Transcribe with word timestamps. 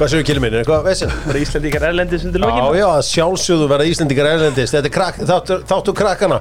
Hvað 0.00 0.14
séu 0.14 0.24
kilið 0.24 0.40
minn, 0.40 0.54
er 0.56 0.62
eitthvað 0.62 0.86
veisin? 0.86 1.10
bara 1.26 1.40
Íslandíkar 1.42 1.82
erlendis 1.90 2.22
undir 2.24 2.40
Já, 2.40 2.46
lókin 2.48 2.78
já, 2.78 2.84
að 2.88 3.02
sjálfsögðu 3.04 3.66
verða 3.68 3.88
Íslendingar 3.90 4.28
erlendist 4.30 4.72
Þetta 4.72 4.88
er 4.88 4.94
krak, 4.94 5.18
þáttu, 5.28 5.58
þáttu 5.68 5.92
krakkana. 5.98 6.38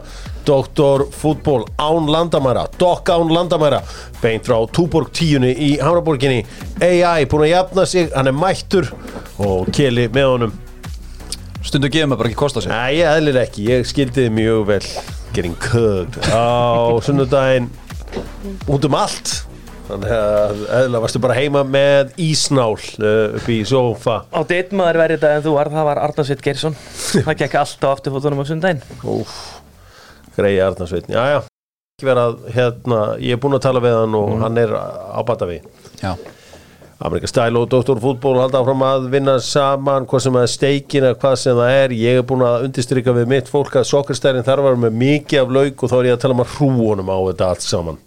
Doktor 0.48 1.04
fútból 1.12 1.66
án 1.76 2.08
landamæra 2.08 2.64
Dokk 2.80 3.12
án 3.12 3.34
landamæra. 3.36 3.82
Beint 4.22 4.48
frá 4.48 4.56
Túborg 4.72 5.12
tíunni 5.12 5.52
í 5.52 5.74
Hamraborginni. 5.84 6.46
AI 6.80 7.28
búin 7.28 7.50
að 7.50 7.52
jafna 7.52 7.86
sig, 7.98 8.08
hann 8.16 8.32
er 8.32 8.38
mættur. 8.40 8.88
Og 9.44 9.68
keli 9.76 10.08
með 10.08 10.30
honum. 10.30 10.56
Stundu 11.60 11.92
gefur 11.92 12.14
maður 12.14 12.24
bara 12.24 12.32
ekki 12.32 12.40
kosta 12.40 12.64
sér 12.64 12.78
Æ, 12.80 12.96
ég 13.02 13.12
eðlir 13.12 13.42
ekki, 13.44 13.68
ég 13.74 13.92
skildi 13.92 14.30
þið 14.30 14.34
mjög 14.40 14.64
vel. 14.72 14.82
Getting 15.36 15.60
cooked 15.68 16.32
Á 16.32 16.96
sunnudaginn. 17.04 17.68
Út 18.72 18.88
um 18.88 18.96
allt 19.04 19.49
Þannig 19.90 20.12
að 20.14 20.60
eðlilega 20.78 21.02
varstu 21.02 21.20
bara 21.24 21.36
heima 21.40 21.64
með 21.66 22.12
ísnál 22.22 22.76
uh, 22.78 23.38
upp 23.40 23.48
í 23.50 23.60
sofa 23.66 24.20
á 24.30 24.40
deitt 24.46 24.74
maður 24.78 25.00
verið 25.02 25.18
þetta 25.24 25.32
en 25.40 25.46
þú 25.48 25.54
var 25.56 25.72
það 25.74 25.88
var 25.90 26.02
Arnarsveit 26.06 26.44
Geirsson. 26.46 26.76
Það 27.26 27.40
gekk 27.40 27.56
alltaf 27.64 27.96
aftur 27.98 28.14
fótunum 28.14 28.44
á 28.44 28.46
sundaginn 28.46 28.84
Úf, 29.10 29.38
greiði 30.38 30.60
Arnarsveitn 30.68 31.16
Já, 31.16 31.22
já, 31.34 31.40
ekki 31.98 32.10
vera 32.12 32.28
að 32.30 32.44
hérna, 32.54 33.00
ég 33.18 33.34
er 33.34 33.42
búinn 33.42 33.58
að 33.58 33.66
tala 33.66 33.82
við 33.82 33.98
hann 33.98 34.20
og 34.20 34.36
hann 34.44 34.62
er 34.62 34.76
á 34.78 35.22
bata 35.26 35.50
við 35.50 35.66
Já, 36.04 36.14
Amerika 37.00 37.32
Style 37.32 37.56
og 37.64 37.70
Dr. 37.72 37.98
Fútból 38.04 38.36
halda 38.44 38.60
áfram 38.62 38.82
að 38.86 39.10
vinna 39.14 39.38
saman 39.42 40.06
hvað 40.10 40.26
sem 40.28 40.38
að 40.38 40.50
steikin 40.54 41.06
eða 41.08 41.18
hvað 41.22 41.36
sem 41.40 41.56
það 41.56 41.76
er. 41.80 41.94
Ég 41.96 42.20
er 42.20 42.26
búinn 42.28 42.44
að 42.44 42.66
undirstryka 42.68 43.14
við 43.16 43.30
mitt 43.32 43.50
fólk 43.50 43.78
að 43.80 43.88
sokkarstærin 43.88 44.44
þar 44.44 44.66
var 44.66 44.78
með 44.84 44.98
mikið 45.00 45.42
af 45.46 45.54
lauk 45.56 45.84
og 45.88 45.94
þá 45.94 45.96
er 46.02 46.10
ég 46.10 46.18
að 46.18 46.24
tala 46.26 46.36
um 46.36 46.44
að 46.44 46.58
hrúunum 46.58 47.14
á 47.16 47.18
þetta 47.30 47.50
allt 47.54 47.64
saman 47.66 48.02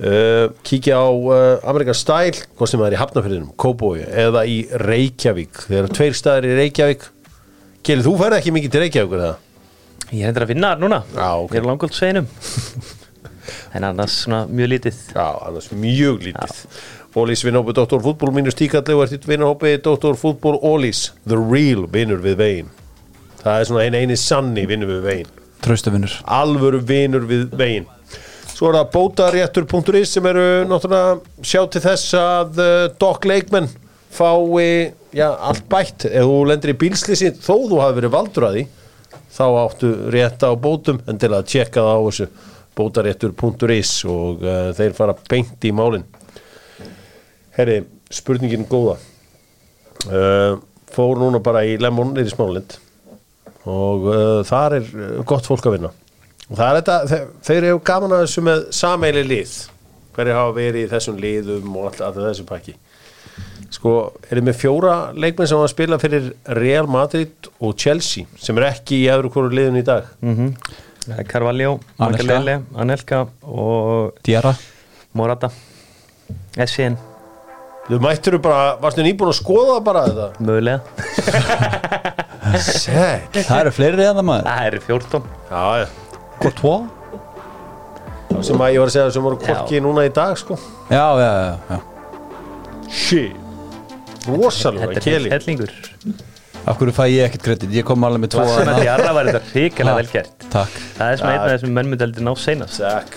uh, 0.00 0.48
kíkja 0.66 0.98
á 1.02 1.08
uh, 1.10 1.36
Amerika 1.68 1.94
Style 1.96 2.46
hvað 2.56 2.72
sem 2.72 2.80
það 2.80 2.88
er 2.88 2.96
í 2.96 3.00
Hafnafjörðinum, 3.02 3.54
Kóbói 3.60 4.02
eða 4.06 4.46
í 4.48 4.62
Reykjavík. 4.82 5.64
Þeir 5.68 5.80
eru 5.82 5.94
tveir 5.96 6.18
staðir 6.18 6.50
í 6.52 6.58
Reykjavík. 6.62 7.08
Kjeli, 7.82 8.06
þú 8.06 8.18
færði 8.20 8.38
ekki 8.40 8.54
mikið 8.54 8.74
til 8.74 8.84
Reykjavík 8.86 9.16
er 9.18 9.24
það? 9.26 9.40
ég 10.12 10.26
er 10.26 10.32
endur 10.32 10.44
að 10.44 10.50
vinna 10.52 10.72
þar 10.74 10.82
núna. 10.82 10.98
Já, 11.16 11.28
ok. 11.40 11.54
ég 11.54 11.62
er 11.62 11.68
langóld 11.68 11.94
sveinum 11.96 12.26
en 13.76 13.86
annars 13.88 14.18
svona 14.24 14.42
mjög 14.48 14.72
lítið. 14.74 14.98
Já, 15.14 15.28
annars 15.48 15.70
mjög 15.72 16.26
lítið. 16.26 16.58
Ólís 17.12 17.42
vinnhópi 17.44 17.74
Dr. 17.76 18.00
Fútból 18.00 18.32
mínus 18.32 18.56
tíkalli 18.56 18.96
og 18.96 19.04
ert 19.06 19.26
vinnhópi 19.28 19.74
Dr. 19.84 20.16
Fútból 20.20 20.58
Ólís 20.60 21.10
The 21.28 21.36
real 21.36 21.86
vinnur 21.92 22.22
við 22.24 22.38
veginn. 22.40 22.70
Það 23.42 23.58
er 23.58 23.68
svona 23.68 23.86
eini 23.86 24.02
eini 24.04 24.18
sanni 24.20 24.66
vinnur 24.68 24.92
við 24.94 25.02
veginn. 25.08 25.32
Traustavinnur 25.62 26.14
Alvöru 26.40 26.80
vinnur 26.86 27.26
við 27.28 27.48
veginn 27.56 27.88
Svo 28.52 28.68
er 28.68 28.76
það 28.76 28.90
bótaréttur.is 28.92 30.10
sem 30.12 30.26
eru 30.28 30.44
náttúrulega 30.68 31.46
sjá 31.46 31.62
til 31.72 31.80
þess 31.82 32.16
að 32.18 32.58
uh, 32.60 32.84
dokk 33.00 33.26
leikmenn 33.30 33.68
fái 34.12 34.92
já, 35.16 35.30
allt 35.32 35.64
bætt. 35.72 36.06
Ef 36.10 36.28
þú 36.28 36.36
lendir 36.50 36.74
í 36.74 36.78
bílslýsi 36.82 37.32
þó 37.40 37.54
þú 37.70 37.80
hafi 37.80 37.98
verið 38.00 38.12
valdur 38.12 38.48
að 38.48 38.58
því 38.58 38.64
þá 39.32 39.44
áttu 39.62 39.92
rétta 40.12 40.52
á 40.52 40.54
bótum. 40.60 41.00
En 41.08 41.20
til 41.20 41.32
að 41.32 41.48
tjekka 41.54 41.86
það 41.86 41.96
á 41.96 42.06
þessu 42.08 42.28
bótaréttur.is 42.76 43.94
og 44.12 44.44
uh, 44.44 44.68
þeir 44.76 44.98
fara 45.00 45.16
beint 45.32 45.64
í 45.68 45.72
málin. 45.76 46.04
Herri, 47.56 47.80
spurningin 48.12 48.68
góða. 48.68 48.98
Uh, 50.06 50.60
fór 50.92 51.16
núna 51.20 51.40
bara 51.40 51.64
í 51.64 51.78
Lemon 51.80 52.12
niður 52.12 52.28
í 52.28 52.36
Smálend 52.36 52.78
og 53.62 54.08
þar 54.48 54.74
er 54.80 54.88
gott 55.22 55.46
fólk 55.46 55.68
að 55.68 55.76
vinna 55.76 55.90
og 56.52 56.58
það 56.58 56.68
er 56.68 56.78
þetta, 56.78 56.96
þeir, 57.08 57.28
þeir 57.48 57.66
eru 57.70 57.82
gaman 57.88 58.12
að 58.12 58.24
þessu 58.26 58.42
með 58.44 58.64
sameili 58.76 59.22
lið. 59.24 59.52
Hverju 60.12 60.34
hafa 60.36 60.52
verið 60.58 60.82
í 60.82 60.88
þessum 60.90 61.20
liðum 61.22 61.76
og 61.80 61.86
alltaf 61.88 62.10
all 62.10 62.26
þessu 62.26 62.44
pakki. 62.48 62.74
Sko, 63.72 63.92
eru 64.28 64.42
með 64.44 64.58
fjóra 64.60 64.96
leikmenn 65.16 65.48
sem 65.48 65.56
hafa 65.56 65.70
að 65.70 65.72
spila 65.72 65.98
fyrir 66.02 66.26
Real 66.58 66.90
Madrid 66.92 67.48
og 67.56 67.72
Chelsea 67.80 68.28
sem 68.36 68.58
er 68.60 68.68
ekki 68.68 68.98
í 69.00 69.06
öðru 69.14 69.30
hverju 69.32 69.54
liðun 69.56 69.80
í 69.80 69.84
dag. 69.86 70.10
Það 71.06 71.22
er 71.22 71.30
Carvalho, 71.30 71.78
Anelka. 72.04 72.58
Anelka 72.84 73.22
og 73.48 74.20
Diarra. 74.28 74.52
Morata. 75.16 75.48
SCN, 76.52 76.98
þú 77.88 78.02
mættur 78.04 78.36
bara, 78.44 78.76
varstu 78.80 79.04
nýbúin 79.04 79.32
að 79.32 79.40
skoða 79.40 79.80
bara 79.84 80.04
þetta? 80.10 80.28
Mögulega. 80.44 80.84
Sæk 82.60 83.40
Það 83.40 83.58
eru 83.62 83.72
fleiri 83.72 84.08
eða 84.10 84.24
maður. 84.26 84.48
Það 84.52 84.68
eru 84.68 84.86
14 84.90 85.28
já, 85.48 85.64
já 85.80 86.01
Courtois 86.42 86.90
Það 88.32 88.44
sem 88.48 88.64
að 88.64 88.74
ég 88.74 88.82
var 88.82 88.90
að 88.90 88.94
segja 88.96 89.14
sem 89.14 89.26
voru 89.26 89.38
kokki 89.42 89.80
núna 89.84 90.04
í 90.08 90.12
dag 90.14 90.36
sko. 90.40 90.56
Já, 90.88 91.06
já, 91.20 91.30
já, 91.36 91.54
já. 91.68 91.80
Shit. 92.92 93.40
Rosalega 94.26 95.02
er 95.02 95.26
hellingur. 95.34 95.72
Af 96.62 96.78
hverju 96.78 96.94
fæ 96.94 97.04
ég 97.10 97.26
ekkert 97.26 97.44
kredit? 97.48 97.74
Ég 97.74 97.86
kom 97.86 98.04
alveg 98.06 98.22
með 98.22 98.34
tvo 98.36 98.44
sem 98.46 98.54
að 98.54 98.60
þarna. 98.62 98.82
Diarra 98.84 99.14
var 99.16 99.28
þetta 99.28 99.42
hrikalega 99.50 99.98
vel 99.98 100.10
gert. 100.12 100.48
Takk. 100.52 100.80
Það 100.96 101.12
er 101.12 101.20
svona 101.20 101.32
einn 101.32 101.42
af 101.42 101.52
þessum 101.52 101.76
menn 101.76 101.90
myndi 101.90 102.06
heldur 102.06 102.26
ná 102.26 102.32
seinast 102.38 102.82
Takk 102.82 103.16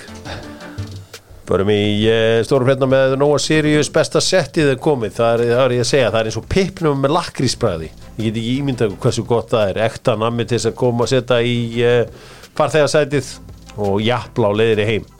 Förum 1.45 1.69
í 1.69 1.81
uh, 2.09 2.39
stórum 2.41 2.71
hérna 2.71 2.87
með 2.89 3.13
Nóa 3.21 3.37
Sirius 3.41 3.91
besta 3.93 4.21
settið 4.23 4.71
er 4.71 4.79
komið. 4.81 5.13
Það 5.19 5.35
er, 5.35 5.43
það 5.51 5.65
er 5.65 5.75
ég 5.75 5.83
að 5.83 5.91
segja, 5.91 6.07
það 6.09 6.19
er 6.23 6.29
eins 6.31 6.39
og 6.41 6.47
pippnum 6.55 7.03
með 7.03 7.13
lakrísbræði 7.19 7.91
ég 8.15 8.23
get 8.23 8.39
ekki 8.39 8.55
ímyndað 8.61 8.95
hversu 9.03 9.25
gott 9.29 9.53
það 9.53 9.69
er. 9.73 9.81
Ekta 9.85 10.15
nammi 10.17 10.47
til 10.47 10.57
þess 10.57 10.71
að 10.71 10.79
koma 10.81 11.05
að 11.05 11.13
setja 11.13 11.37
í 11.45 11.59
uh, 11.85 12.31
farþegarsætið 12.59 13.33
og 13.85 13.99
jafla 14.05 14.51
á 14.51 14.57
leiðinni 14.61 14.87
heim. 14.91 15.11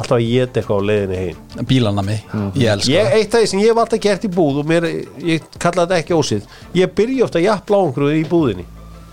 Alltaf 0.00 0.16
að 0.16 0.26
geta 0.30 0.60
eitthvað 0.60 0.80
á 0.80 0.88
leiðinni 0.90 1.20
heim. 1.20 1.64
Bílanami, 1.68 2.18
ég 2.56 2.74
elska 2.74 2.92
ég, 2.94 3.14
eitt 3.18 3.34
af 3.34 3.44
því 3.44 3.52
sem 3.52 3.62
ég 3.62 3.72
hef 3.72 3.80
alltaf 3.84 4.02
gert 4.06 4.26
í 4.26 4.32
búð 4.34 4.60
og 4.62 4.68
mér, 4.70 4.88
ég 5.26 5.48
kalla 5.60 5.84
þetta 5.86 6.02
ekki 6.02 6.18
ósið. 6.18 6.52
Ég 6.78 6.92
byrja 6.96 7.26
ofta 7.26 7.40
að 7.40 7.48
jafla 7.50 7.80
á 7.80 7.82
einhverju 7.84 8.20
í 8.20 8.28
búðinni. 8.30 8.66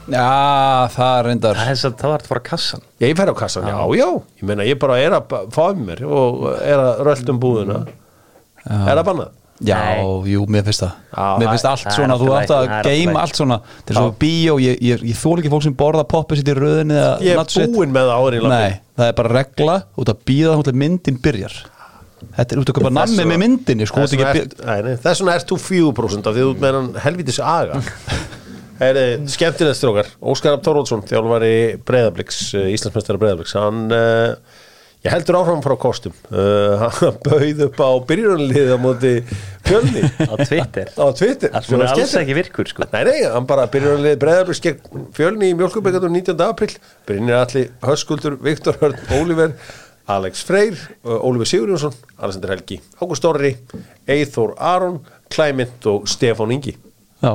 Já, 0.08 0.88
það 0.94 1.18
er 1.18 1.26
reyndar 1.28 1.58
það 1.58 1.66
er 1.66 1.74
þess 1.74 1.88
að 1.88 1.96
það 2.00 2.12
var 2.14 2.22
að 2.22 2.30
fara 2.30 2.40
að 2.40 2.46
kassan 2.48 2.84
ég 3.04 3.18
fer 3.20 3.28
á 3.28 3.36
kassan, 3.36 3.66
já, 3.68 3.80
já, 4.00 4.06
ég 4.40 4.46
meina 4.48 4.68
ég 4.68 4.78
bara 4.80 5.00
er 5.04 5.16
að 5.18 5.34
fá 5.52 5.64
um 5.66 5.82
mér 5.84 6.04
og 6.08 6.46
er 6.64 6.80
að 6.80 7.02
röldum 7.10 7.42
búðina. 7.44 7.82
Er 8.68 8.96
það. 8.96 9.04
bannað? 9.10 9.34
Já, 9.66 9.78
Nei. 9.82 10.02
jú, 10.30 10.44
mér 10.54 10.66
finnst 10.68 10.84
það. 10.84 10.92
Já, 11.10 11.28
Mér 11.42 11.48
finnst 11.50 11.66
allt 11.66 11.82
það 11.82 11.88
er 11.90 11.96
svona, 11.98 12.18
þú 12.22 12.28
í 12.28 12.34
átt 12.38 12.52
að 12.54 12.60
það 12.60 12.74
er 12.78 12.90
geima 12.92 13.14
lagi. 13.14 13.22
allt 13.24 13.40
svona. 13.40 13.56
Til 13.88 13.96
þess 13.96 14.02
að 14.04 14.12
bíó, 14.22 14.58
ég, 14.62 14.76
ég, 14.86 15.06
ég 15.10 15.18
þól 15.18 15.34
ekki 15.42 15.52
fólk 15.54 15.66
sem 15.66 15.78
borða 15.80 16.04
poppið 16.12 16.38
sitt 16.42 16.52
í 16.52 16.56
röðinni 16.58 16.94
eða 16.94 17.16
ég 17.26 17.34
er 17.34 17.40
nachos. 17.42 17.72
búinn 17.74 17.96
með 17.96 18.12
það 18.12 18.22
áður 18.22 18.38
í 18.38 18.42
Nei, 18.52 18.76
það 19.00 19.10
er 19.10 19.18
bara 19.18 19.34
regla 19.34 19.78
út 19.98 20.12
að 20.14 20.22
býða 20.30 20.54
þá 20.60 20.64
til 20.70 20.76
myndin 20.84 21.18
byrjar. 21.26 21.58
Þetta 22.38 22.54
er 22.54 22.62
út 22.62 22.70
að 22.70 22.78
köpa 22.78 22.92
nammi 22.94 23.26
með 23.30 23.42
myndinni 23.42 23.88
sko, 23.90 24.06
út 24.06 24.14
ekki 24.14 24.46
nei, 24.66 24.78
nei, 24.86 24.94
þess 25.02 25.22
vegna 25.22 25.36
ert 25.38 25.50
þú 25.50 25.58
4% 25.66 26.30
af 26.30 26.38
því 26.38 26.46
þú 26.46 26.54
ert 26.54 26.64
með 26.64 26.78
hann 26.78 26.88
helvitis 27.08 27.40
aga. 27.42 27.82
Heyri, 28.82 29.04
skemmtilegt 29.34 29.78
strókar. 29.80 30.10
Óskar 30.22 30.60
Þorvaldsson, 30.62 31.02
þjálfari 31.10 31.54
Breiðabliks 31.88 32.44
Íslandsmeistara 32.54 33.18
Breiðabliks. 33.22 33.56
Hann 33.58 33.88
uh, 33.90 34.36
ég 35.08 35.14
heldur 35.14 35.40
áfram 35.40 35.64
frá 35.64 35.76
kostum. 35.80 36.14
Uh, 36.28 36.84
hann 37.00 37.18
bauð 37.24 37.64
upp 37.68 37.80
á 37.80 37.90
byrjunarlið 38.10 38.74
á 38.76 38.78
móti 38.82 39.14
fjölni. 39.68 40.04
Á 40.28 40.36
Twitter. 40.44 40.92
Á 40.94 41.08
Twitter. 41.16 41.52
Er 41.56 41.68
var 41.72 41.88
alls 41.94 42.16
ekki 42.20 42.38
virkur 42.38 42.70
sko. 42.70 42.88
Nei, 42.92 43.02
nei, 43.08 43.18
hann 43.32 43.48
bara 43.50 43.68
liða 43.72 44.16
breyðarblíks 44.22 44.64
gegn 44.64 45.10
fjölni 45.16 45.52
í 45.54 45.58
mjölkubekandum 45.58 46.16
19. 46.20 46.38
april 46.44 46.76
Brynir 47.08 47.40
Alli, 47.40 47.68
Höskuldur, 47.86 48.38
Viktor 48.44 48.80
Hörn, 48.82 48.98
Óliver 49.18 49.56
Alex 50.08 50.44
Freyr, 50.48 50.78
uh, 51.04 51.20
Óliver 51.24 51.48
Sigurjónsson 51.50 51.96
Alexander 52.18 52.56
Helgi, 52.56 52.82
Ágúst 53.00 53.28
Orri 53.28 53.56
Eithor 54.08 54.56
Aron, 54.58 55.02
Klæmynd 55.34 55.88
og 55.92 56.08
Stefán 56.08 56.54
Ingi. 56.56 56.78
Já, 57.24 57.34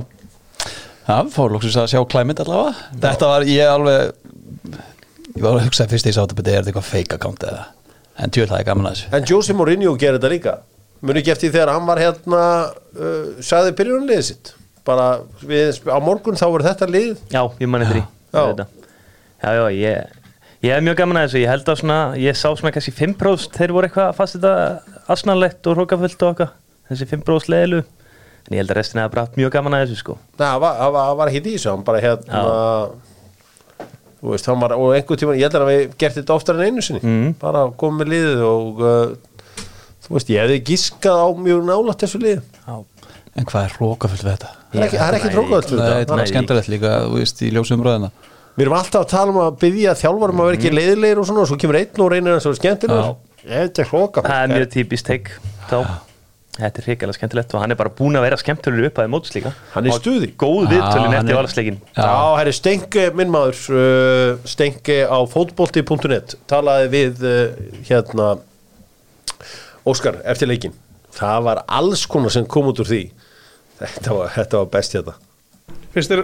það 1.08 1.32
fór 1.34 1.56
lóksins 1.56 1.76
að 1.80 1.90
sjá 1.92 2.00
klæmynd 2.08 2.40
allavega. 2.44 2.88
Þetta 3.02 3.32
var, 3.34 3.48
ég 3.48 3.72
alveg 3.72 4.80
Ég 5.32 5.44
var 5.44 5.56
að 5.56 5.66
hugsa 5.66 5.86
fyrst 5.88 6.04
þegar 6.06 6.12
ég 6.12 6.16
sá 6.18 6.22
þetta 6.22 6.38
betur, 6.38 6.52
er 6.52 6.60
þetta 6.62 6.72
eitthvað 6.72 6.88
fake 6.90 7.16
account 7.18 7.46
eða? 7.48 7.62
En 8.22 8.32
tjóð 8.34 8.50
það 8.52 8.58
er 8.60 8.66
gaman 8.68 8.88
að 8.90 8.96
þessu. 8.96 9.12
En 9.16 9.28
Jose 9.30 9.56
Mourinho 9.56 9.94
gerir 10.00 10.18
þetta 10.18 10.32
líka. 10.32 10.56
Muni 11.02 11.22
ekki 11.22 11.32
eftir 11.34 11.52
þegar 11.54 11.72
hann 11.74 11.86
var 11.88 11.98
hérna 12.02 12.40
uh, 12.70 13.30
sagði 13.42 13.72
byrjunarliðið 13.80 14.26
sitt? 14.28 14.52
Bara 14.86 15.06
við, 15.42 15.80
á 15.88 15.98
morgun 16.02 16.38
þá 16.38 16.44
voru 16.52 16.66
þetta 16.66 16.88
lið? 16.90 17.14
Já, 17.32 17.42
ég 17.62 17.70
manni 17.70 17.88
þrý 17.88 18.02
Já. 18.32 18.66
já, 19.42 19.50
já, 19.58 19.64
ég 19.74 20.18
ég 20.62 20.70
hef 20.76 20.84
mjög 20.86 20.96
gaman 21.00 21.18
að 21.20 21.26
þessu, 21.26 21.40
ég 21.42 21.50
held 21.50 21.68
að 21.72 21.78
svona 21.80 21.96
ég 22.22 22.38
sá 22.38 22.46
svona 22.54 22.70
kannski 22.74 22.94
5% 22.94 23.58
þeir 23.58 23.74
voru 23.74 23.88
eitthvað 23.88 24.12
fast 24.16 24.38
þetta 24.38 25.02
asnalegt 25.10 25.66
og 25.68 25.76
hrókafullt 25.78 26.22
og 26.22 26.30
eitthvað 26.32 26.52
þessi 26.92 27.08
5% 27.10 27.50
leðilu 27.50 27.80
en 27.82 28.54
ég 28.56 28.62
held 28.62 28.72
að 28.74 28.78
restina 28.78 29.04
hefði 29.04 29.14
brátt 29.16 29.38
mjög 29.38 29.52
gaman 29.56 29.76
að 29.78 29.84
þessu 29.86 29.98
sko. 30.04 30.16
Hann 30.38 30.62
var, 30.62 30.78
var, 30.94 31.10
var 31.18 31.32
ekki 31.32 31.42
í 31.42 31.56
þessu 31.56 31.72
hann 31.72 31.82
bara 31.86 32.02
hérna 32.02 32.42
þú 32.46 33.11
veist, 34.30 34.46
var, 34.46 34.72
og 34.78 34.94
einhver 34.94 35.18
tíma 35.18 35.34
ég 35.36 35.48
held 35.48 35.58
að 35.58 35.70
við 35.72 35.84
gert 35.98 36.16
þetta 36.20 36.34
oftar 36.36 36.58
en 36.60 36.66
einu 36.70 36.82
sinni. 36.84 37.00
Mhm. 37.02 37.34
bara 37.42 37.66
komið 37.76 37.98
með 38.02 38.12
liðið 38.12 38.42
og 38.46 38.82
uh, 38.82 39.14
þú 40.06 40.16
veist, 40.16 40.30
ég 40.30 40.42
hefði 40.44 40.58
giskað 40.70 41.22
á 41.22 41.28
mjög 41.34 41.64
nálægt 41.66 42.04
þessu 42.06 42.22
lið 42.22 42.40
já, 42.42 42.76
En 43.32 43.46
hvað 43.48 43.64
er 43.64 43.72
hrókafullt 43.78 44.22
við 44.26 44.30
þetta? 44.34 44.50
það 44.72 44.82
er 44.82 44.90
það 44.92 45.14
er 45.14 45.32
trókaðall 45.32 45.62
Nei, 45.62 45.68
fyrir 45.70 45.82
þetta. 45.82 45.98
þetta 46.02 46.12
er 46.12 46.20
nei. 46.20 46.30
skemmtilegt 46.30 46.68
líka, 46.68 46.90
þú 47.08 47.18
veist, 47.18 47.42
í 47.42 47.50
ljósum 47.54 47.82
röðina 47.82 48.10
við 48.52 48.66
erum 48.66 48.76
alltaf 48.76 49.00
að 49.06 49.10
tala 49.14 49.32
um 49.32 49.38
að 49.40 49.54
byggja 49.62 49.94
þjálfarum 49.96 50.40
að 50.42 50.48
vera 50.50 50.58
ekki 50.58 50.72
leiðilegir 50.76 51.20
og 51.22 51.28
svona 51.28 51.44
og 51.44 51.48
svo 51.48 51.56
kemur 51.62 51.78
einn 51.80 52.02
og 52.04 52.10
reynir 52.12 52.34
að 52.36 52.42
það 52.44 52.50
er 52.52 52.58
skemmtilegur. 52.60 53.14
Ég 53.42 53.62
veit 53.62 53.78
ekki 53.80 53.88
hróka 53.88 54.24
það 54.26 54.42
er 54.42 54.52
mjög 54.52 54.66
típist 54.76 55.08
teik 55.08 55.30
þá 55.70 55.78
Þetta 56.52 56.82
er 56.82 56.86
hrikalega 56.90 57.16
skemmtilegt 57.16 57.54
og 57.56 57.62
hann 57.62 57.72
er 57.72 57.78
bara 57.80 57.88
búin 57.96 58.18
að 58.18 58.26
vera 58.26 58.36
skemmtölur 58.36 58.90
upp 58.90 58.98
að 59.00 59.06
móts 59.14 59.32
líka. 59.32 59.54
Hann 59.72 59.86
er 59.88 59.94
stuði. 59.96 60.28
Góð 60.36 60.66
viðtölin 60.68 61.14
eftir 61.16 61.32
er- 61.32 61.38
valsleikin 61.38 61.78
Já, 61.96 62.10
herri 62.36 62.52
Stengi, 62.58 63.06
minn 63.16 63.32
maður 63.32 63.62
uh, 63.72 64.42
Stengi 64.52 64.98
á 65.08 65.16
fótbolti.net 65.32 66.36
talaði 66.52 66.90
við 66.92 67.24
uh, 67.24 67.40
hérna 67.88 68.28
Óskar 69.88 70.20
eftir 70.28 70.50
leikin 70.52 70.76
það 71.12 71.42
var 71.48 71.62
alls 71.68 72.04
konar 72.08 72.32
sem 72.32 72.44
kom 72.48 72.68
út 72.70 72.78
úr 72.84 72.88
því. 72.88 73.00
Þetta 73.80 74.14
var, 74.16 74.30
þetta 74.36 74.60
var 74.62 74.68
best 74.76 74.94
hérna. 74.96 75.16
Finnst 75.92 76.12
þér 76.12 76.22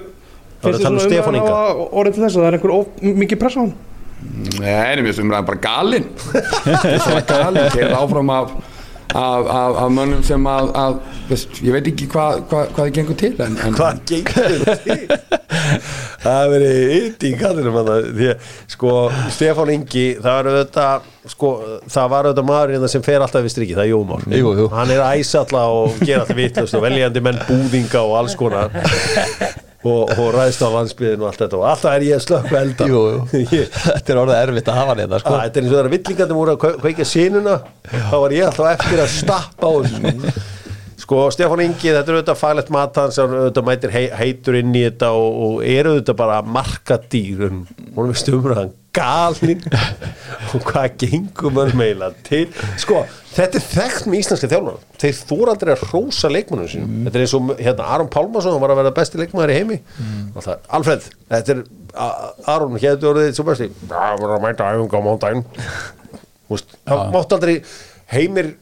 Það 0.59 0.69
var 0.69 0.75
um 0.79 0.83
svona 0.85 1.03
Stefán 1.05 1.37
umræðan 1.39 1.69
Inga. 1.73 1.89
orðið 2.01 2.15
til 2.17 2.23
þess 2.25 2.37
að 2.37 2.43
það 2.43 2.49
er 2.49 2.57
einhver 2.57 2.73
of, 2.75 2.87
mikið 3.23 3.39
pressa 3.43 3.61
á 3.61 3.63
hann? 3.63 3.75
Nei, 4.59 4.97
mér 4.99 5.05
finnst 5.07 5.21
umræðan 5.23 5.47
bara 5.47 5.61
galinn 5.63 6.07
Það 6.99 7.13
er 7.15 7.27
galinn, 7.29 7.69
þeir 7.75 7.85
eru 7.85 7.99
áfram 8.01 8.33
af, 8.35 8.55
af, 9.15 9.47
af, 9.47 9.77
af 9.85 9.91
mönnum 9.93 10.23
sem 10.27 10.47
að, 10.51 10.71
að 10.77 10.97
veist, 11.31 11.61
ég 11.65 11.73
veit 11.75 11.87
ekki 11.91 12.09
hvað 12.13 12.43
hva, 12.51 12.65
hvað 12.75 12.89
þið 12.89 12.97
gengur 12.99 13.19
til 13.23 13.31
en, 13.45 13.59
en 13.65 13.77
hvað 13.79 14.01
gengur 14.11 14.57
því 14.85 14.97
það 16.25 16.51
verið 16.53 16.97
ytti 16.99 17.31
í 17.31 17.39
kallinum 17.41 17.79
því 18.19 18.31
að 18.33 18.51
sko 18.75 18.97
Stefán 19.35 19.73
Ingi 19.75 20.07
það 20.19 20.37
var 20.39 20.51
auðvitað 20.53 21.09
sko 21.35 21.53
það 21.87 22.11
var 22.15 22.29
auðvitað 22.29 22.51
maður 22.51 22.75
hérna 22.77 22.91
sem 22.95 23.07
fer 23.07 23.25
alltaf 23.25 23.47
við 23.47 23.55
striki 23.55 23.79
það 23.79 23.87
er 23.87 23.93
Jómar 23.95 24.29
Jú, 24.41 24.53
jú. 24.61 24.69
hann 24.75 24.93
er 24.93 25.07
æsalla 25.15 25.65
og 25.79 26.03
gera 26.05 26.29
alltaf 26.29 26.77
og 26.77 26.85
veljandi 26.85 27.25
menn 27.25 27.41
búðinga 27.49 28.05
og 28.05 28.21
alls 28.23 28.37
konar 28.39 28.73
og, 29.89 30.13
og 30.19 30.29
ræðst 30.37 30.63
á 30.65 30.69
landsbyðin 30.75 31.25
og 31.25 31.31
allt 31.31 31.43
þetta. 31.45 31.59
Og 31.61 31.67
alltaf 31.73 31.95
er 31.97 32.05
ég 32.09 32.19
að 32.19 32.25
slökka 32.27 32.61
elda. 32.63 32.89
Jú, 32.93 33.03
jú. 33.43 33.63
Þetta 33.89 34.15
er 34.15 34.21
orðið 34.25 34.39
erfitt 34.43 34.71
að 34.73 34.79
hafa 34.81 34.93
hann 34.95 35.03
hérna 35.05 35.21
sko. 35.23 35.35
Ah, 35.35 35.43
Þetta 35.47 35.61
er 35.61 35.67
eins 35.67 35.73
og 35.73 35.79
það 35.79 35.89
er 35.89 35.93
villingandi 35.97 36.39
voru 36.39 36.55
að 36.55 36.61
kve- 36.65 36.79
kveikja 36.85 37.09
sínuna 37.15 37.57
þá 37.89 38.15
var 38.25 38.37
ég 38.39 38.47
alltaf 38.49 38.71
eftir 38.77 39.03
að 39.05 39.11
stappa 39.17 39.69
á 39.69 39.73
þessu 39.79 40.33
sko 41.09 41.21
Stefán 41.33 41.63
Ingi 41.65 41.93
þetta 41.95 42.11
er 42.11 42.17
auðvitað 42.19 42.41
faglegt 42.41 42.73
mat 42.75 42.97
hans 43.01 43.17
hann 43.23 43.33
auðvitað 43.33 43.67
mætir 43.69 43.93
hei, 43.95 44.03
heitur 44.19 44.59
inn 44.59 44.75
í 44.77 44.83
þetta 44.89 45.09
og, 45.17 45.39
og 45.47 45.61
er 45.65 45.89
auðvitað 45.89 46.19
bara 46.19 46.41
markadýr 46.59 47.45
um, 47.49 47.61
hún 47.97 48.11
veist 48.11 48.29
umræðan 48.35 48.73
galinn 48.99 49.65
og 50.53 50.69
hvað 50.69 50.99
gengum 51.05 51.63
hann 51.63 51.75
meila 51.79 52.11
til? 52.27 52.47
Sko 52.81 53.05
þetta 53.39 53.61
er 53.61 53.67
þekkt 53.67 54.09
með 54.11 54.23
íslenska 54.23 54.51
þjálfur 54.51 54.79
þeir 54.99 55.19
þóra 55.31 55.55
aldrei 55.55 55.73
að 55.75 55.85
rósa 55.93 56.31
leikmannum 56.33 56.71
sínum. 56.73 56.97
Þetta 57.07 57.21
er 57.21 57.27
eins 57.27 57.37
og 57.39 57.53
hérna 57.59 57.91
Aron 57.95 58.11
Pálmarsson 58.13 58.57
hann 58.57 58.65
var 58.65 58.75
að 58.75 58.81
vera 58.83 58.95
besti 58.97 59.21
leikmannar 59.21 59.53
í 59.55 59.59
heimi. 59.61 59.79
Mm. 60.03 60.33
Alfred, 60.79 61.07
þetta 61.31 61.55
er 61.55 61.63
Aron 62.51 62.81
hérna 62.83 63.13
orðið 63.13 63.31
svo 63.37 63.47
besti. 63.47 63.71
Það 63.85 64.25
var 64.25 64.35
að 64.35 64.45
mæta 64.47 64.73
æfinga 64.75 64.99
á 64.99 65.39
veist, 66.49 66.75
það 66.89 67.15
mátti 67.15 67.37
aldrei 67.37 67.55
Heimir 68.09 68.55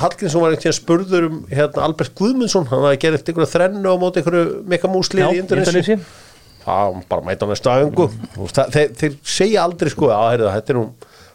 Hallgrímsson 0.00 0.40
var 0.40 0.54
einhvern 0.54 0.76
spurður 0.76 1.26
um 1.28 1.40
hérna, 1.50 1.82
Albert 1.84 2.14
Guðmundsson, 2.16 2.68
hann 2.70 2.84
hafði 2.86 3.00
gerðið 3.02 3.32
einhverju 3.32 3.48
þrennu 3.50 3.92
á 3.92 3.96
móti 4.00 4.22
einhverju 4.22 4.44
mekamúslið 4.70 5.34
í 5.34 5.40
Indonési 5.42 5.96
það 6.66 7.02
bara 7.08 7.26
mæta 7.30 7.46
á 7.46 7.50
veist, 8.42 8.56
það- 8.58 8.72
þeir, 8.76 8.94
þeir 9.00 9.16
segja 9.36 9.62
aldrei 9.64 9.90
sko 9.94 10.10
að 10.12 10.30
heyrðu, 10.34 10.50
þetta 10.56 10.74
er 10.74 10.78
nú 10.80 10.86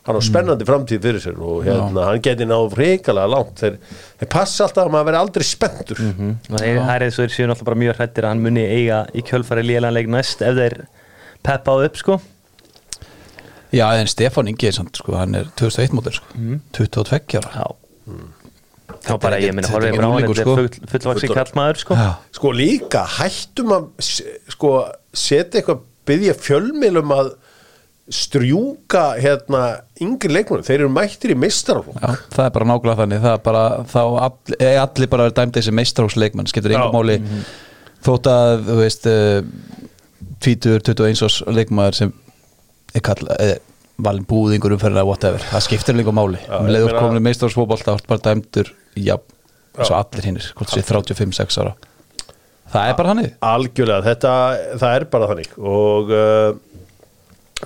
hann 0.01 0.17
á 0.17 0.21
spennandi 0.25 0.65
framtíð 0.65 1.01
fyrir 1.03 1.21
sér 1.21 1.35
og 1.45 1.59
hérna, 1.67 2.05
hann 2.07 2.21
geti 2.25 2.45
náðu 2.49 2.71
reikalega 2.79 3.29
langt. 3.29 3.59
Þeir, 3.61 3.75
þeir 4.17 4.29
passa 4.33 4.65
alltaf 4.65 4.87
að 4.87 4.93
maður 4.95 5.05
veri 5.11 5.19
aldrei 5.21 5.45
spenntur. 5.45 5.99
Og 6.01 6.57
þeir, 6.57 6.79
það 6.81 6.95
er 6.95 7.05
eins 7.05 7.19
og 7.19 7.27
þeir 7.27 7.35
séu 7.35 7.45
náttúrulega 7.51 7.67
bara 7.69 7.81
mjög 7.83 7.99
hrættir 7.99 8.25
að 8.25 8.33
hann 8.33 8.41
muni 8.41 8.63
eiga 8.65 9.03
í 9.13 9.21
kjölfari 9.29 9.63
lélanleik 9.67 10.09
næst 10.09 10.41
ef 10.41 10.57
þeir 10.57 10.75
peppa 11.45 11.75
á 11.77 11.85
upp 11.85 11.99
sko. 12.01 12.17
Já, 13.71 13.85
en 13.95 14.01
er 14.03 14.75
samt, 14.75 14.97
sko, 14.99 15.13
hann 15.15 15.35
er 15.37 15.45
2001 15.55 15.93
mótil 15.95 16.17
sko. 16.17 16.25
22 16.75 17.37
ára. 17.39 17.51
Já. 17.61 17.67
Þá 18.91 19.05
Þetta 19.05 19.19
bara 19.23 19.37
ég 19.39 19.53
minna 19.55 19.69
horfið 19.71 19.95
bara 19.95 20.07
á 20.07 20.11
hann 20.11 20.25
þetta 20.25 20.41
sko. 20.41 20.51
er 20.51 20.57
full, 20.57 20.89
fullvaksi 20.91 21.27
Fullorðinn. 21.29 21.37
kallmaður 21.37 21.79
sko. 21.81 21.95
Já. 21.95 22.09
sko 22.37 22.51
líka 22.57 23.05
hættum 23.21 23.71
að 23.77 23.85
sko 24.51 24.73
setja 25.13 25.61
eitthvað 25.61 25.85
byggja 26.09 26.35
fjölmiðlum 26.39 27.15
að 27.15 27.31
strjúka 28.11 29.03
hérna 29.21 29.61
yngri 30.01 30.31
leikmennum, 30.33 30.65
þeir 30.67 30.81
eru 30.81 30.91
mættir 30.91 31.31
í 31.31 31.37
meistaraflokk. 31.39 31.99
Já, 32.01 32.17
það 32.33 32.45
er 32.45 32.53
bara 32.57 32.67
nákvæmlega 32.67 32.99
þannig. 32.99 33.21
Það 33.23 33.35
er 33.35 33.43
bara, 33.45 33.65
þá 33.91 33.99
all, 34.03 34.55
er 34.57 34.79
allir 34.81 35.11
bara 35.11 35.27
dæmd 35.37 35.57
þessi 35.57 35.75
meistráksleikmann, 35.79 36.49
skiptir 36.51 36.75
Já. 36.75 36.79
engum 36.81 36.97
máli 36.97 37.19
þótt 38.03 38.31
að, 38.31 38.55
þú 38.67 38.77
veist 38.81 39.07
uh, 39.11 39.43
20, 40.41 40.81
21 40.89 41.25
árs 41.27 41.37
leikmaður 41.53 41.99
sem 41.99 42.15
er 42.97 43.05
kall 43.05 43.29
eh, 43.37 43.59
valin 44.01 44.25
búðingur 44.27 44.75
umferðina 44.75 45.05
whatever, 45.07 45.43
það 45.53 45.67
skiptir 45.69 45.95
líka 45.95 46.15
máli. 46.15 46.41
Já, 46.41 46.57
um 46.59 46.71
leiður 46.73 46.97
komin 46.97 47.31
þá 47.31 47.93
er 47.93 48.09
bara 48.09 48.25
dæmdur, 48.25 48.73
já, 48.97 49.15
eins 49.77 49.93
og 49.93 49.97
allir 50.01 50.27
hinnir 50.27 50.51
hvort 50.57 50.73
sé 50.73 50.83
35-6 50.83 51.61
ára 51.61 51.77
það 52.71 52.89
er 52.89 52.97
bara 52.97 53.13
hannig 53.13 53.31
algjörlega, 53.45 54.03
þetta, 54.07 54.33
það 54.81 54.97
er 54.97 55.07
bara 55.13 55.31
þannig. 55.31 55.49
Og 55.71 56.13
uh, 56.15 56.49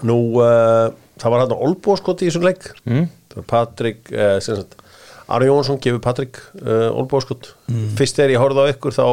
nú 0.05 0.17
uh, 0.41 0.89
það 1.21 1.35
var 1.35 1.43
hann 1.45 1.55
Olbóskot 1.55 2.23
í 2.23 2.29
þessum 2.29 2.47
leik. 2.47 2.69
Mm. 2.89 3.07
Patrik 3.49 4.11
uh, 4.13 4.37
sem 4.43 4.59
sagt, 4.59 4.77
Ari 5.31 5.49
Jónsson 5.49 5.81
gefur 5.81 6.03
Patrik 6.03 6.39
uh, 6.61 6.91
Olbóskot 6.95 7.53
fyrst 7.97 8.19
þegar 8.19 8.35
ég 8.35 8.43
horfði 8.43 8.65
á 8.65 8.71
ykkur 8.75 8.95
þá 8.95 9.05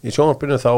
í 0.00 0.14
sjónvarpinu 0.14 0.56
þá 0.60 0.72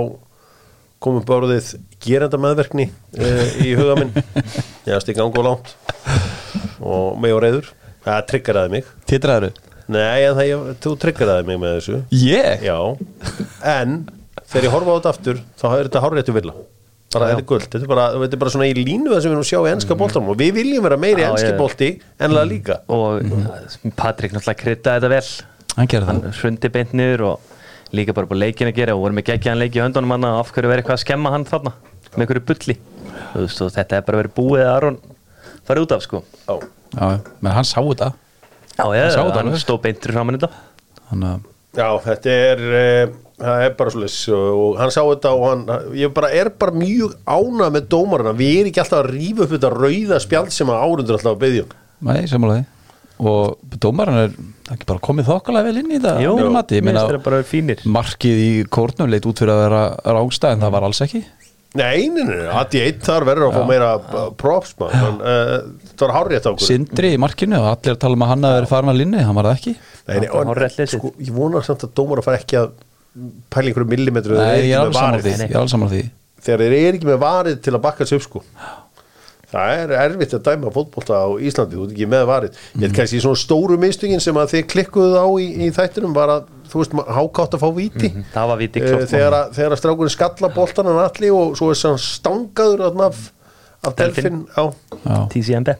komum 1.02 1.24
borðið 1.26 1.74
gerenda 2.02 2.38
meðverkni 2.38 2.88
uh, 2.90 3.46
í 3.62 3.74
huga 3.78 3.98
minn. 3.98 4.12
Ég 4.86 4.94
hafst 4.94 5.10
í 5.10 5.16
gang 5.16 5.34
og 5.34 5.46
langt 5.46 5.74
og 6.82 7.18
mig 7.22 7.34
og 7.34 7.42
reyður. 7.42 7.70
Það 8.02 8.24
triggeraði 8.30 8.74
mig. 8.76 8.88
Titraður 9.10 9.52
nei, 9.88 10.24
en 10.28 10.36
það, 10.38 10.46
ég, 10.48 10.66
þú 10.84 10.92
triggeraði 11.02 11.46
mig 11.48 11.58
með 11.62 11.74
þessu. 11.78 11.98
Ég? 12.22 12.62
Já, 12.66 12.76
en 13.72 13.96
þegar 14.46 14.66
ég 14.68 14.74
horfa 14.76 14.92
á 14.92 14.96
þetta 14.98 15.12
aftur 15.14 15.40
þá 15.60 15.66
er 15.72 15.88
þetta 15.88 16.02
hárréttu 16.04 16.34
villa. 16.36 16.54
Bara 17.12 17.26
þetta 17.28 17.42
er 17.42 17.48
guld, 17.50 17.66
þetta 17.68 17.84
er 17.84 17.90
bara, 17.92 18.04
þetta 18.22 18.36
er 18.38 18.40
bara 18.40 18.52
svona 18.54 18.66
í 18.70 18.74
línu 18.78 19.10
það 19.12 19.18
sem 19.20 19.28
við 19.28 19.34
erum 19.34 19.44
að 19.44 19.48
sjá 19.50 19.58
í 19.60 19.72
ennska 19.74 19.96
boltanum. 20.00 20.30
Og 20.32 20.38
við 20.40 20.52
viljum 20.56 20.86
vera 20.86 20.96
meiri 20.96 21.20
Já, 21.24 21.28
ennski 21.28 21.50
ég- 21.50 21.58
bolti 21.60 21.88
enlega 22.24 22.48
líka 22.48 22.76
og 22.88 23.20
Patrik 23.98 24.32
náttúrulega 24.32 24.60
kryddaði 24.62 25.02
þetta 25.02 25.10
vel. 25.12 25.26
Hann 25.76 25.90
gerir 25.92 26.06
það. 26.08 26.22
Hann 26.22 26.36
hrundi 26.40 26.70
beint 26.72 26.94
niður 26.96 27.24
og 27.28 27.52
líka 27.92 28.14
bara 28.16 28.26
búið 28.30 28.40
leikin 28.46 28.70
að 28.70 28.78
gera. 28.80 28.94
Og 28.96 29.02
voru 29.04 29.18
með 29.18 29.28
geggjaðan 29.28 29.60
leik 29.60 29.76
í 29.76 29.82
höndunum 29.84 30.14
hann 30.16 30.24
af 30.30 30.52
hverju 30.56 30.70
verið 30.72 30.84
eitthvað 30.86 30.96
að 30.96 31.04
skemma 31.04 31.32
hann 31.36 31.44
þarna 31.48 31.72
með 32.16 32.24
einhverju 32.24 32.44
bulli. 32.48 32.78
Þú 33.34 33.44
veist, 33.44 33.62
þetta 33.76 33.96
er 34.00 34.06
bara 34.08 34.22
verið 34.22 34.34
búið 34.40 34.64
að 34.64 34.72
Aron 34.76 34.98
farið 35.68 35.84
út 35.84 35.92
af 35.98 36.02
sko. 36.08 36.22
Já, 36.48 36.56
Já, 36.96 37.20
menn 37.44 37.52
hann 37.56 37.64
sá 37.68 37.80
þetta 37.80 38.12
Já, 38.78 38.84
ég, 38.96 39.08
Sá 39.12 39.20
þetta 39.22 39.40
hann 39.42 39.58
stóð 39.60 39.82
beintur 39.86 40.14
framan 40.16 40.38
þetta. 40.38 40.52
Þannig 41.10 41.32
að 41.32 41.48
Já 41.72 41.86
þetta 42.04 42.32
er 42.36 42.62
e, 42.76 42.88
það 43.40 43.62
er 43.66 43.74
bara 43.78 43.92
svolítið 43.94 44.34
og 44.36 44.74
hann 44.80 44.90
sá 44.92 45.00
þetta 45.00 45.30
og 45.32 45.44
hann, 45.46 45.62
ég 45.96 46.12
bara 46.12 46.28
er 46.36 46.50
bara 46.60 46.74
mjög 46.76 47.14
ánað 47.24 47.70
með 47.78 47.86
dómarina, 47.94 48.34
við 48.36 48.58
erum 48.58 48.70
ekki 48.72 48.82
alltaf 48.82 49.00
að 49.00 49.08
rífa 49.14 49.46
upp 49.46 49.54
þetta 49.54 49.70
rauða 49.72 50.18
spjald 50.20 50.52
sem 50.52 50.72
að 50.72 50.84
árundur 50.84 51.16
alltaf 51.16 51.32
að 51.32 51.38
um. 51.38 51.42
byggja 51.46 51.64
Nei, 52.02 52.20
samanlega 52.28 52.68
og 53.22 53.76
dómaran 53.78 54.18
er 54.18 54.32
ekki 54.74 54.86
bara 54.88 55.02
komið 55.04 55.28
þokkalega 55.30 55.68
vel 55.68 55.80
inn 55.82 55.92
í 55.94 56.00
það 56.02 56.22
Jú, 56.24 56.30
að 56.32 56.40
mínu 56.42 56.54
mati. 56.56 56.78
Ég 56.78 56.82
mér 56.82 56.88
meina, 56.88 57.02
finnst 57.04 57.12
þeirra 57.12 57.24
bara 57.28 57.42
fínir. 57.46 57.82
markið 57.96 58.40
í 58.42 58.50
kórnum 58.72 59.12
leit 59.12 59.28
út 59.30 59.42
fyrir 59.42 59.54
að 59.54 59.62
vera 59.62 59.82
rángstæð 60.16 60.56
en 60.56 60.64
það 60.64 60.74
var 60.76 60.86
alls 60.88 61.02
ekki 61.06 61.20
Nei, 61.78 62.08
nei, 62.12 62.24
nei, 62.28 62.40
að 62.52 62.74
ég 62.76 62.88
eitt 62.90 63.06
þar 63.06 63.24
verður 63.24 63.46
að 63.48 63.54
fá 63.56 63.62
meira 63.70 63.90
props 64.40 64.74
man, 64.80 64.92
en, 64.92 65.20
uh, 65.24 65.52
það 65.94 66.04
var 66.04 66.14
hárrétt 66.18 66.48
ákvörðun. 66.50 66.68
Sindri 66.68 67.12
í 67.14 67.20
markinu 67.22 67.60
og 67.62 67.68
allir 67.70 67.94
að 67.94 68.00
tala 68.02 68.18
um 68.18 68.24
að 68.26 68.32
hann 68.34 68.48
að 68.48 68.56
vera 68.58 68.70
farin 68.74 68.92
að 68.92 68.98
linni, 69.00 69.22
hann 69.24 69.38
var 69.38 69.48
það 69.48 69.56
ekki? 69.60 69.74
Nei, 70.02 70.18
nei, 70.20 70.88
sko, 70.92 71.12
ég 71.22 71.32
vonar 71.32 71.64
samt 71.64 71.86
að 71.86 71.94
dómar 71.96 72.20
að 72.20 72.28
fara 72.28 72.42
ekki 72.42 72.60
að 72.60 72.74
pæla 73.52 73.70
einhverju 73.72 73.88
millimetru 73.88 74.36
Nei, 74.36 74.68
ég 74.68 74.74
er 74.76 74.82
alveg 74.82 74.98
saman 75.00 75.16
varið. 75.16 75.24
því, 75.24 75.32
er 75.48 76.12
þegar 76.42 76.64
þeir 76.64 76.76
eru 76.76 76.98
ekki 76.98 77.08
með 77.08 77.20
varið 77.22 77.58
til 77.64 77.74
að 77.76 77.82
bakka 77.86 78.08
sig 78.08 78.20
upp 78.20 78.26
sko 78.26 78.44
það 79.52 79.72
er 79.82 79.92
erfitt 80.00 80.32
að 80.38 80.42
dæma 80.48 80.72
fótbolta 80.72 81.18
á 81.20 81.28
Íslandi, 81.44 81.76
þú 81.76 81.84
ert 81.86 81.92
ekki 81.94 82.08
með 82.08 82.24
varið. 82.30 82.56
Ég 82.56 82.72
Mhm. 82.72 82.80
veit 82.86 82.94
kannski 82.96 83.20
svona 83.20 83.40
stóru 83.42 83.76
mistöngin 83.78 84.20
sem 84.24 84.34
að 84.40 84.50
þið 84.54 84.66
klikkuðu 84.72 85.16
á 85.20 85.26
í, 85.36 85.46
í 85.66 85.70
þættinum 85.76 86.14
var 86.16 86.28
að 86.28 86.42
þú 86.72 86.80
veist, 86.80 86.92
hákátt 87.18 87.52
að 87.58 87.60
fá 87.60 87.68
víti. 87.76 88.08
Mhm. 88.14 88.24
Það 88.32 88.48
var 88.48 88.56
viti 88.62 88.80
uh, 88.80 89.06
þegar, 89.12 89.32
að, 89.36 89.54
þegar 89.58 89.72
að 89.76 89.80
strákurinn 89.82 90.16
skalla 90.16 90.48
boltan 90.54 90.86
hann 90.88 91.02
allir 91.04 91.32
og 91.36 91.56
svo 91.60 91.70
er 91.70 91.74
sann 91.74 91.98
stangaður 92.00 92.86
af, 93.06 93.18
af 93.84 93.96
delfin. 93.96 94.46
Á 94.56 94.72
Já. 95.04 95.28
TCMB 95.28 95.76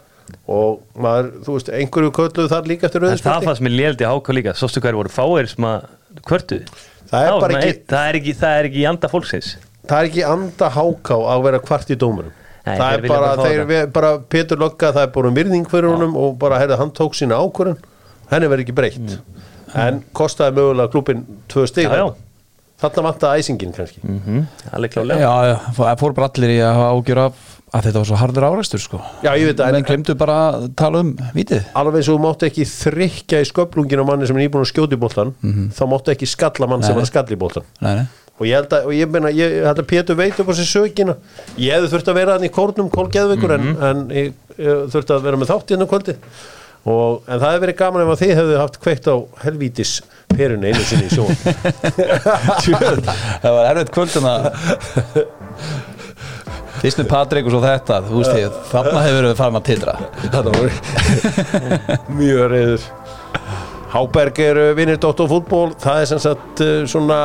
og 0.49 0.81
maður, 0.99 1.31
þú 1.45 1.57
veist, 1.57 1.69
einhverju 1.73 2.11
kölluðu 2.13 2.49
þar 2.49 2.69
líka 2.69 2.87
eftir 2.89 3.03
En 3.03 3.09
það 3.09 3.13
rauðspilti 3.17 3.47
fannst 3.49 3.63
mér 3.65 3.75
léld 3.79 4.01
í 4.01 4.07
háká 4.09 4.33
líka. 4.37 4.53
Sástu 4.59 4.81
hverju 4.81 5.01
voru 5.01 5.13
fáir 5.13 5.49
sem 5.49 5.65
að 5.65 5.89
kvörtuðu? 6.29 6.67
Það 7.13 7.27
er 7.27 7.33
það 7.89 8.07
er 8.09 8.15
ekki 8.21 8.35
Það 8.37 8.59
er 8.59 8.69
ekki 8.69 8.81
í 8.83 8.87
anda 8.89 9.09
fólksins. 9.09 9.57
Það 9.89 9.99
er 9.99 10.09
ekki 10.09 10.25
anda 10.29 10.69
háká 10.73 11.17
að 11.35 11.43
vera 11.49 11.59
kvart 11.61 11.91
í 11.91 11.97
dómurum 11.97 12.33
Nei, 12.63 12.77
það 12.79 12.93
er 12.95 13.07
bara, 13.11 13.31
þeir, 13.43 13.63
við, 13.67 13.87
bara 13.95 14.11
Pétur 14.31 14.61
Lokka, 14.63 14.93
það 14.95 15.07
er 15.09 15.15
bara 15.17 15.31
um 15.33 15.39
virðing 15.39 15.65
fyrir 15.71 15.91
honum 15.91 16.13
og 16.19 16.37
bara, 16.39 16.61
heyrðu, 16.63 16.77
hann 16.79 16.93
tók 16.95 17.17
sína 17.19 17.41
ákvörun 17.43 17.81
henni 18.31 18.51
verið 18.53 18.67
ekki 18.67 18.77
breytt. 18.77 19.17
En 19.79 20.03
kostaði 20.17 20.59
mögulega 20.61 20.93
klubin 20.93 21.25
tvö 21.51 21.67
stig. 21.67 21.89
Já, 21.89 22.05
já. 22.05 22.13
þarna 22.83 23.05
vantaði 23.09 23.43
æsingin 23.43 23.75
kannski. 23.75 24.01
Mhm, 24.03 24.45
Alveg 24.75 24.95
klálega 24.95 25.21
Já, 25.23 25.33
já, 25.53 25.57
það 25.79 25.99
fór 26.03 26.15
bara 26.19 26.31
allir 26.31 26.55
í 26.55 26.61
að 26.63 26.79
hafa 26.79 26.93
ágjör 26.97 27.21
af 27.27 27.43
að 27.73 27.87
þetta 27.87 28.01
var 28.03 28.09
svo 28.09 28.17
harður 28.21 28.47
árekstur 28.51 28.83
sko. 28.85 28.99
Já, 29.25 29.31
ég 29.41 29.47
veit 29.49 29.61
að 29.65 29.77
menn 29.77 29.87
glemdu 29.89 30.17
bara 30.21 30.39
að 30.53 30.65
tala 30.77 31.01
um 31.01 31.13
vítið. 31.33 31.63
Alveg 31.79 32.05
svo 32.05 32.17
þú 32.19 32.23
mátt 32.27 32.43
ekki 32.49 32.67
þrykja 32.69 33.41
í 33.41 33.47
sköplungin 33.49 34.03
á 34.03 34.05
manni 34.05 34.29
sem 34.29 34.37
er 34.37 34.45
nýbúin 34.45 34.67
að 34.67 34.73
skjóta 34.75 34.99
í 34.99 35.01
boltan 35.01 35.33
þá 35.73 35.83
máttu 35.89 36.13
ekki 36.13 36.29
skalla 36.29 36.69
mann 36.69 36.85
sem 36.85 36.93
Nei. 36.93 37.01
er 37.01 37.07
að 37.07 37.13
skalla 37.13 37.33
í 37.33 37.41
boltan 37.41 37.65
Nei, 37.81 37.95
nei. 38.03 38.07
Og 38.43 38.49
ég 38.49 38.59
held 38.59 38.73
að, 38.75 38.89
og 38.89 38.97
ég 38.97 39.13
meina, 39.15 39.31
ég 39.31 39.61
held 39.63 39.83
að 39.85 39.91
Pétur 39.93 40.19
veit 40.19 40.41
upp 40.43 40.51
á 40.51 40.55
sér 40.59 40.67
sökina. 40.67 41.15
Ég 41.55 41.77
hefði 41.77 41.93
þurft 41.93 42.11
að 42.11 42.19
vera 42.19 42.35
hann 42.35 42.47
í 42.49 42.51
kórnum 42.53 42.91
kólgeðveikur 42.91 43.55
en, 43.55 43.69
en 43.79 44.03
ég, 44.17 44.33
ég 44.59 44.83
þurft 44.91 45.15
að 45.15 45.29
vera 45.29 45.39
með 45.39 45.53
þátt 45.53 45.73
hérna 45.73 45.87
um 45.87 45.93
kvöldi 45.93 46.17
og, 46.83 47.23
en 47.29 47.39
það 47.39 47.47
hefði 47.47 47.63
verið 47.63 47.79
gaman 47.79 48.03
ef 48.03 48.11
að 48.11 48.23
þið 48.25 48.33
hefði 48.41 48.59
haft 48.59 48.79
kveikt 48.83 49.07
á 49.07 49.17
helvítis 49.45 49.93
perunni 50.33 50.73
einu 50.73 50.83
sinni 50.89 51.07
í 51.07 51.13
sjón 51.13 51.31
það 53.45 53.53
var 53.55 53.69
erfitt 53.71 53.93
kvöldin 53.95 54.27
að 54.33 54.49
fyrst 56.83 56.99
með 56.99 57.11
Patrik 57.13 57.47
og 57.47 57.55
svo 57.55 57.61
þetta 57.63 58.01
þú 58.09 58.19
veist 58.19 58.41
ég, 58.41 58.59
þarna 58.73 59.05
hefur 59.07 59.29
við 59.29 59.37
farin 59.39 59.59
að 59.61 59.69
titra. 59.69 59.95
Mjög 62.19 62.43
reyður 62.51 62.89
Háberg 63.93 64.39
er 64.41 64.59
vinnir 64.73 64.97
Dóttor 64.97 65.29
fútból 65.29 65.75
það 65.77 65.99
er 66.01 66.07
sem 66.09 66.21
sagt 66.25 66.61
uh, 66.65 66.71
svona 66.89 67.17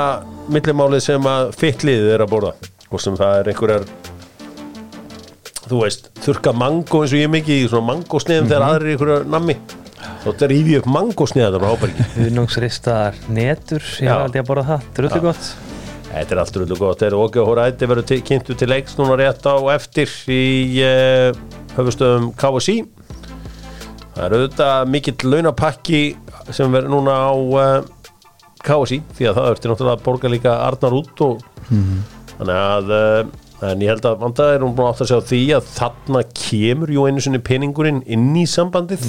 millimálið 0.51 0.99
sem 1.05 1.27
að 1.31 1.53
fittlið 1.55 2.09
er 2.17 2.23
að 2.25 2.33
borða. 2.33 2.49
Og 2.91 2.99
sem 2.99 3.15
það 3.15 3.35
er 3.39 3.49
einhverjar 3.53 3.85
þú 5.67 5.79
veist, 5.79 6.09
þurka 6.25 6.51
mango 6.55 7.05
eins 7.05 7.13
og 7.15 7.21
ég 7.21 7.31
mikið 7.31 7.61
í 7.61 7.69
svona 7.71 7.93
mangosniðum 7.93 8.49
þegar 8.51 8.65
aðrir 8.67 8.89
er 8.89 8.97
einhverjar 8.97 9.31
nammi. 9.31 9.55
Þá 9.95 10.27
þetta 10.27 10.51
rífi 10.51 10.75
upp 10.81 10.91
mangosniða 10.91 11.47
þetta 11.47 11.63
frá 11.63 11.71
Hábergi. 11.71 12.09
Uðnungsristar 12.25 13.23
netur, 13.39 13.87
ég 14.03 14.11
var 14.11 14.27
aldrei 14.27 14.43
að 14.43 14.51
borða 14.51 14.67
það. 14.73 14.91
Drullu 14.99 15.23
gott. 15.29 15.49
Þetta 16.11 16.35
er 16.35 16.43
allt 16.43 16.61
rullu 16.61 16.81
gott, 16.83 16.99
þeir 16.99 17.15
og 17.21 17.41
hóra 17.47 17.71
ætti 17.71 17.87
verður 17.87 18.27
kynntu 18.27 18.59
til 18.59 18.71
leiks 18.73 18.99
núna 18.99 19.15
rétt 19.19 19.47
á 19.47 19.55
eftir 19.71 20.11
í 20.35 20.83
uh, 20.83 21.31
höfustöðum 21.79 22.33
KSI 22.35 22.81
Það 24.17 24.25
er 24.25 24.33
auðvitað 24.33 24.87
mikill 24.89 25.29
launapakki 25.29 25.97
sem 26.55 26.71
verður 26.71 26.93
núna 26.93 27.17
á 27.27 27.33
uh, 27.33 27.81
KSI 28.67 29.01
því 29.17 29.27
að 29.29 29.37
það 29.39 29.49
ertu 29.51 29.71
náttúrulega 29.71 29.97
að 29.99 30.05
borga 30.07 30.31
líka 30.31 30.55
Arnar 30.67 30.95
út 30.97 31.21
og 31.25 31.43
þannig 32.37 32.55
að 32.61 32.95
uh, 32.95 33.35
en 33.67 33.81
ég 33.81 33.89
held 33.89 34.05
að 34.05 34.17
vanda 34.21 34.47
er 34.53 34.61
hún 34.65 34.73
búin 34.77 34.87
að 34.87 34.93
átt 34.93 35.03
að 35.05 35.11
segja 35.11 35.27
því 35.31 35.43
að 35.57 35.69
þarna 35.73 36.23
kemur 36.37 36.91
jú 36.93 37.05
einu 37.09 37.23
sinni 37.25 37.39
peningurinn 37.41 38.03
inn 38.05 38.27
í 38.37 38.45
sambandið. 38.49 39.05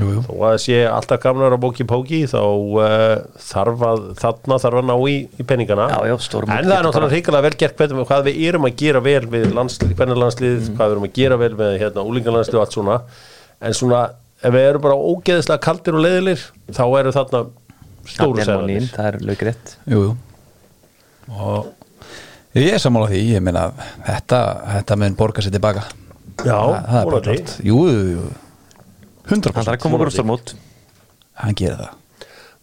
Jú, 0.00 0.06
jú. 0.14 0.20
og 0.32 0.44
að 0.48 0.56
sé 0.62 0.76
alltaf 0.88 1.20
gamlar 1.20 1.52
á 1.52 1.58
bóki 1.60 1.84
póki 1.84 2.22
þá 2.30 2.40
uh, 2.40 3.16
þarf 3.50 3.82
að 3.84 4.04
þarna 4.22 4.58
þarf 4.62 4.80
að 4.80 4.86
ná 4.88 4.94
í, 5.10 5.16
í 5.36 5.44
peningana. 5.46 5.88
Já, 5.90 5.98
já, 6.08 6.16
en 6.40 6.70
það 6.70 6.76
er 6.78 6.86
náttúrulega 6.86 7.12
hrikalega 7.14 7.46
vel 7.48 7.58
gert 7.60 7.76
hvernig, 7.82 8.06
hvað 8.08 8.30
við 8.30 8.40
erum 8.48 8.68
að 8.68 8.76
gera 8.80 9.02
vel 9.04 9.26
við 9.34 9.46
landslið, 9.58 9.94
landslið 10.14 10.56
Mm. 10.60 10.76
hvað 10.78 10.86
við 10.86 10.94
erum 10.96 11.06
að 11.08 11.14
gera 11.20 11.40
vel 11.42 11.52
með 11.58 11.76
hérna, 11.82 12.06
úlingalandslið 12.10 12.58
og 12.58 12.64
allt 12.64 12.78
svona. 12.78 12.96
En 13.60 13.76
svona 13.76 14.00
ef 14.40 14.54
við 14.54 14.66
erum 14.68 14.84
bara 14.84 14.96
ógeðislega 14.96 15.62
kaldir 15.64 15.96
og 15.98 16.04
leiðilir 16.04 16.46
þá 16.72 16.84
eru 17.00 17.12
þarna 17.16 17.42
stóru 18.08 18.44
segðanir 18.46 18.88
það 18.94 19.08
er 19.10 19.18
laugrétt 19.28 19.74
jú, 19.90 20.02
jú. 20.06 20.14
og 21.36 21.70
ég 22.56 22.74
er 22.74 22.82
sammála 22.82 23.10
því 23.12 23.22
ég 23.34 23.44
meina 23.44 23.68
þetta, 24.06 24.40
þetta 24.78 24.98
mun 25.02 25.18
borga 25.18 25.44
sér 25.44 25.54
tilbaka. 25.54 25.84
Já, 26.40 26.56
það, 26.56 26.76
það 26.88 27.00
er 27.00 27.10
bara 27.10 27.22
klart 27.26 27.54
jú, 27.68 27.78
jú, 27.86 28.02
jú. 28.16 28.26
100% 29.30 29.30
Hann 29.30 29.66
þarf 29.68 29.74
að 29.76 29.82
koma 29.84 30.00
á 30.00 30.14
stórmót 30.14 30.54
hann 31.40 31.56
gerir 31.56 31.78
það. 31.78 31.96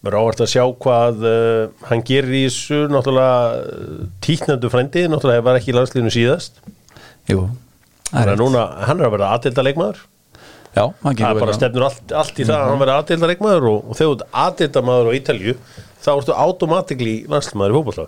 Mér 0.06 0.14
er 0.14 0.20
ávart 0.20 0.42
að 0.44 0.52
sjá 0.52 0.64
hvað 0.84 1.24
uh, 1.26 1.86
hann 1.90 2.04
gerir 2.06 2.36
í 2.38 2.44
þessu 2.48 2.84
náttúrulega 2.92 3.38
uh, 3.62 4.04
títnendu 4.26 4.70
frændi, 4.74 5.08
náttúrulega 5.10 5.46
var 5.46 5.58
ekki 5.62 5.74
í 5.74 5.78
landsliðinu 5.78 6.14
síðast. 6.14 6.60
Jú, 7.30 7.48
það 8.12 8.22
er 8.22 8.30
rétt. 8.32 8.42
núna, 8.42 8.68
hann 8.90 9.02
er 9.02 9.10
að 9.10 9.16
vera 9.16 9.32
aðdelda 9.38 9.66
leikmaður 9.66 10.04
já, 10.78 10.84
hann 11.04 11.16
það 11.16 11.18
gerir 11.20 11.40
er 11.40 11.44
bara 11.44 11.58
stefnur 11.58 11.86
allt, 11.88 12.14
allt 12.22 12.40
í 12.40 12.46
það 12.48 12.62
að 12.62 12.72
hann 12.72 12.82
verði 12.84 12.96
aðdelda 12.96 13.30
leikmaður 13.32 13.68
og, 13.72 13.78
og 13.82 14.00
þegar 14.00 14.08
þú 14.08 14.16
ert 14.16 14.40
aðdelda 14.44 14.84
maður 14.88 15.10
á 15.10 15.18
Ítalju 15.18 15.56
þá 16.06 16.10
ertu 16.14 16.38
automatikli 16.46 17.14
landsliðmaður 17.32 17.74
í 17.74 17.78
fótbolta. 17.78 18.08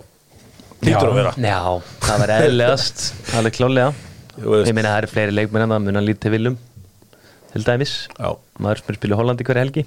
Lítur 0.80 1.10
að 1.10 1.16
vera. 1.18 1.32
Já, 1.36 1.60
það 2.06 2.22
var 2.22 2.32
eðlilegast. 2.38 3.06
Alveg 3.36 3.56
klálega. 3.58 3.92
Ég 4.40 4.72
meina 4.72 4.94
það 4.94 5.00
eru 5.02 5.10
fleiri 5.12 5.34
leikmenn 5.36 5.66
en 5.66 5.74
það 5.74 5.82
mun 5.86 6.00
að 6.00 6.06
líti 6.08 6.24
til 6.24 6.34
viljum 6.36 6.58
til 7.50 7.64
dæmis. 7.66 7.94
Já. 8.14 8.30
maður 8.62 8.80
sem 8.80 8.92
er 8.94 9.00
spilið 9.00 9.20
Hollandi 9.20 9.46
hverja 9.48 9.64
helgi. 9.66 9.84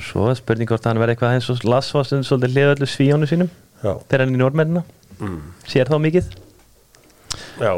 Svo 0.00 0.30
er 0.30 0.38
spurning 0.38 0.70
hvort 0.70 0.86
hann 0.88 1.00
verði 1.02 1.18
eitthvað 1.18 1.34
eins 1.36 1.50
og 1.52 1.66
Lasso 1.68 2.00
sem 2.06 2.22
svolítið 2.24 2.54
hliða 2.54 2.76
öllu 2.78 2.88
svíjónu 2.88 3.28
sínum. 3.28 3.50
Já, 3.82 3.92
þegar 4.08 4.24
hann 4.24 4.32
er 4.32 4.38
í 4.38 4.40
normennina 4.40 4.84
Sér 5.68 5.90
þá 5.90 5.98
mikið? 6.02 6.34
Já 7.58 7.72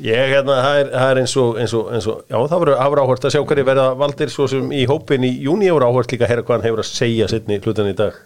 Ég, 0.00 0.30
hérna, 0.32 0.56
það 0.64 0.78
er, 0.80 0.90
það 0.94 1.10
er 1.12 1.18
eins 1.20 1.34
og, 1.36 1.56
eins 1.60 1.72
og, 1.76 1.88
eins 1.92 2.06
og 2.08 2.20
já, 2.24 2.36
það 2.38 2.62
verður 2.62 3.02
áhvert 3.02 3.26
að 3.28 3.34
sjá 3.34 3.42
hverju 3.50 3.64
verða 3.68 3.88
valdir 4.00 4.32
svo 4.32 4.46
sem 4.48 4.70
í 4.72 4.86
hópin 4.88 5.26
í 5.28 5.32
júni 5.44 5.68
hefur 5.68 5.84
áhvert 5.90 6.14
líka 6.14 6.24
að 6.24 6.32
heyra 6.32 6.44
hvað 6.46 6.56
hann 6.56 6.68
hefur 6.70 6.82
að 6.84 6.88
segja 6.88 7.28
sittni 7.28 7.58
hlutan 7.60 7.90
í 7.90 7.96
dag. 7.98 8.16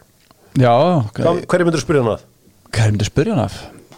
Já, 0.54 0.74
Hvað, 1.16 1.40
hverju 1.50 1.66
myndur 1.66 1.82
spyrja 1.82 2.04
hann 2.04 2.12
er 2.84 2.94
myndið 2.94 3.08
að 3.08 3.10
spyrja 3.10 3.34
hann 3.34 3.42
af 3.48 3.56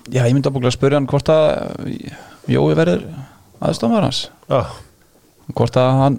já, 0.09 0.23
ég 0.23 0.33
myndi 0.37 0.53
að 0.53 0.77
spyrja 0.79 1.01
hann 1.01 1.11
hvort 1.11 1.33
að 1.35 1.45
Jói 2.47 2.77
verður 2.79 3.03
aðstofnvar 3.67 4.07
hans. 4.07 4.21
Já, 4.47 4.61
hvort 5.53 5.77
að 5.81 5.89
hann 6.01 6.19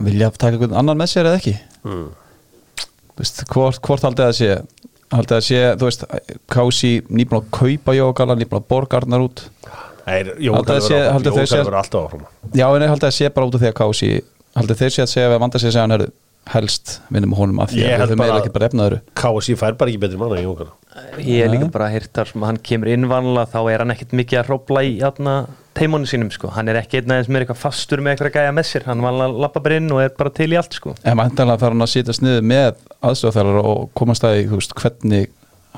hann 0.00 0.08
vilja 0.08 0.30
taka 0.34 0.56
einhvern 0.56 0.76
annan 0.80 1.00
með 1.00 1.12
sér 1.12 1.28
eða 1.30 1.40
ekki. 1.40 1.54
Mm. 1.84 2.10
Þú 3.10 3.22
veist, 3.22 3.42
hvort, 3.52 3.80
hvort 3.84 4.04
haldið 4.06 4.26
að 4.26 4.36
sé 4.38 4.50
haldið 5.14 5.36
að 5.36 5.44
sé, 5.46 5.60
þú 5.80 5.88
veist 5.88 6.04
Kási 6.54 6.92
nýbúin 7.10 7.40
að 7.42 7.50
kaupa 7.58 7.94
Jógala 7.98 8.36
nýbúin 8.38 8.60
að 8.62 8.68
borga 8.70 9.00
Arnar 9.00 9.24
út. 9.26 9.44
Það 10.04 10.16
er, 10.20 10.32
Jókal 10.40 10.60
Haldið 10.60 11.36
að 11.36 11.46
sé- 11.46 11.60
verður 11.60 11.78
alltaf 11.82 12.06
áfram. 12.08 12.26
Já 12.56 12.66
en 12.74 12.82
ég 12.86 12.92
haldið 12.94 13.08
að 13.10 13.16
sé 13.18 13.30
bara 13.34 13.46
út 13.50 13.54
af 13.54 13.60
því 13.64 13.70
að 13.70 13.78
Kási 13.82 14.10
haldið 14.58 14.80
þeir 14.82 14.92
sé 14.96 15.02
að 15.06 15.12
segja 15.14 15.30
að 15.30 15.40
vanda 15.44 15.58
sig 15.62 15.68
að 15.70 15.74
segja 15.76 15.86
hann 15.86 15.96
er 15.98 16.06
helst 16.50 16.94
vinnum 17.12 17.34
honum 17.36 17.58
af 17.62 17.70
því 17.70 17.82
að 17.94 18.10
þau 18.10 18.16
meira 18.18 18.38
ekki 18.40 18.52
bara 18.54 18.66
efna 18.70 18.86
öðru. 18.88 19.00
KSI 19.20 19.54
fær 19.60 19.74
bara 19.78 19.90
ekki 19.92 20.00
betri 20.02 20.18
manna 20.18 20.38
en 20.40 20.46
Jókal 20.48 20.70
Ég 21.22 21.44
er 21.44 21.50
líka 21.52 21.68
bara 21.70 21.90
hirtar 21.92 22.26
sem 22.26 22.42
hann 22.42 22.56
kemur 22.58 22.88
inn 22.90 23.04
vanlega 23.10 23.46
þá 23.52 23.60
er 23.70 23.78
hann 23.84 23.92
ekkert 23.94 24.14
mikið 24.18 24.40
að 24.40 24.48
hrópla 24.48 24.82
í 24.88 24.96
atna, 25.06 25.34
teimónu 25.80 26.08
sínum 26.08 26.30
sko. 26.32 26.52
hann 26.54 26.70
er 26.70 26.78
ekki 26.82 27.00
einn 27.00 27.16
aðeins 27.16 27.32
með 27.32 27.44
eitthvað 27.44 27.60
fastur 27.64 28.04
með 28.04 28.14
eitthvað 28.14 28.36
gæja 28.36 28.54
með 28.54 28.68
sér, 28.68 28.86
hann 28.90 29.04
vanlega 29.04 29.44
lappa 29.46 29.64
bara 29.64 29.80
inn 29.80 29.90
og 29.94 30.04
er 30.04 30.14
bara 30.18 30.32
til 30.36 30.50
í 30.52 30.58
allt 30.60 30.76
sko. 30.78 30.94
en 31.02 31.20
vantanlega 31.20 31.64
þarf 31.64 31.76
hann 31.76 31.86
að 31.86 31.92
sitja 31.94 32.16
sniðu 32.16 32.46
með 32.52 32.80
aðstofþjálfur 33.10 33.60
og 33.72 33.84
komast 33.98 34.26
að 34.28 34.38
því, 34.38 34.64
hvernig 34.82 35.30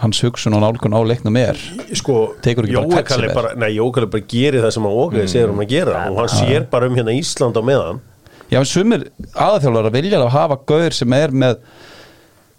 hans 0.03 0.23
hugsun 0.25 0.57
og 0.57 0.63
nálgun 0.65 0.97
á 0.97 1.01
leiknum 1.05 1.37
er. 1.37 1.59
Sko, 1.99 2.33
Tekur 2.43 2.67
ekki 2.67 2.79
bara 2.79 2.89
Jókal 2.89 3.13
sem 3.13 3.27
er 3.27 3.37
bara 3.37 3.53
Nei, 3.61 3.69
Jókal 3.77 4.07
er 4.07 4.11
bara 4.15 4.27
gerir 4.33 4.65
það 4.65 4.75
sem 4.77 4.89
hann 4.89 4.99
Ógeði 5.03 5.29
segir 5.31 5.53
um 5.53 5.63
að 5.63 5.73
gera 5.75 6.03
og 6.09 6.21
hann 6.23 6.33
sér 6.33 6.67
bara 6.73 6.89
um 6.89 6.97
hérna 6.97 7.15
Ísland 7.17 7.61
á 7.61 7.63
meðan. 7.67 8.03
Já, 8.49 8.59
en 8.61 8.69
sumir 8.69 9.07
aðþjálfur 9.33 9.91
að 9.91 9.99
vilja 9.99 10.21
að 10.21 10.33
hafa 10.33 10.59
gaur 10.73 10.97
sem 10.97 11.17
er 11.17 11.35
með 11.45 11.61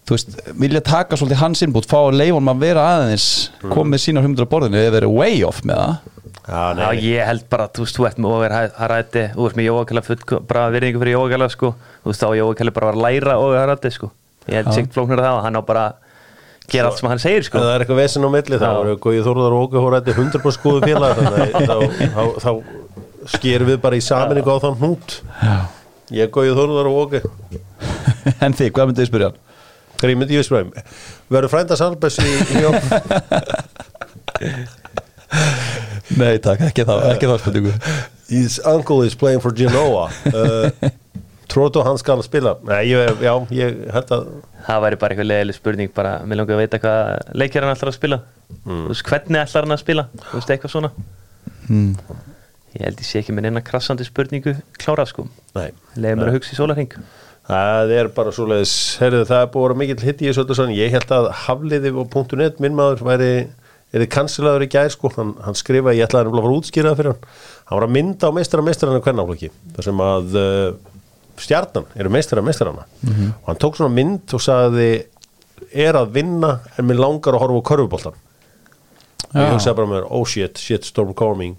þú 0.03 0.17
veist, 0.17 0.39
vilja 0.59 0.81
taka 0.85 1.17
svolítið 1.19 1.41
hans 1.41 1.61
innbútt 1.65 1.89
fá 1.89 1.99
að 2.01 2.21
hann 2.21 2.53
að 2.53 2.63
vera 2.63 2.87
aðeins 2.97 3.27
komið 3.63 4.03
sína 4.03 4.23
humdur 4.23 4.47
á 4.49 4.51
borðinu 4.51 4.81
eða 4.81 4.97
verið 4.97 5.15
way 5.15 5.43
off 5.47 5.61
með 5.63 5.79
það 5.79 6.12
Já, 6.43 6.75
Já, 6.75 6.87
ég 6.99 7.23
held 7.23 7.45
bara, 7.51 7.69
þú 7.71 7.85
veist, 7.85 7.95
þú 7.95 8.05
ert 8.09 8.17
með 8.19 8.33
over 8.35 8.53
harætti, 8.75 9.21
þú 9.31 9.45
ert 9.47 9.57
með 9.59 9.67
jógakæla 9.69 10.01
full 10.03 10.41
bara 10.49 10.63
virðingu 10.73 10.99
fyrir 10.99 11.15
jógakæla, 11.15 11.47
sko 11.53 11.69
þú 12.03 12.11
veist, 12.11 12.23
þá 12.23 12.29
jógakæla 12.39 12.73
bara 12.75 12.89
var 12.89 12.97
að 12.97 13.05
læra 13.05 13.35
over 13.39 13.61
harætti, 13.61 13.91
sko 13.95 14.09
ég 14.49 14.57
held 14.59 14.67
Já. 14.67 14.75
sig 14.75 14.89
flóknir 14.91 15.23
það, 15.23 15.37
hann 15.45 15.55
á 15.55 15.61
bara 15.63 15.83
að 15.87 15.93
gera 16.73 16.89
allt 16.89 16.99
sem 16.99 17.09
hann 17.11 17.21
segir, 17.23 17.43
sko 17.47 17.61
það 17.63 17.71
er 17.71 17.79
eitthvað 17.85 18.01
vesen 18.01 18.27
á 18.27 18.29
milli 18.35 18.59
þá 18.59 18.69
eru 18.73 18.97
Gói 19.03 19.23
Þórðar 19.23 19.55
og 19.55 19.59
Ógeði 19.67 19.83
Hóraði 19.85 20.11
100% 20.17 20.57
skoðu 20.57 20.79
félag 20.83 21.11
þannig 21.19 21.39
að 21.43 21.47
þá, 21.69 21.77
þá, 22.11 22.23
þá 22.43 22.51
skerum 23.37 23.67
við 23.71 23.79
bara 23.83 23.99
í 23.99 24.03
saminningu 24.03 24.51
á 24.51 24.57
þann 24.63 24.99
Já. 25.43 25.57
Ég 26.11 26.27
er 26.27 26.31
Gói 26.35 26.51
Þórðar 26.51 26.87
og 26.91 26.95
Ógeði 27.05 27.23
En 28.43 28.51
þið, 28.55 28.69
hvað 28.75 28.85
myndið 28.89 29.03
þið 29.03 29.09
spyrja 29.11 29.27
hann? 29.31 29.39
Hverju 30.03 30.19
myndi 30.19 30.35
ég 30.35 30.43
spræðum? 30.47 30.71
Verður 31.31 31.51
frænda 31.53 31.75
Salbess 31.79 32.17
í, 32.19 32.27
í 32.51 32.63
Nei, 36.19 36.35
takk, 36.43 36.65
ekki 36.67 36.85
þá, 36.87 36.93
ekki 37.13 37.29
þá 37.29 37.37
spurningu. 37.39 37.71
His 38.27 38.59
uncle 38.67 39.05
is 39.07 39.15
playing 39.15 39.43
for 39.43 39.55
Genoa. 39.55 40.09
Uh, 40.33 40.91
Tróðu 41.53 41.83
hann 41.85 41.99
skal 42.01 42.21
spila? 42.25 42.55
Nei, 42.65 42.87
ég, 42.89 43.19
já, 43.21 43.33
ég 43.53 43.81
held 43.93 44.13
að 44.15 44.29
það 44.65 44.79
væri 44.85 44.97
bara 45.01 45.13
eitthvað 45.13 45.27
leðileg 45.27 45.57
spurning 45.57 45.91
bara, 45.93 46.13
mér 46.25 46.39
langar 46.39 46.55
að 46.55 46.61
veita 46.63 46.79
hvað 46.81 47.35
leikir 47.37 47.65
hann 47.65 47.75
ætlar 47.75 47.91
að 47.91 47.97
spila. 47.99 48.17
Þú 48.63 48.77
veist, 48.87 49.03
hvernig 49.05 49.41
ætlar 49.43 49.67
hann 49.67 49.75
að 49.75 49.81
spila? 49.83 50.05
Þú 50.23 50.39
veist, 50.39 50.53
eitthvað 50.55 50.73
svona. 50.73 50.89
Mm. 51.67 51.91
ég 52.73 52.87
held 52.87 53.03
ég 53.03 53.09
sé 53.11 53.21
ekki 53.21 53.35
með 53.37 53.45
neina 53.45 53.61
krassandi 53.67 54.07
spurningu 54.07 54.55
klára, 54.81 55.05
sko. 55.05 55.27
Nei, 55.53 55.69
leiði 55.93 56.15
mér 56.17 56.31
að 56.31 56.39
hugsa 56.39 56.55
í 56.55 56.57
sólarhing 56.57 56.97
það 57.47 57.93
er 57.97 58.09
bara 58.15 58.31
svoleiðis. 58.33 58.75
Herðu, 59.01 59.25
það 59.27 59.41
er 59.41 59.49
búið 59.51 59.63
að 59.63 59.67
vera 59.67 59.79
mikill 59.81 60.07
hitt 60.07 60.21
í 60.23 60.29
þessu 60.29 60.43
öllu 60.45 60.57
sann 60.57 60.75
Ég 60.75 60.93
held 60.95 61.11
að 61.11 61.29
Hafliði 61.43 61.91
og 61.99 62.17
.net 62.39 62.61
minn 62.63 62.77
maður 62.77 63.03
væri 63.09 63.31
er 63.93 64.03
þið 64.03 64.09
kansilaður 64.15 64.65
í 64.65 64.69
gær 64.73 64.91
sko. 64.93 65.11
Hann, 65.17 65.33
hann 65.45 65.57
skrifaði, 65.57 66.01
ég 66.01 66.09
ætlaði 66.09 66.31
að 66.31 66.35
fara 66.35 66.49
að 66.49 66.57
útskýra 66.57 66.91
það 66.91 66.99
fyrir 66.99 67.13
hann. 67.13 67.31
Hann 67.69 67.79
var 67.79 67.87
að 67.87 67.95
mynda 67.97 68.29
á 68.29 68.35
meistara 68.35 68.65
meistarana 68.65 69.03
hvernaflokki 69.05 69.49
þar 69.75 69.87
sem 69.87 70.03
að 70.03 70.37
uh, 70.39 70.91
stjarnan 71.43 71.87
eru 71.97 72.11
meistara 72.13 72.43
meistarana 72.45 72.85
og 73.41 73.47
hann 73.49 73.61
tók 73.61 73.79
svona 73.79 73.93
mynd 73.93 74.35
og 74.37 74.41
sagði 74.43 74.89
er 75.73 75.97
að 75.97 76.11
vinna 76.13 76.51
en 76.77 76.85
mér 76.85 76.99
langar 77.01 77.33
að 77.33 77.41
horfa 77.41 77.61
á 77.65 77.69
körfuboltan 77.71 78.19
og 79.33 79.39
ég 79.41 79.53
hugsaði 79.55 79.77
bara 79.79 79.89
með 79.89 79.95
mér, 79.97 80.07
oh 80.13 80.25
shit, 80.29 80.59
shit 80.61 80.85
storm 80.85 81.13
coming. 81.17 81.55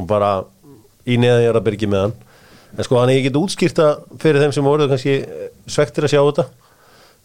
Og 0.00 0.06
bara 0.08 0.38
í 1.04 1.18
neðan 1.20 1.42
ég 1.44 1.50
er 1.50 1.58
að 1.58 1.66
byrgi 1.66 1.88
með 1.90 2.06
hann. 2.06 2.14
En 2.72 2.86
sko 2.86 2.96
hann 2.96 3.12
ég 3.12 3.26
get 3.26 3.36
útskýrta 3.36 3.88
fyrir 4.22 4.40
þeim 4.40 4.54
sem 4.56 4.64
voru 4.64 4.86
kannski 4.88 5.18
svektir 5.68 6.06
að 6.08 6.14
sjá 6.14 6.22
þetta. 6.22 6.46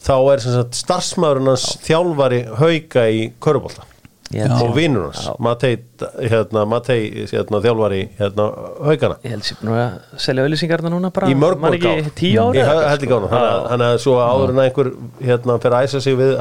Þá 0.03 0.15
er 0.33 0.43
sem 0.43 0.57
sagt 0.57 0.81
starfsmaðurinn 0.81 1.51
hans 1.53 1.69
þjálfari 1.85 2.41
hauka 2.59 3.07
í 3.07 3.29
körubólta 3.41 3.87
og 4.35 4.73
vinnur 4.75 5.07
hans. 5.07 5.27
Matei, 5.43 5.73
hérna, 6.19 6.65
Matei 6.69 7.25
hérna, 7.31 7.61
þjálfari 7.63 8.01
hérna, 8.19 8.47
haukana 8.89 9.19
Ég 9.23 9.35
held 9.37 9.47
sér 9.47 9.61
nú 9.67 9.75
að 9.77 9.99
selja 10.23 10.47
auðlýsingarna 10.47 10.91
núna 10.93 11.11
bara 11.15 11.31
í 11.31 11.37
mörg 11.37 11.61
mörg 11.63 11.77
ekki 11.79 11.93
ár 11.93 12.09
tíu 12.17 12.47
ára 12.47 12.57
ég 12.57 12.71
held 12.71 12.87
ekki 12.97 13.11
gána 13.13 13.29
þannig 13.33 13.91
að 13.91 14.01
svo 14.03 14.17
áður 14.19 14.55
en 14.55 14.59
að 14.59 14.67
einhver 14.69 14.91
hérna 15.29 15.59
fyrir 15.63 15.77
að 15.77 15.87
æsa 15.87 16.03
sig 16.03 16.19
við 16.19 16.35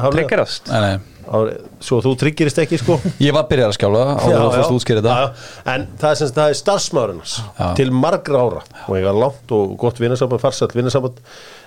áður, 1.27 1.53
svo 1.83 1.99
þú 2.03 2.13
tryggirist 2.21 2.59
ekki 2.63 2.79
sko? 2.81 2.97
Ég 3.23 3.35
var 3.35 3.47
að 3.67 3.75
skjála 3.77 4.03
á 4.03 4.25
Já, 4.31 4.37
að 4.37 4.53
fórst 4.55 4.71
já. 4.71 4.75
útskýra 4.77 5.03
þetta. 5.03 5.15
Já, 5.15 5.25
já. 5.27 5.73
en 5.73 5.87
það 6.01 6.09
er, 6.09 6.19
sem 6.21 6.35
það 6.37 6.51
er 6.53 6.59
Já. 7.57 7.65
til 7.79 7.89
margra 7.95 8.43
ára. 8.43 8.61
Og 8.87 8.99
ég 8.99 9.09
var 9.09 9.19
langt 9.23 9.55
og 9.57 9.73
gott 9.81 9.99
vinnusamband 10.03 10.43
farsætt 10.43 10.77
vinnusamband 10.77 11.19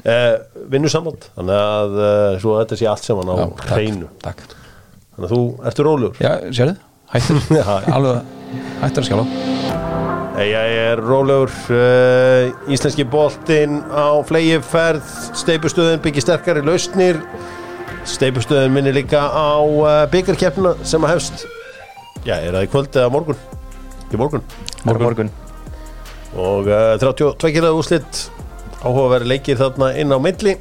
eh, 0.05 0.39
vinnusamband. 0.73 1.29
Þannig 1.37 1.61
að 1.67 2.01
eh, 2.07 2.39
svo 2.45 2.57
þetta 2.63 2.81
sé 2.81 2.91
allt 2.91 3.11
saman 3.11 3.33
á 3.33 3.37
Já, 3.37 3.47
hreinu. 3.75 4.11
Takk 4.25 4.60
þannig 5.21 5.29
að 5.29 5.37
þú 5.37 5.69
ertu 5.71 5.87
rólegur. 5.87 6.21
Já, 6.25 6.33
sérðu, 6.57 6.77
hættur. 7.13 7.45
Alveg, 7.97 8.37
hættur 8.81 9.05
að 9.05 9.11
skjála 9.11 9.81
ég 10.47 10.75
er 10.93 11.01
rólegur. 11.05 11.51
Uh, 11.69 12.73
íslenski 12.73 13.05
boltinn 13.05 13.81
á 13.93 14.21
flegi 14.25 14.57
ferð 14.65 15.05
steipustöðin 15.37 16.01
byggir 16.05 16.25
sterkari 16.25 16.63
lausnir. 16.65 17.21
Steipustöðin 18.09 18.73
minni 18.73 18.95
líka 18.95 19.21
á 19.29 19.61
uh, 19.61 20.07
byggarkeppna 20.13 20.79
sem 20.83 21.05
að 21.05 21.17
hefst. 21.17 21.45
Já, 22.25 22.39
er 22.39 22.55
það 22.55 22.65
í 22.65 22.73
kvöld 22.73 22.97
eða 22.97 23.13
morgun? 23.13 23.41
Í 24.11 24.21
morgun. 24.21 24.45
Morgun. 24.85 25.07
Morgun. 25.07 25.33
Og 26.41 26.71
uh, 26.71 26.97
32 27.03 27.53
kg 27.53 27.75
úslit 27.75 28.27
áhugaverði 28.81 29.35
leikir 29.35 29.61
þarna 29.61 29.93
inn 30.01 30.15
á 30.15 30.19
milli 30.23 30.57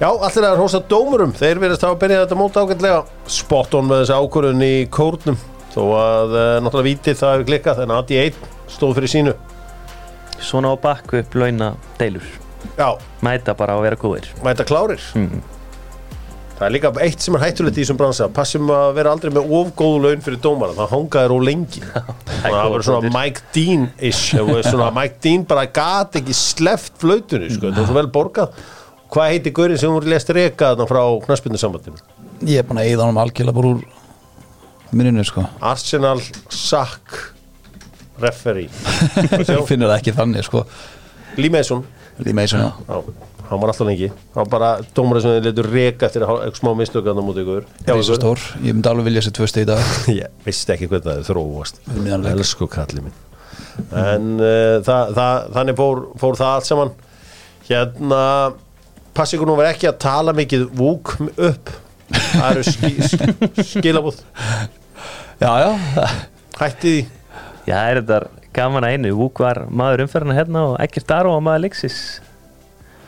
já, 0.00 0.08
allir 0.08 0.46
að 0.50 0.60
hósa 0.62 0.82
dómurum. 0.90 1.34
Þeir 1.38 1.62
verðast 1.62 1.86
hafa 1.86 1.98
byrjað 2.04 2.24
þetta 2.26 2.38
mót 2.40 2.60
ágætlega. 2.60 3.02
Spot 3.40 3.76
on 3.80 3.90
með 3.90 4.04
þessi 4.04 4.20
ákvörðun 4.20 4.64
í 4.66 4.74
kórnum. 4.94 5.40
Þó 5.74 5.82
að 5.98 6.36
uh, 6.38 6.46
náttúrulega 6.62 6.90
vítið 6.90 7.18
það 7.18 7.34
hefur 7.34 7.48
klikkað 7.50 7.82
en 7.84 7.96
Adi 7.96 8.22
1 8.28 8.40
stóð 8.76 8.96
fyrir 9.00 9.14
sínu. 9.16 9.34
Svona 10.44 10.70
á 10.70 10.76
bakku 10.78 11.18
upp 11.22 11.38
launa 11.38 11.74
deilur 11.98 12.26
já, 12.78 12.94
Mæta 13.24 13.54
bara 13.56 13.76
að 13.76 13.84
vera 13.88 13.98
góðir. 13.98 14.30
Mæta 14.44 14.64
klárir. 14.66 15.02
Mhm. 15.14 15.42
það 16.54 16.66
er 16.68 16.70
líka 16.70 16.90
eitt 17.02 17.20
sem 17.20 17.34
er 17.34 17.42
hættulegt 17.42 17.78
í 17.78 17.82
þessum 17.82 17.96
bransa. 17.98 18.28
Passum 18.30 18.68
að 18.70 18.92
vera 18.94 19.10
aldrei 19.10 19.32
með 19.34 19.50
ofgóðu 19.58 20.04
laun 20.04 20.22
fyrir 20.22 20.38
dómara. 20.40 20.76
Það 20.78 20.92
hangaðir 20.92 21.34
of 21.34 21.42
lengi. 21.42 21.82
Það 22.44 22.70
var 22.70 22.84
svona. 22.86 23.10
Mike 23.10 23.42
Dean-ish. 23.56 24.36
Mike 24.94 25.18
Dean 25.24 25.44
bara 25.48 25.66
gat 25.66 26.14
ekki 26.20 26.36
sleft 26.36 26.94
flautunni, 27.02 27.50
sko, 27.50 27.72
það 27.72 27.80
var 27.80 27.88
svo 27.90 27.96
vel 27.98 28.10
borgað 28.14 28.58
hvað 29.14 29.30
heiti 29.32 29.52
Gaurinn 29.54 29.80
sem 29.80 29.92
voru 29.94 30.10
lest 30.10 30.32
reka 30.34 30.72
þarna 30.72 30.88
frá 30.90 31.02
knaspindusambandinu 31.26 32.02
Ég 32.44 32.60
er 32.60 32.66
búin 32.68 32.80
að 32.82 32.90
eyða 32.90 33.06
honum 33.06 33.20
algjörlega 33.22 33.56
bara 33.56 33.70
úr 33.74 33.84
minninu 34.94 35.24
sko. 35.26 35.42
Arsenal 35.64 36.20
Sack 36.52 37.14
referee. 38.22 38.68
Ég 39.40 39.62
finnur 39.66 39.90
það 39.90 39.96
ekki 39.96 40.12
þannig 40.14 40.44
sko. 40.46 40.64
Lee 41.38 41.50
Mason. 41.50 41.82
Í 42.22 42.30
meison, 42.36 42.60
já. 42.62 42.68
Já, 42.86 43.40
hann 43.48 43.58
var 43.62 43.72
alltaf 43.72 43.88
lengi. 43.88 44.06
Hann 44.36 44.44
var 44.44 44.50
bara 44.52 44.68
dómara 44.94 45.22
sem 45.24 45.32
þið 45.34 45.48
letur 45.48 45.68
reka 45.72 46.06
eftir 46.06 46.22
að 46.22 46.44
eitthvað 46.44 46.60
smá 46.60 46.70
mistökaðna 46.78 47.24
mútið 47.26 47.42
ykkur. 47.42 47.64
Já, 47.80 47.90
Rísa 47.90 48.12
ykkur. 48.14 48.20
stór, 48.20 48.44
ég 48.62 48.76
myndi 48.76 48.90
alveg 48.92 49.08
vilja 49.08 49.24
sér 49.26 49.34
tvö 49.38 49.48
stið 49.50 49.64
í 49.64 49.68
dag. 49.72 49.88
Ég 50.20 50.36
vissi 50.46 50.70
ekki 50.76 50.90
hvernig 50.92 51.08
það 51.08 51.24
þróast. 51.32 51.80
Miðjan 51.90 52.26
leik. 52.28 52.36
Elsku 52.36 52.68
kalli 52.70 53.02
minn. 53.08 53.16
En 53.98 54.28
uh, 54.38 54.76
það, 54.86 55.10
það, 55.18 55.50
þannig 55.58 55.80
fór, 55.82 56.04
fór 56.22 56.38
það 56.38 56.52
allt 56.60 56.70
saman. 56.70 56.94
Hérna 57.66 58.22
Passi 59.14 59.36
ykkur 59.36 59.50
nú 59.50 59.56
verið 59.58 59.74
ekki 59.74 59.90
að 59.90 59.98
tala 60.04 60.34
mikið 60.36 60.64
Vúk 60.78 61.14
upp. 61.22 61.72
Það 62.14 62.46
eru 62.50 62.64
ski, 62.68 62.90
sk, 63.08 63.28
skilabúð 63.70 64.18
Já, 65.40 65.50
já, 65.64 65.70
Hætti 66.60 66.90
því. 66.90 67.04
Já, 67.64 67.74
það 67.74 67.90
er 67.90 68.00
þetta 68.00 68.18
gaman 68.54 68.86
að 68.86 68.96
einu? 68.96 69.12
Vúk 69.18 69.40
var 69.42 69.64
maður 69.70 70.04
umferðina 70.04 70.36
hérna 70.36 70.64
og 70.70 70.74
ekkert 70.84 71.14
var 71.14 71.30
maður 71.42 71.64
Lexis 71.64 72.00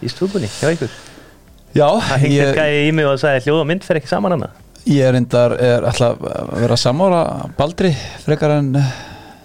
í 0.03 0.11
stúkunni 0.11 0.49
hjá 0.59 0.73
ykkur. 0.73 0.95
Já 1.77 1.87
Það 2.09 2.23
hengdi 2.25 2.39
ég, 2.39 2.55
gæði 2.57 2.87
í 2.87 2.95
mig 2.97 3.09
og 3.11 3.19
sagði 3.21 3.45
hljóð 3.47 3.61
og 3.61 3.69
mynd 3.71 3.85
fer 3.87 4.01
ekki 4.01 4.11
saman 4.11 4.37
hana 4.37 4.53
ég 4.87 5.03
er 5.03 5.17
reyndar, 5.17 5.57
er 5.59 5.85
alltaf 5.87 6.21
að 6.23 6.53
vera 6.63 6.79
sammála 6.79 7.23
Baldri 7.59 7.91
frekar 8.23 8.57
en 8.61 8.71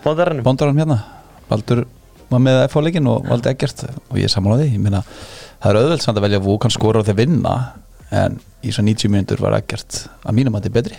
Bóndarannum 0.04 0.45
Bondarann 0.45 0.80
hérna. 0.82 0.97
Baldur 1.50 1.84
var 2.32 2.41
með 2.41 2.63
FH 2.69 2.84
leikin 2.86 3.10
og 3.12 3.26
valdi 3.28 3.52
ekkert 3.52 3.84
og 3.89 4.17
ég 4.17 4.26
er 4.30 4.34
sammála 4.34 4.62
því, 4.62 4.69
ég 4.76 4.82
meina 4.82 5.02
það 5.62 5.71
er 5.71 5.80
auðveld 5.82 6.04
samt 6.06 6.19
að 6.19 6.28
velja 6.28 6.41
Vúk, 6.43 6.65
hann 6.65 6.74
skora 6.74 7.04
þeir 7.06 7.19
vinna 7.21 7.56
en 8.12 8.39
í 8.65 8.74
svo 8.74 8.84
90 8.86 9.12
mínútur 9.13 9.41
var 9.41 9.56
ekkert 9.60 10.04
að 10.26 10.38
mínum 10.38 10.58
að 10.58 10.69
betri. 10.74 10.97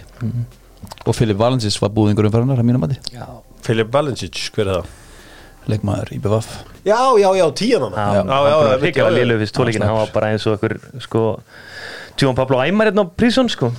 Og 1.06 1.14
Filip 1.14 1.38
Valensis 1.38 1.76
var 1.82 1.92
búðingur 1.94 2.26
umfærunar 2.30 2.58
að 2.62 2.68
mínum 2.68 2.86
að 2.86 2.96
Filip 3.62 3.92
Valencic, 3.94 4.38
hver 4.54 4.66
er 4.66 4.80
það? 4.80 5.01
Leikmaður 5.70 6.14
í 6.16 6.20
BVF 6.22 6.50
Já, 6.82 6.98
já, 7.20 7.28
já, 7.38 7.46
tíjan 7.54 7.86
hann 7.86 7.94
Já, 7.94 8.24
já, 8.26 8.54
já, 8.66 8.78
Ríkja 8.82 9.06
var 9.06 9.14
liðlu 9.14 9.38
fyrst 9.42 9.58
tóleikin 9.58 9.86
hann 9.86 10.00
var 10.00 10.14
bara 10.14 10.32
eins 10.34 10.46
og 10.50 10.58
ykkur 10.58 10.78
sko 11.04 11.26
Tjón 12.16 12.36
Pablo 12.36 12.60
Æmar 12.60 12.90
hérna 12.90 13.02
á 13.02 13.08
prísón 13.08 13.48
sko. 13.48 13.70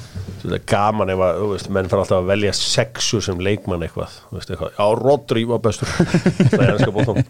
Þetta 0.42 0.58
er 0.58 0.64
gaman 0.68 1.12
ef 1.14 1.22
að, 1.22 1.36
þú 1.40 1.50
veist, 1.52 1.68
menn 1.76 1.90
fara 1.92 2.04
alltaf 2.04 2.24
að 2.24 2.30
velja 2.32 2.54
sexu 2.58 3.20
sem 3.24 3.44
leikmann 3.46 3.86
eitthvað, 3.86 4.16
þú 4.30 4.40
veist, 4.40 4.50
eitthvað. 4.52 4.72
Já, 4.74 4.86
Rodri 5.00 5.44
var 5.48 5.62
bestur. 5.64 5.92
Það 6.50 6.64
er 6.66 6.72
ennska 6.74 6.96
bóttan 6.96 7.22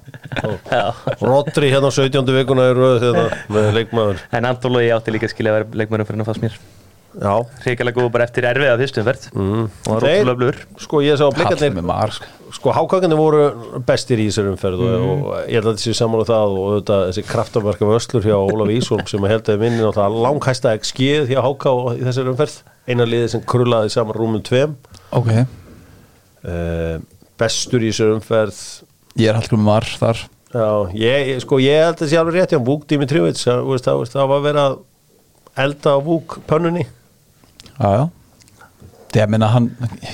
Já. 0.71 0.85
Rodri 1.21 1.73
hérna 1.73 1.91
á 1.91 1.93
17. 1.93 2.31
vikuna 2.39 2.69
er 2.71 2.79
röð 2.79 2.95
þetta 3.03 3.25
með 3.53 3.69
leikmaður. 3.77 4.23
En 4.39 4.47
Antolói 4.49 4.87
átti 4.95 5.13
líka 5.13 5.29
skilja 5.31 5.53
að 5.53 5.59
vera 5.59 5.83
leikmönnum 5.83 6.09
fyrir 6.09 6.23
að 6.23 6.31
fannst 6.31 6.45
mér. 6.47 6.57
Já, 6.57 6.82
Ríkilega 7.13 7.99
góð 7.99 8.07
bara 8.13 8.25
eftir 8.25 8.47
erfiða 8.49 8.77
fyrstum 8.79 9.05
verð 9.05 9.27
mm. 9.33 9.65
og 9.85 9.91
var 9.91 10.05
Þeir- 10.05 10.23
ótrúlega 10.23 10.39
blur 10.39 10.57
sko 10.81 11.01
ég 11.05 11.19
sá 11.19 11.25
blikarnir 11.29 12.15
sko. 12.15 12.29
sko 12.57 12.73
hákakarnir 12.73 13.19
voru 13.19 13.43
bestir 13.85 14.21
í 14.23 14.27
þessari 14.31 14.53
umferð 14.53 14.81
og, 14.87 15.03
og 15.13 15.27
ég 15.45 15.59
held 15.59 15.69
að 15.69 15.77
þessi 15.77 15.95
saman 15.97 16.23
á 16.23 16.25
það 16.31 16.55
og 16.57 16.69
þetta, 16.79 16.99
þessi 17.09 17.25
kraftaverka 17.29 17.89
vöslur 17.89 18.25
hjá 18.25 18.37
Ólaf 18.39 18.73
Ísholm 18.73 19.05
sem 19.09 19.27
held 19.29 19.51
að 19.53 19.61
minni 19.61 19.81
náttúrulega 19.83 20.23
langhæsta 20.27 20.73
ekki 20.77 20.89
skið 20.89 21.33
hjá 21.33 21.41
háká 21.45 21.73
í 21.93 22.05
þessari 22.07 22.33
umferð. 22.33 22.55
Eina 22.89 23.05
liði 23.07 23.29
sem 23.31 23.43
krullaði 23.47 23.93
saman 23.93 24.17
rúmum 24.17 24.41
tveim. 24.43 24.73
Ok, 25.15 25.29
uh, 26.49 26.97
bestur 27.39 27.85
í 27.85 27.91
þessari 27.93 28.17
umferð 28.17 28.63
ég 29.21 29.29
er 29.29 29.37
hallgrum 29.37 29.61
með 29.61 29.69
mar 29.69 29.87
þar. 30.01 30.25
Já, 30.53 30.67
ég, 30.97 31.37
sko 31.41 31.57
ég 31.61 31.79
held 31.81 31.95
að 31.95 32.03
þessi 32.03 32.17
alveg 32.19 32.35
rétt 32.37 32.51
hjá 32.53 32.59
Vúk 32.61 32.83
Dimitrivits, 32.89 33.45
það, 33.47 33.71
það, 33.85 34.03
það 34.13 34.27
var 34.29 34.43
vera 34.43 34.65
að 34.69 34.75
elda 35.63 35.95
á 35.97 35.99
Vúk 36.05 36.37
pönnunni 36.49 36.85
já, 37.79 37.89
já. 37.99 38.03
Ég 39.13 39.27
meina 39.29 39.45
hann, 39.53 39.67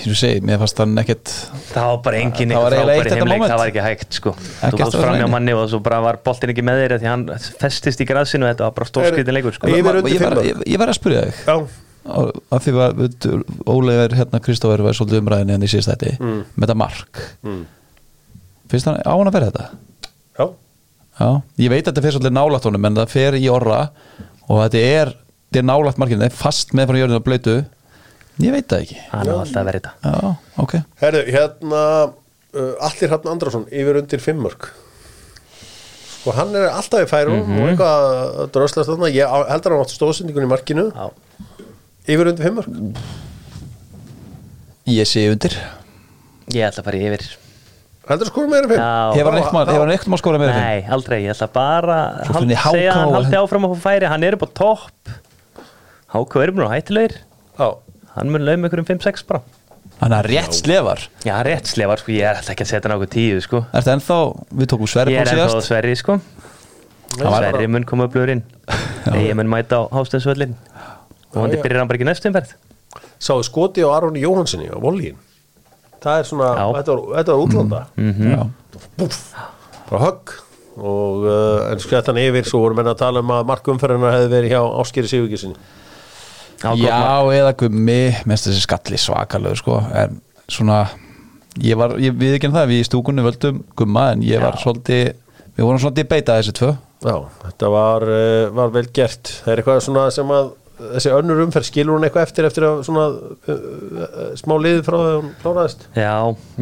ég 0.04 0.16
segi, 0.20 0.42
mér 0.44 0.58
fannst 0.60 0.80
hann 0.82 0.98
ekkert 1.00 1.30
Það 1.70 1.86
var 1.88 2.00
bara 2.04 2.18
engin 2.20 2.52
Það 2.52 2.64
var 2.66 2.74
eiginlega 2.76 2.96
eitt 2.98 3.00
frábæri 3.00 3.10
þetta 3.10 3.20
heimleik, 3.20 3.40
moment. 3.40 3.52
það 3.54 3.60
var 3.62 3.70
ekki 3.72 3.84
hægt 3.86 4.18
sko. 4.18 4.34
Þú 4.60 4.80
á 4.84 4.88
fram 4.92 5.16
hjá 5.22 5.28
manni 5.32 5.54
og 5.56 5.70
svo 5.72 5.80
bara 5.86 6.00
var 6.04 6.18
boltin 6.26 6.52
ekki 6.52 6.66
með 6.68 6.82
þér 6.82 6.96
því 7.00 7.08
hann 7.08 7.24
festist 7.62 8.04
í 8.04 8.08
grassinu 8.10 8.44
og 8.44 8.52
þetta 8.52 8.66
var 8.68 8.74
bara 8.76 8.90
stórskritin 8.92 9.38
leikur 9.38 9.56
sko. 9.56 9.70
Ég, 9.72 9.88
undir 9.88 10.12
ég, 10.12 10.20
var, 10.26 10.36
ég, 10.44 10.60
ég 10.74 10.82
var 10.84 10.92
að 10.92 10.98
spyrja 11.00 11.22
þig. 11.30 11.70
Af 12.10 12.66
því 12.66 12.74
að 12.76 13.16
Ólegar 13.72 14.18
hérna 14.20 14.42
Kristófer 14.44 14.84
var 14.84 14.98
svolítið 15.00 15.22
umræðin 15.24 15.56
en 15.56 15.64
í 15.64 15.72
síðast 15.72 15.94
þetta 15.94 16.18
Mm. 16.20 16.44
með 16.60 16.66
þetta 16.68 16.78
mark. 16.84 17.24
Finnst 18.70 18.86
hann 18.92 19.00
á 19.00 19.12
hann 19.16 19.32
að 19.32 19.36
vera 19.40 19.50
þetta? 19.54 19.70
já, 20.40 20.46
Já, 21.20 21.30
ég 21.64 21.70
veit 21.72 21.84
að 21.88 21.94
þetta 21.94 22.04
fer 22.06 22.16
svolítið 22.20 22.36
nálægt 22.36 22.68
honum 22.68 22.86
en 22.92 22.96
það 23.00 23.10
fer 23.16 23.34
í 23.40 23.48
orra 23.52 23.80
og 24.50 24.60
þetta 24.66 24.84
er, 25.00 25.14
þetta 25.50 25.62
er 25.64 25.68
nálægt 25.70 25.98
markinu 26.02 26.22
það 26.24 26.30
er 26.32 26.38
fast 26.40 26.74
með 26.78 26.88
frá 26.92 27.00
jörðinu 27.02 27.20
að 27.20 27.26
blöytu 27.28 27.56
ég 28.40 28.54
veit 28.56 28.68
það 28.72 28.84
ekki. 28.86 28.98
Hann 29.12 29.28
var 29.28 29.40
alltaf 29.44 29.60
að 29.60 29.66
vera 29.68 29.80
þetta. 29.80 29.94
Já, 30.06 30.36
ok. 30.64 30.74
Herðu, 31.02 31.24
hérna 31.36 31.82
uh, 32.56 32.86
Allir 32.88 33.10
Hrafn 33.12 33.32
Andrason 33.34 33.66
yfir 33.68 34.00
undir 34.00 34.22
fimm 34.24 34.40
mörk. 34.46 34.70
Sko 36.20 36.34
hann 36.38 36.56
er 36.56 36.70
alltaf 36.72 37.04
í 37.04 37.10
færum 37.10 37.42
og 37.58 37.66
eitthvað 37.72 38.08
að 38.46 38.54
dröslast 38.56 38.92
þarna. 38.94 39.10
Ég 39.12 39.28
á- 39.28 39.50
held 39.52 39.66
að 39.68 39.74
hann 39.76 39.84
átt 39.84 39.96
stóðsendingun 39.98 40.48
í 40.48 40.52
markinu. 40.54 40.86
Já. 40.96 41.10
yfir 42.10 42.32
undir 42.32 42.48
fimm 42.48 42.58
mörk? 42.62 43.04
Ég 44.90 45.06
sé 45.10 45.28
undir. 45.32 45.54
Ég 46.56 46.66
ætla 46.66 46.82
að 46.82 46.88
fara 46.90 47.04
yfir. 47.12 47.26
Heldur 48.10 48.26
að 48.26 48.32
skora 48.32 48.50
meira 48.50 48.66
en 48.66 48.72
fimm. 48.72 48.84
Hefur 49.20 49.30
hann 49.30 49.40
eitthvað 49.44 49.68
hefur 49.70 49.84
hann 49.84 49.92
eitthvað 49.94 50.16
að 50.16 50.22
skora 50.24 50.40
meira 50.42 50.54
fyrir? 50.56 50.66
Nei, 50.66 50.94
aldrei, 50.96 51.18
ég 51.28 51.34
ætla 51.36 51.48
bara 51.54 51.98
HK 52.26 52.40
segja 52.48 52.94
að 52.94 52.96
hann 52.98 53.10
og- 53.12 53.18
haldi 53.20 53.38
áfram 53.44 53.68
að 53.68 53.76
færi. 53.84 54.08
Hann 54.10 54.24
er 54.26 54.38
upp 54.40 54.48
á 54.48 54.50
topp 54.64 55.12
HK 56.14 56.44
er 56.44 56.54
mjög 56.58 56.74
hættilegir 56.74 57.16
já, 57.60 57.68
hann 58.16 58.34
mun 58.34 58.46
laum 58.48 58.66
ykkur 58.68 58.82
um 58.82 58.88
5-6 58.90 59.26
bara. 59.30 59.42
Hann 60.00 60.14
er 60.16 60.30
rétt 60.32 60.56
slefar. 60.56 61.02
Já, 61.28 61.36
rétt 61.44 61.68
slefar, 61.68 62.00
sko, 62.02 62.14
ég 62.16 62.24
ætla 62.30 62.54
ekki 62.54 62.66
að 62.66 62.72
setja 62.72 62.92
nákvæm 62.92 63.12
tíu, 63.14 63.42
sko. 63.44 63.66
Ertu 63.76 63.92
ennþá, 63.94 64.20
við 64.62 64.70
tókum 64.72 64.90
Sverri 64.90 65.16
Ég 65.18 65.26
er 65.26 65.34
ennþá 65.34 65.62
Sverri, 65.66 65.96
sko. 66.00 66.20
Sverri 67.18 67.68
mun 67.72 67.86
koma 67.90 68.08
upp 68.08 68.14
blöður 68.16 68.36
inn 68.38 68.44
Ég 69.18 69.34
mun 69.38 69.50
mæta 69.50 69.82
á 69.82 69.90
hástensvöllin 69.94 70.54
og 71.30 71.40
hann 71.44 71.56
byrjar 71.62 71.82
hann 71.82 71.90
bara 71.90 71.98
ekki 72.00 72.08
næstum 72.08 72.34
verð 72.36 72.54
Sáðu 73.22 73.46
skoti 73.46 73.84
á 73.86 73.90
Aroni 73.94 74.22
Jóhansinni 74.24 74.70
á 74.70 74.78
volíin 74.82 75.18
Það 76.00 76.22
er 76.22 76.28
svona, 76.30 76.50
þetta 76.78 76.94
var, 76.96 77.02
þetta 77.18 77.34
var 77.34 77.42
útlanda. 77.44 77.80
Já. 78.00 78.44
Búff, 78.96 79.18
bara 79.90 80.00
högg. 80.06 80.36
Og 80.80 81.26
uh, 81.28 81.66
en 81.74 81.82
skjættan 81.84 82.20
yfir 82.22 82.48
svo 82.48 82.62
voru 82.64 82.78
menn 82.78 82.88
að 82.88 83.02
tala 83.02 83.20
um 83.20 83.34
að 83.36 83.50
markumferðina 83.50 84.14
hefði 84.14 84.30
verið 84.32 84.54
hjá 84.54 84.62
Áskeri 84.80 85.12
Sigurgisinni 85.12 85.60
Já. 86.60 86.74
Já, 86.76 87.24
eða 87.40 87.54
gummi, 87.60 88.02
mest 88.28 88.50
þessi 88.50 88.66
skalli 88.66 89.00
svakalögur 89.00 89.62
sko, 89.62 89.80
en 89.96 90.20
svona 90.52 90.84
ég 91.64 91.80
var, 91.80 91.96
ég 92.02 92.16
við 92.20 92.38
ekki 92.38 92.52
það, 92.52 92.72
við 92.74 92.84
í 92.84 92.88
stúkunni 92.88 93.24
völdum 93.26 93.64
gumma, 93.80 94.10
en 94.14 94.24
ég 94.28 94.44
var 94.44 94.60
svolítið 94.60 95.14
við 95.56 95.66
vorum 95.66 95.82
svolítið 95.82 96.06
að 96.08 96.14
beita 96.14 96.40
þessi 96.40 96.56
tvö 96.60 96.72
Já, 97.00 97.16
þetta 97.46 97.68
var, 97.72 98.04
uh, 98.12 98.46
var 98.58 98.74
vel 98.76 98.88
gert 98.92 99.32
Það 99.40 99.54
er 99.54 99.62
eitthvað 99.62 99.86
svona 99.86 100.10
sem 100.12 100.34
að 100.36 100.50
þessi 100.80 101.12
önnur 101.16 101.42
umferð 101.46 101.68
skilur 101.68 101.96
hún 101.96 102.08
eitthvað 102.08 102.26
eftir 102.28 102.48
eftir 102.48 102.66
að 102.68 102.82
svona 102.88 103.06
uh, 103.08 103.54
uh, 103.54 104.18
smá 104.40 104.56
liðið 104.60 104.82
frá 104.88 104.98
þegar 104.98 105.18
hún 105.22 105.32
kláraðist 105.44 105.86
Já, 105.96 106.14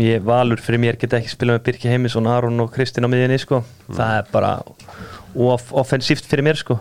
ég 0.05 0.27
valur 0.29 0.61
fyrir 0.61 0.81
mér 0.83 0.99
geta 1.01 1.17
ekki 1.19 1.33
spila 1.33 1.57
með 1.57 1.65
Birki 1.69 1.89
Heimisson, 1.89 2.29
Aron 2.29 2.61
og 2.61 2.69
Kristinn 2.73 3.05
á 3.05 3.09
miðinni 3.09 3.39
sko. 3.41 3.63
það 3.89 4.19
er 4.21 4.29
bara 4.33 4.53
off 5.37 5.73
offensíft 5.73 6.25
fyrir 6.29 6.45
mér 6.47 6.57
sko. 6.57 6.79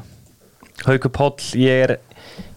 Hauku 0.86 1.10
Páll, 1.12 1.40
ég 1.60 1.82
er 1.86 1.96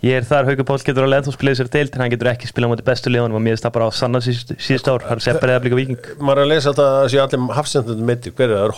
ég 0.04 0.16
er 0.20 0.26
þar, 0.28 0.48
Hauku 0.50 0.66
Páll 0.68 0.84
getur 0.88 1.06
alveg 1.06 1.22
ennþá 1.22 1.34
spilað 1.36 1.58
sér 1.60 1.70
deild 1.74 1.96
en 1.96 2.04
hann 2.04 2.12
getur 2.14 2.30
ekki 2.32 2.50
spilað 2.50 2.70
á 2.70 2.72
móti 2.74 2.86
bestu 2.88 3.12
liðanum 3.14 3.38
og 3.40 3.44
mér 3.46 3.56
er 3.58 3.62
það 3.64 3.74
bara 3.78 3.88
á 3.88 3.92
sanna 3.96 4.22
síðust, 4.24 4.54
síðust 4.60 4.90
ár, 4.92 5.06
það 5.08 5.16
er 5.16 5.24
seppar 5.26 5.54
eða 5.54 5.64
blika 5.66 5.80
viking 5.80 6.10
er 6.34 6.42
að 6.44 6.50
lesa 6.52 6.72
alltaf 6.72 6.90
að 6.90 7.00
þessi 7.06 7.22
allir 7.24 7.56
hafsendundum 7.60 8.10
meittur 8.12 8.36
Hver 8.40 8.46
er 8.50 8.56
það? 8.56 8.60
Það 8.60 8.70
er 8.70 8.76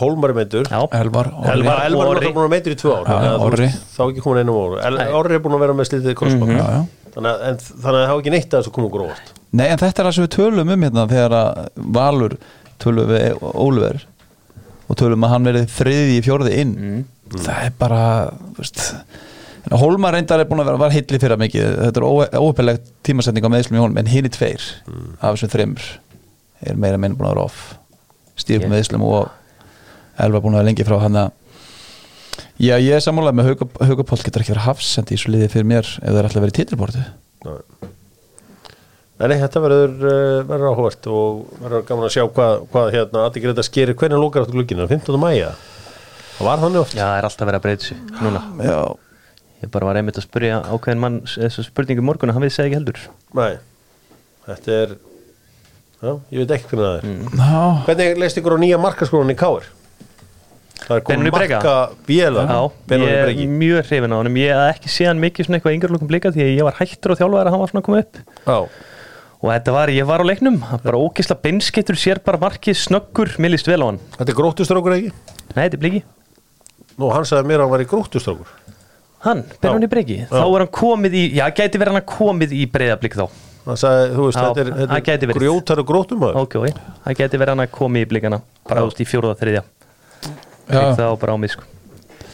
Já, 0.72 0.80
Elvar. 1.02 1.32
Elvar, 1.56 1.84
Elvar 1.86 2.06
er 2.06 2.12
Orri. 2.12 2.22
alltaf 2.22 2.38
búin 2.38 2.48
að 2.48 2.54
meittur 2.56 2.76
í 2.76 2.80
tvö 2.82 2.96
ár. 3.02 3.58
Veist, 3.58 3.86
Þá 3.98 4.02
ekki 4.08 4.26
komin 4.26 4.42
einum 4.46 4.62
ára 4.62 5.12
Orri 5.22 5.38
er 5.38 5.44
búin 5.46 5.58
að 5.58 5.64
vera 5.66 5.78
með 5.78 5.92
slítið 5.92 6.18
krossbók 6.22 6.54
Já, 6.54 6.62
já. 6.62 6.82
þannig, 7.16 7.42
þannig 7.42 7.86
að 7.86 7.86
það 7.86 8.10
hafa 8.12 8.22
ekki 8.24 8.36
neitt 8.36 8.52
að 8.52 8.62
þessu 8.62 8.76
komum 8.78 8.94
grófast 8.94 9.34
Nei, 9.52 9.68
en 9.68 9.82
þetta 9.82 10.02
er 10.02 10.08
það 10.08 10.16
sem 10.16 10.26
við 10.26 10.34
tölum 10.38 10.70
um 10.72 10.86
hérna 10.86 11.04
þegar 11.12 11.34
að 11.36 11.66
Valur 11.98 12.38
tölum 12.82 13.10
við 13.12 13.42
Óluver 13.52 14.06
og 14.92 15.00
tölum 15.00 15.26
að 15.28 15.34
hann 15.36 15.48
verið 15.48 15.68
þriði 15.72 16.16
í 16.18 16.24
fjórði 16.26 16.56
inn. 16.62 16.72
Það 17.32 17.60
er 17.68 17.76
bara 17.80 18.00
veist, 18.58 18.82
Hólmar 19.70 20.16
reyndar 20.18 20.42
er 20.42 20.48
búin 20.50 20.64
að 20.64 20.72
vera 20.72 20.80
var 20.82 20.94
hilli 20.96 21.20
fyrir 21.22 21.38
mikið, 21.38 21.68
þetta 21.86 22.02
er 22.02 22.40
óöpilegt 22.42 22.88
tímasetning 23.06 23.46
á 23.46 23.50
meðslum 23.54 23.78
í 23.78 23.82
honum, 23.84 24.00
en 24.02 24.10
hinn 24.10 24.26
er 24.26 24.34
tveir 24.34 24.64
af 25.22 25.36
þessum 25.36 25.52
þreymur 25.54 25.86
er 26.66 26.80
meira 26.82 26.98
meina 26.98 27.14
búin 27.18 27.30
að 27.30 27.36
vera 27.36 27.46
off. 27.46 27.60
Stíf 28.42 28.64
Ég- 28.66 28.72
meðslum 28.72 29.04
og 29.06 29.30
elva 30.18 30.42
búin 30.42 30.56
að 30.58 30.64
vera 30.64 30.70
lengi 30.72 30.88
frá 30.88 30.98
hann 31.04 31.20
að 31.28 31.32
Já, 32.62 32.76
ég 32.78 32.94
er 32.94 33.02
sammálega 33.02 33.34
með 33.38 33.48
Haukapóll 33.90 34.22
getur 34.26 34.42
ekki 34.44 34.54
verið 34.54 34.66
hafsendi 34.68 35.16
í 35.16 35.20
svo 35.22 35.32
liði 35.34 35.48
fyrir 35.50 35.66
mér 35.68 35.86
ef 35.86 36.04
það 36.10 36.18
er 36.20 36.28
alltaf 36.30 36.44
verið 36.44 36.58
titilbortu 36.60 37.04
Nei, 39.22 39.28
nei, 39.30 39.38
þetta 39.38 39.62
verður, 39.62 39.92
uh, 40.02 40.38
verður 40.50 40.72
áhvert 40.72 41.08
og 41.14 41.42
verður 41.62 41.84
gaman 41.86 42.08
að 42.08 42.14
sjá 42.16 42.24
hvað, 42.34 42.64
hvað 42.74 42.88
hérna 42.96 43.26
Adi 43.28 43.44
Greta 43.44 43.66
skerir, 43.66 43.94
hvernig 44.00 44.18
lókar 44.22 44.46
áttu 44.48 44.56
gluggina 44.56 44.88
15. 44.90 45.18
mæja, 45.22 45.52
það 46.40 46.48
var 46.48 46.64
þannig 46.64 46.82
oft? 46.82 46.96
Já, 46.98 47.04
það 47.06 47.18
er 47.20 47.28
alltaf 47.30 47.50
verið 47.52 47.60
að 47.60 47.66
breyta 47.68 47.90
sig 47.92 48.00
núna. 48.18 48.42
Já, 48.66 48.80
Ég 49.62 49.70
bara 49.70 49.92
var 49.92 50.00
einmitt 50.00 50.18
að 50.18 50.26
spyrja 50.26 50.64
ákveðin 50.66 51.02
mann 51.02 51.22
þessu 51.30 51.68
spurningu 51.68 52.04
morgun 52.06 52.32
og 52.32 52.38
hann 52.38 52.46
við 52.48 52.56
segja 52.56 52.72
ekki 52.72 52.80
heldur. 52.80 53.02
Nei, 53.38 53.52
þetta 54.48 54.78
er 54.80 54.96
Já, 56.02 56.16
ég 56.34 56.42
veit 56.42 56.52
ekki 56.56 56.72
hvernig 56.72 56.88
það 56.88 56.96
er. 56.98 57.10
Já 57.38 57.66
Hvernig 57.86 58.20
leist 58.24 58.40
ykkur 58.42 58.56
á 58.58 58.60
nýja 58.64 58.78
markaskólan 58.82 59.30
í 59.30 59.36
Káir? 59.38 59.68
Það 60.82 60.96
er 60.96 61.04
komið 61.06 61.36
marka 61.36 61.74
Benóni 62.08 63.06
ég 63.06 63.20
er 63.20 63.52
mjög 63.52 63.84
hrifin 63.86 64.16
á 64.16 64.18
honum. 64.18 64.40
Ég 64.42 64.56
hef 64.58 64.80
ekki 64.80 64.90
séð 64.90 65.12
hann 65.12 65.22
mikið 65.22 65.48
svona 65.48 65.60
eitthvað 65.60 65.76
yngur 65.78 65.94
lókum 65.94 66.10
blika 66.10 66.32
því 66.34 66.42
að 66.48 66.50
ég 66.56 66.66
var 66.66 66.80
hættur 66.80 67.14
á 67.14 67.20
þjálfæðar 67.20 67.52
að 67.52 67.54
hann 67.54 67.62
var 67.62 67.72
svona 67.72 67.84
að 67.84 67.86
koma 67.86 68.02
upp. 68.02 68.18
Já, 68.48 68.58
og 69.42 69.48
þetta 69.52 69.76
var, 69.78 69.94
ég 69.94 70.10
var 70.10 70.26
á 70.26 70.30
leiknum. 70.32 70.58
Hann 70.72 70.82
bara 70.88 71.04
ógisla 71.06 71.38
beinskeitur 71.46 72.02
sér 72.02 72.24
bara 72.26 72.42
markið 72.42 72.82
snöggur, 72.82 73.36
mér 73.38 73.54
líst 73.54 73.70
vel 73.70 73.78
á 73.86 73.88
hann. 73.92 74.02
Þetta 74.18 74.34
er 74.34 74.40
gróttustrákur 74.42 74.98
ekki? 74.98 75.14
Nei, 75.54 75.62
þetta 75.62 75.78
er 75.78 75.84
bliki. 75.86 76.02
Nú, 76.98 77.14
hann 77.14 77.30
sagði 77.30 77.54
mér 77.54 77.62
að 77.62 77.68
hann 77.68 77.76
var 77.78 77.86
í 77.86 77.90
gróttustrákur 77.94 78.50
Hann, 79.22 79.44
Benóni 79.62 79.90
Breki, 79.90 80.24
þá 80.32 80.42
er 80.42 80.64
hann 80.64 80.72
komið 80.74 81.16
í 81.20 81.24
já, 81.38 81.44
gæti 81.54 81.78
verið 81.82 81.98
hann 82.00 82.06
komið 82.10 82.56
í 82.58 82.64
breyðablík 82.74 83.18
þá. 83.20 83.26
Hann 83.68 83.78
sagði, 83.78 84.06
þú 84.16 84.24
veist, 84.26 84.40
Já, 84.40 84.46
þetta 84.48 84.62
er, 84.64 84.70
það 84.90 85.12
er 85.12 85.34
grjótar 85.38 85.82
og 85.84 85.90
gróttum 85.92 86.24
ok, 86.26 86.56
ok, 86.58 86.80
það 87.04 87.20
gæti 87.20 87.38
verið 87.38 87.54
hann 87.54 87.62
að 87.62 87.76
komið 87.76 88.02
í 88.02 88.08
blíkana 88.10 88.40
bara 88.66 88.86
úst 88.88 88.98
í 89.04 89.06
fjóruða 89.06 89.38
þriðja. 89.38 89.62
Já. 90.72 90.82
það 90.98 91.06
var 91.06 91.20
bara 91.22 91.36
á 91.36 91.42
mig 91.44 91.54
sko. 91.54 91.68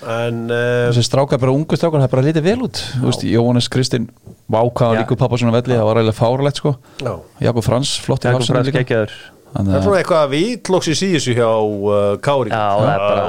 En 0.08 0.46
uh, 0.48 0.88
þessi 0.88 1.04
strákar, 1.10 1.42
bara 1.42 1.52
ungu 1.52 1.76
strákar, 1.76 2.00
það 2.00 2.08
er 2.08 2.14
bara 2.14 2.26
lítið 2.30 2.46
vel 2.46 2.62
út. 2.70 2.80
Þú 2.94 3.10
veist, 3.10 3.26
Jóhannes 3.28 3.68
Kristinn 3.74 4.08
vákaða 4.48 4.94
Já. 4.96 5.00
líku 5.02 5.18
pappa 5.20 5.40
svona 5.42 5.56
velli, 5.58 5.76
það 5.76 5.88
var 5.90 6.00
eiginlega 6.00 6.20
fáralegt 6.22 6.62
sko. 6.62 6.72
Já. 7.02 7.12
Jakob 7.44 7.68
Frans, 7.68 7.98
flott 8.06 8.24
í 8.24 8.32
geggjaður. 8.78 9.18
Það 9.58 9.74
er 9.74 9.84
svona 9.84 10.00
eitthvað 10.00 10.32
vitlóks 10.32 10.88
í 10.92 10.96
síðusu 11.02 11.34
hjá 11.36 11.50
uh, 11.50 12.16
Kári. 12.24 12.54
Já, 12.54 12.68
það 12.78 12.94
er 12.94 13.00
bara 13.04 13.26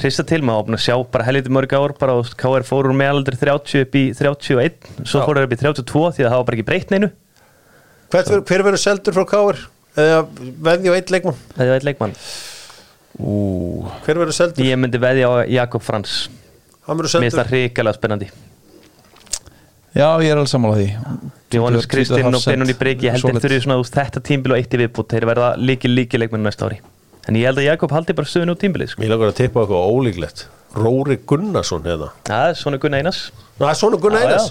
Hrista 0.00 0.24
til 0.24 0.40
maður 0.46 0.66
búin 0.68 0.76
að 0.78 0.84
sjá 0.86 0.94
bara 1.12 1.26
helviti 1.26 1.52
mörg 1.52 1.72
ár 1.76 1.92
bara 2.00 2.14
og 2.20 2.30
KR 2.40 2.64
fór 2.66 2.88
úr 2.88 2.96
meðaldur 2.96 3.36
30 3.40 3.82
upp 3.84 3.98
í 4.00 4.04
31 4.16 4.88
svo 5.04 5.20
Já. 5.20 5.24
fór 5.26 5.36
það 5.40 5.46
upp 5.48 5.52
í 5.56 5.60
32 5.60 6.04
því 6.16 6.24
að 6.24 6.30
það 6.30 6.38
var 6.40 6.46
bara 6.50 6.58
ekki 6.58 6.66
breytt 6.70 6.94
neinu 6.94 7.10
Hver, 8.10 8.40
hver 8.48 8.64
verður 8.66 8.82
seldur 8.82 9.14
frá 9.18 9.24
Káir? 9.30 9.60
Eða 10.00 10.20
veðja 10.66 10.90
á 10.90 10.94
eitt 10.98 11.10
leikmann? 11.14 11.38
það 11.56 11.66
er 11.66 11.74
eitt 11.78 11.86
leikmann 11.90 12.14
Ú, 13.20 13.34
Hver 14.06 14.20
verður 14.22 14.36
seldur? 14.36 14.64
ég 14.66 14.78
myndi 14.80 15.00
veðja 15.02 15.28
á 15.28 15.34
Jakob 15.50 15.82
Frans 15.84 16.28
Hann 16.86 16.96
verður 16.98 17.20
mér 17.20 17.26
finnst 17.28 17.36
seldur 17.36 17.42
það 17.44 17.52
hrikalega 17.54 17.98
spennandi 18.00 18.30
Já, 19.90 20.06
ég 20.22 20.30
er 20.30 20.38
alveg 20.38 20.50
sammála 20.52 20.76
því 20.78 20.88
Tvítugur- 21.50 21.86
Kristinn 21.90 22.28
og 22.28 22.36
hafsend, 22.38 22.54
Benóni 22.54 22.76
Breki 22.78 23.08
ég 23.08 23.16
held 23.16 23.24
solid. 23.24 23.40
þeir 23.40 23.48
fyrir 23.48 23.62
svona 23.64 23.78
úst, 23.82 23.96
þetta 23.96 24.20
tímbil 24.22 24.54
og 24.54 24.60
eitt 24.60 24.74
í 24.76 24.78
viðbútt 24.84 25.10
þeir 25.10 25.26
verða 25.26 25.48
líki 25.58 25.90
líki 25.90 26.20
leikmennu 26.22 26.46
næsta 26.46 26.68
ári 26.68 26.78
en 27.28 27.36
ég 27.40 27.46
held 27.50 27.60
að 27.60 27.68
Jakob 27.68 27.92
haldi 27.94 28.16
bara 28.16 28.30
stöðun 28.30 28.54
út 28.54 28.62
tímbilið 28.62 28.94
sko. 28.94 29.02
Mér 29.02 29.12
langar 29.14 29.32
að 29.32 29.38
tippa 29.42 29.64
eitthvað 29.64 29.92
ólíklegt 29.92 30.46
Róri 30.70 31.16
Gunnarsson 31.26 31.82
hérna 31.82 32.12
það 32.28 32.48
er 32.52 32.58
svona 32.60 32.78
Gunn 32.82 32.94
Einars 32.94 33.24
Það 33.58 33.70
er 33.72 33.78
svona 33.80 33.98
já. 33.98 34.20
Einars 34.20 34.46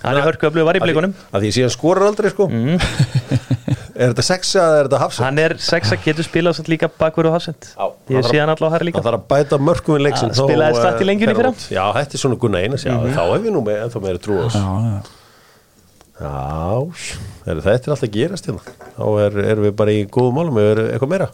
hann 0.00 0.16
er 0.16 0.24
hörkuöflug 0.24 0.64
var 0.66 0.78
í 0.78 0.80
blikunum 0.82 1.12
Að 1.30 1.44
því 1.44 1.50
síðan 1.58 1.74
skorar 1.74 2.08
aldrei 2.08 2.30
sko 2.32 2.46
Er 4.00 4.14
þetta 4.14 4.24
sexa 4.24 4.62
eða 4.62 4.78
er 4.78 4.86
þetta 4.88 5.00
hafsend? 5.02 5.24
hann 5.26 5.38
er 5.42 5.54
sexa 5.60 5.98
getur 6.00 6.24
spilað 6.24 6.56
satt 6.56 6.70
líka 6.72 6.88
bakverð 6.88 7.28
og 7.28 7.36
hafsend 7.36 7.68
Já, 7.74 7.84
ég 8.08 8.16
hann 8.16 8.28
sé 8.30 8.40
hann 8.40 8.52
allavega 8.54 8.78
hæra 8.78 8.88
líka 8.88 9.02
Það 9.02 9.08
þarf 9.10 9.20
að 9.20 9.26
bæta 9.34 9.58
mörgum 9.60 9.98
við 9.98 10.04
leiksin 10.06 10.32
spilaði 10.38 10.78
slatt 10.80 11.04
í 11.04 11.08
lengjunni 11.10 11.34
í 11.34 11.40
fyrra. 11.40 11.52
Mhm. 11.52 11.66
Já, 11.76 11.84
þetta 11.98 12.16
er 12.16 12.22
svona 12.24 12.40
Gunnar 12.40 12.64
Einars 12.64 12.86
Já, 12.88 12.94
þá 12.96 13.22
hef 13.34 13.44
ég 13.50 13.54
nú 13.58 13.62
með 13.66 13.82
ennþá 13.84 14.02
meira 14.06 14.22
trú 14.24 14.38
á 14.40 14.42
þessu 14.46 14.62
Já, 14.64 14.72
já. 14.88 15.00
Já, 16.20 16.32
er, 17.52 17.60
þetta 17.64 17.76
er 17.76 17.94
alltaf 17.94 18.08
að 18.08 18.16
gerast 18.16 18.48
hérna 18.48 18.74
Þá 18.96 19.04
er, 19.26 19.38
erum 19.52 19.68
við 19.68 19.76
bara 19.84 19.92
í 19.92 20.02
góðum 20.08 20.40
málum 20.40 20.62
Er 20.64 20.82
eitthvað 20.88 21.12
meira? 21.12 21.28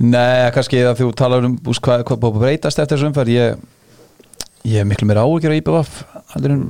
Nei, 0.00 0.48
kannski 0.54 0.80
að 0.80 1.02
þú 1.02 1.10
talar 1.18 1.44
um 1.44 1.56
úst, 1.68 1.82
hvað, 1.84 2.06
hvað 2.08 2.22
búið 2.22 2.36
að 2.38 2.44
breytast 2.46 2.80
eftir 2.80 2.96
þessu 2.96 3.10
umferð. 3.10 3.34
Ég, 3.34 3.64
ég 4.70 4.80
er 4.80 4.88
miklu 4.88 5.08
meira 5.08 5.26
áhyggjur 5.26 5.52
á 5.52 5.58
IBVF 5.60 5.98
heldur 6.34 6.54
en 6.56 6.64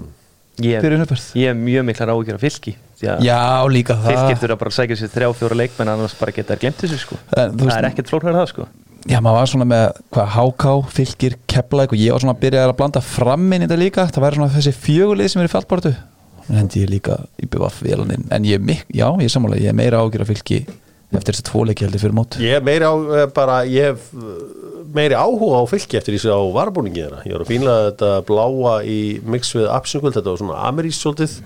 fyrir 0.61 0.99
umferð. 0.99 1.27
ég 1.39 1.53
er 1.53 1.57
mjög 1.57 1.87
miklar 1.89 2.13
ágjör 2.13 2.37
af 2.37 2.45
fylki 2.45 2.77
að 3.01 3.25
Já, 3.25 3.41
líka 3.71 3.97
það. 3.97 4.11
Fylkir 4.11 4.43
þurfa 4.43 4.61
bara 4.61 4.73
að 4.75 4.77
sækja 4.77 5.01
sér 5.01 5.13
þrjá 5.15 5.31
fjóra 5.39 5.59
leikmenn 5.63 5.93
annars 5.95 6.19
bara 6.19 6.35
geta 6.37 6.55
þær 6.57 6.63
glemt 6.65 6.83
þessu 6.83 7.01
sko. 7.01 7.19
En, 7.33 7.57
það 7.57 7.75
er 7.79 7.91
ekkert 7.93 8.13
flóknar 8.13 8.39
það 8.41 8.49
sko. 8.51 8.69
Já, 9.09 9.17
maður 9.25 9.39
var 9.39 9.49
svona 9.49 9.67
með 9.71 9.87
hvað, 10.13 10.35
HK, 10.35 10.73
fylgir, 10.99 11.37
keplæk 11.49 11.95
og 11.95 12.03
ég 12.03 12.13
var 12.13 12.21
svona 12.21 12.35
að 12.37 12.43
byrja 12.43 12.67
að 12.67 12.77
blanda 12.83 13.01
fram 13.01 13.47
inn 13.47 13.65
í 13.65 13.69
þetta 13.71 13.79
líka. 13.81 14.05
Það 14.11 14.27
væri 14.27 14.41
svona 14.41 14.57
þessi 14.59 14.75
fjögulið 14.77 15.31
sem 15.33 15.41
er 15.41 15.49
í 15.49 15.53
fallbortu 15.55 15.95
en 16.51 16.59
hendi 16.59 16.83
ég 16.83 16.91
líka 16.91 17.17
í 17.41 17.47
BVF 17.47 17.81
vélaninn 17.87 18.27
en 18.35 18.47
ég 18.49 18.59
er 18.59 18.85
já, 18.91 19.07
ég 19.23 19.31
sammála, 19.31 19.59
ég 19.61 19.71
er 19.71 19.77
meira 19.77 20.01
ágjur 20.03 20.25
að 20.25 20.33
fylgi 20.33 20.65
eftir 21.19 21.35
þessi 21.35 21.47
tvoleiki 21.49 21.87
heldur 21.87 22.03
fyrir 22.05 22.17
mót. 22.17 22.39
Ég 22.43 22.65
meiri 22.67 22.87
á 22.87 22.95
eh, 22.95 23.27
bara 23.35 23.61
Ég 23.69 23.91
hef 23.91 24.11
eh, 24.15 24.43
meiri 24.95 25.19
áhuga 25.19 25.63
á 25.63 25.65
fylki 25.71 25.99
eftir 26.01 26.17
því 26.17 26.35
á 26.35 26.41
varbúningi 26.55 27.03
þeirra. 27.05 27.23
Ég 27.27 27.37
var 27.37 27.45
að 27.45 27.53
fínlega 27.53 27.89
þetta 27.91 28.13
bláa 28.31 28.77
í 28.87 29.01
mix 29.27 29.55
við 29.57 29.71
absingult 29.71 30.19
Þetta 30.19 30.35
var 30.35 30.43
svona 30.43 30.61
amerísk 30.71 31.05
svolítið. 31.05 31.39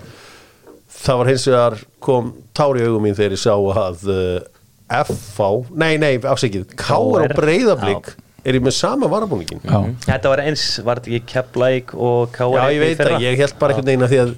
Það 0.95 1.21
var 1.21 1.31
hins 1.31 1.47
vegar 1.49 1.79
kom 2.01 2.35
tár 2.55 2.77
í 2.79 2.85
augum 2.85 3.03
mín 3.05 3.17
þegar 3.17 3.35
ég 3.35 3.41
sá 3.41 3.53
að 3.53 4.05
uh, 4.09 4.37
FV, 4.85 5.49
nei, 5.73 5.95
nei, 6.01 6.13
afsækið 6.21 6.71
Káar 6.77 7.25
og. 7.25 7.33
Breiðablík 7.35 8.13
er 8.45 8.57
ég 8.59 8.63
með 8.63 8.75
sama 8.77 9.09
varbúningin 9.09 9.63
Já, 9.65 9.79
þetta 10.05 10.31
var 10.31 10.41
eins, 10.45 10.65
var 10.85 11.01
þetta 11.01 11.17
ekki 11.17 11.31
Keflæk 11.31 11.93
og 11.97 12.29
K.R. 12.35 12.53
Já, 12.53 12.75
ég 12.75 12.83
veit 12.83 12.99
það, 13.01 13.15
ég 13.25 13.39
held 13.41 13.55
bara 13.61 13.73
einhvern 13.73 13.89
veginn 13.89 14.05
að 14.05 14.13
því 14.13 14.19
að 14.21 14.35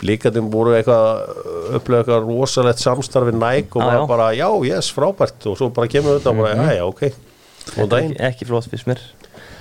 blíkandum 0.00 0.50
voru 0.52 0.74
eitthvað 0.76 1.74
upplega 1.76 2.02
eitthvað 2.02 2.28
rosalegt 2.28 2.82
samstarfi 2.82 3.34
næk 3.36 3.76
og 3.76 3.84
maður 3.84 4.06
bara, 4.10 4.30
já, 4.36 4.48
yes, 4.66 4.90
frábært. 4.96 5.44
Og 5.50 5.58
svo 5.60 5.70
bara 5.76 5.90
kemur 5.92 6.18
þetta 6.18 6.32
og 6.32 6.40
bara, 6.40 6.54
já, 6.56 6.78
já, 6.78 6.84
ok. 6.86 7.02
Og 7.04 7.82
ekki, 7.84 7.90
daginn, 7.92 8.16
ekki 8.30 8.48
flott 8.48 8.70
fyrst 8.70 8.88
mér. 8.88 9.02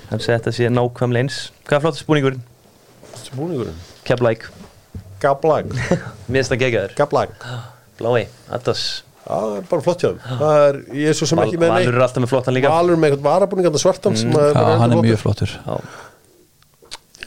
Hann 0.09 0.23
segi 0.23 0.37
þetta 0.37 0.55
sé 0.55 0.71
nákvæmlega 0.73 1.27
eins 1.27 1.41
hvað 1.67 1.77
er 1.77 1.83
flottast 1.83 2.07
búningurinn? 2.07 2.41
spúningurinn 3.19 3.77
Keflæk, 4.07 4.47
gablag, 5.21 5.69
mér 6.31 6.39
finnst 6.39 6.55
það 6.55 6.63
geggjaður. 6.63 6.97
Gablag 6.97 7.37
Blái, 7.99 8.25
Attas 8.49 9.03
Já, 9.29 9.35
það 9.35 9.55
er 9.59 9.65
bara 9.69 9.83
flott 9.85 10.01
hjá 10.01 10.07
þeim. 10.09 10.21
Það 10.39 10.59
er, 10.65 10.77
ég 10.97 11.11
er 11.11 11.17
svo 11.19 11.25
sem 11.29 11.37
Val, 11.37 11.43
ekki 11.45 11.59
með 11.61 11.73
Valur 11.75 11.97
er 11.99 12.03
alltaf 12.05 12.23
með 12.23 12.31
flottan 12.31 12.55
líka. 12.55 12.69
Valur 12.73 12.97
með 12.97 13.11
eitthvað 13.11 13.27
varabúning 13.27 13.67
að 13.69 13.75
svartan 13.83 14.15
sem 14.17 14.31
já 14.33 14.39
er 14.41 14.79
hann 14.79 14.95
er 14.95 15.01
mjög 15.05 15.19
flottur. 15.21 15.51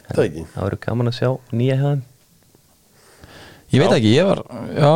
Það 0.08 0.22
ekki. 0.24 0.46
Það 0.56 0.64
verður 0.66 0.80
gaman 0.82 1.12
að 1.12 1.18
sjá 1.20 1.28
nýja 1.54 1.76
hjá 1.78 1.84
þeim 1.84 2.02
Ég 3.72 3.80
veit 3.80 3.94
ekki, 3.96 4.12
ég 4.12 4.28
var 4.28 4.42
já, 4.76 4.92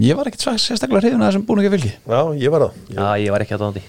ég 0.00 0.16
var 0.16 0.30
ekkert 0.30 0.46
sérstaklega 0.62 1.02
hrifin 1.04 1.20
að 1.20 1.30
þessum 1.30 1.44
búningi 1.48 1.72
fylgi. 1.74 1.92
Já, 2.00 2.20
ég 2.40 2.54
var 2.54 2.66
það. 2.66 2.80
Já, 2.96 3.06
ég 3.20 3.34
var 3.34 3.44
ekki 3.44 3.56
að 3.56 3.64
dándi. 3.66 3.84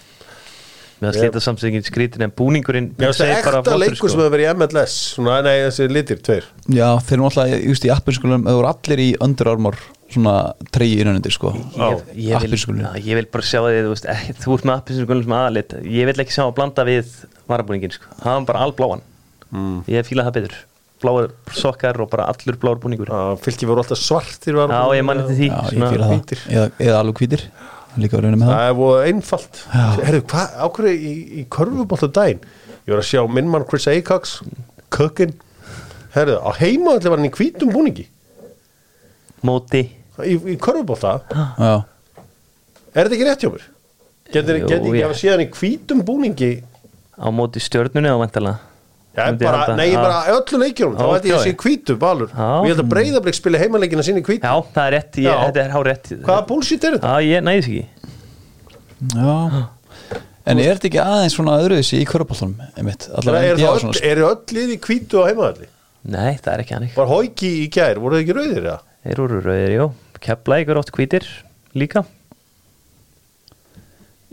Með 0.97 1.11
að 1.11 1.17
slita 1.19 1.41
samstöngin 1.45 1.83
skrítin 1.85 2.25
en 2.25 2.31
búningurinn 2.33 2.87
Mér 2.97 3.11
finnst 3.11 3.21
það 3.21 3.33
ekta 3.35 3.75
leikur 3.77 4.09
sem 4.09 4.17
hefur 4.17 4.31
verið 4.33 4.47
í 4.47 4.53
MLS 4.57 4.95
Svona, 5.11 5.35
nei, 5.45 5.59
þessi 5.67 5.85
litir, 5.91 6.17
tveir. 6.25 6.47
Já, 6.73 6.87
þeir 7.05 7.13
eru 7.19 7.27
náttúrulega, 7.27 7.59
just 7.69 7.85
í 7.85 7.91
appinskólum 7.93 8.47
það 8.47 8.57
voru 8.57 8.69
allir 8.71 9.03
í 9.03 9.07
Under 9.21 9.51
Armour 9.51 9.77
svona 10.09 10.33
treyji 10.73 11.03
innanundir 11.03 11.35
sko. 11.35 11.51
Ég, 11.53 12.01
ég, 12.15 12.31
vil, 12.31 12.33
Appelsínugulir. 12.39 12.87
já, 12.87 13.05
ég 13.11 13.19
vil 13.19 13.27
bara 13.35 13.45
sjá 13.45 13.59
þið 13.61 13.77
þú, 13.77 13.91
veist, 13.93 14.09
ekki, 14.15 14.35
þú 14.41 14.55
ert 14.57 14.65
með 14.65 14.81
appinsinu 14.81 15.19
sem 15.21 15.37
aðalit. 15.37 15.77
Ég 15.99 16.09
vil 16.09 16.17
ekki 16.23 16.33
sjá 16.33 16.43
að 16.47 16.55
blanda 16.57 16.87
við 16.87 17.13
varabúningin 17.47 17.93
sko. 17.93 18.09
það 18.23 18.33
var 18.39 18.49
bara 18.49 18.65
albláan 18.65 19.05
mm. 19.51 19.77
ég 19.91 20.07
fíla 20.07 20.25
það 20.27 20.39
betur 20.39 20.57
bláar 21.01 21.31
sokkar 21.53 21.99
og 22.01 22.09
bara 22.11 22.25
allur 22.31 22.57
bláar 22.61 22.79
búningur. 22.81 23.09
Já, 23.11 23.35
Fylki 23.43 23.67
voru 23.69 23.83
alltaf 23.83 23.99
svartir 24.01 24.55
var 24.57 24.71
ég 24.97 25.05
manni 25.05 25.25
til 25.29 25.37
því 25.37 25.49
Já, 25.49 25.57
eða, 26.49 26.69
eða 26.87 27.01
alveg 27.01 27.21
hvítir 27.21 27.43
líka 27.97 28.17
verið 28.19 28.35
með 28.37 28.47
það. 28.47 28.53
Það 28.53 28.69
er 28.69 28.77
búið 28.77 29.07
einfalt. 29.11 29.59
Já. 29.73 29.85
Ákveður 30.67 30.89
í, 30.93 31.13
í 31.41 31.45
körfubóltu 31.53 32.09
daginn? 32.13 32.41
Ég 32.87 32.93
var 32.93 33.01
að 33.01 33.07
sjá 33.09 33.21
minn 33.37 33.49
mann 33.51 33.65
Chris 33.69 33.87
Acox 33.91 34.37
Cookin 34.93 35.33
Herru, 36.13 36.37
á 36.39 36.49
heimaðalli 36.57 37.11
var 37.11 37.19
hann 37.19 37.27
í 37.29 37.33
hvítum 37.35 37.73
búningi. 37.73 38.05
Móti. 39.45 39.83
Í, 40.25 40.33
í 40.33 40.55
körfubólta 40.61 41.19
Já, 41.29 41.73
Er 42.97 43.05
þetta 43.05 43.13
ekki 43.17 43.25
rétt 43.27 43.43
hjá 43.43 43.51
mér? 43.53 43.65
Getur 44.33 44.57
ég- 44.57 45.05
að 45.05 45.13
séð 45.19 45.35
hann 45.35 45.43
í 45.45 45.49
hvítum 45.53 46.01
búningi. 46.07 46.51
Á 47.17 47.27
móti 47.29 47.61
stjörnunni 47.61 48.09
á 48.09 48.17
vantala 48.17 48.55
Já, 49.17 49.25
bara, 49.41 49.75
nei, 49.79 49.87
bara 49.97 50.17
öllu 50.35 50.59
leikjum 50.61 50.91
Þá 50.97 51.01
Já, 51.01 51.13
ætti 51.17 51.31
ég 51.31 51.37
að 51.39 51.45
sé 51.47 51.53
hvítu 51.63 51.95
balur 51.97 52.29
Já. 52.29 52.49
Og 52.59 52.67
ég 52.67 52.73
held 52.75 52.83
að 52.83 52.89
Breiðablík 52.91 53.37
spila 53.37 53.61
heimaleikina 53.63 54.03
sinni 54.05 54.21
í 54.21 54.27
hvítu. 54.27 54.45
Já, 54.45 54.59
það 54.75 54.83
er 54.83 54.93
rétt, 54.97 55.17
ég, 55.17 55.25
Já. 55.25 55.37
þetta 55.47 55.63
er 55.63 55.73
hár 55.73 55.89
rétt. 55.89 56.11
Hvaða 56.27 56.43
bullshit 56.51 56.85
er 56.85 56.97
þetta? 56.97 57.15
já, 57.17 57.31
ég 57.31 57.47
næðis 57.47 57.69
ekki. 57.71 57.85
Já. 59.15 59.63
En 60.47 60.61
er 60.63 60.77
þetta 60.77 60.87
ekki 60.91 61.01
aðeins 61.03 61.35
svona 61.35 61.57
öðruðis 61.63 61.89
í 61.97 62.03
einmitt, 62.77 63.09
Er, 63.17 63.57
er, 63.57 64.21
og 64.23 64.45
öll, 64.53 64.61
í 64.77 64.77
hvítu 64.85 65.19
á 65.19 65.27
heimaðalli? 65.27 65.67
nei, 66.07 66.37
það 66.39 66.53
er 66.53 66.61
ekki 66.63 66.75
hannig 66.77 66.93
Var 66.95 67.09
hóiki 67.11 67.49
í 67.63 67.65
gær, 67.73 67.99
voru 67.99 68.15
það 68.15 68.23
ekki 68.23 68.35
rauðir 68.37 68.67
það? 68.69 68.85
þeir 69.07 69.21
eru 69.25 69.41
rauðir, 69.43 69.73
jú. 69.75 69.87
Kepla 70.23 70.59
ykkur 70.63 70.79
oft 70.79 70.93
hvítir 70.95 71.27
líka 71.77 72.05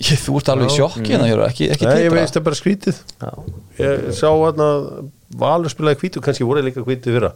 Ég, 0.02 0.18
Þú 0.18 0.38
ert 0.40 0.48
alveg 0.50 0.70
í 0.72 0.74
sjokki 0.74 1.14
en 1.14 1.22
það 1.22 1.42
ekki, 1.46 1.68
ekki 1.70 1.86
Nei, 1.86 1.98
ég 2.02 2.08
titra. 2.08 2.20
veist 2.20 2.36
það 2.36 2.46
bara 2.48 2.58
skrítið. 2.58 2.96
Já, 3.22 3.30
Ég 3.78 4.06
sá 4.18 4.28
að 4.30 4.62
Valur 5.34 5.70
spilaði 5.70 5.98
hvítu, 5.98 6.22
kannski 6.22 6.46
voru 6.46 6.60
þeir 6.60 6.68
líka 6.68 6.82
hvítu 6.86 7.14
fyrra. 7.14 7.32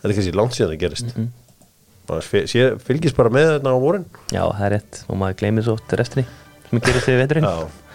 Það 0.00 0.10
er 0.10 0.16
kannski 0.18 0.36
langt 0.36 0.56
síðan 0.56 0.72
það 0.72 0.82
gerist. 0.84 1.12
Mm 1.16 1.28
-hmm. 2.06 2.78
Fylgist 2.86 3.16
bara 3.16 3.32
með 3.32 3.48
þetta 3.56 3.72
á 3.72 3.78
vorin. 3.80 4.04
Já, 4.32 4.44
það 4.52 4.66
er 4.66 4.72
rétt. 4.76 5.04
Og 5.08 5.16
maður 5.16 5.38
gleymið 5.40 5.64
svo 5.64 5.76
til 5.88 5.98
restinni 5.98 6.26
sem 6.70 6.80
gerist 6.80 7.08
við 7.08 7.20
veturinn. 7.24 7.44
Já 7.44 7.85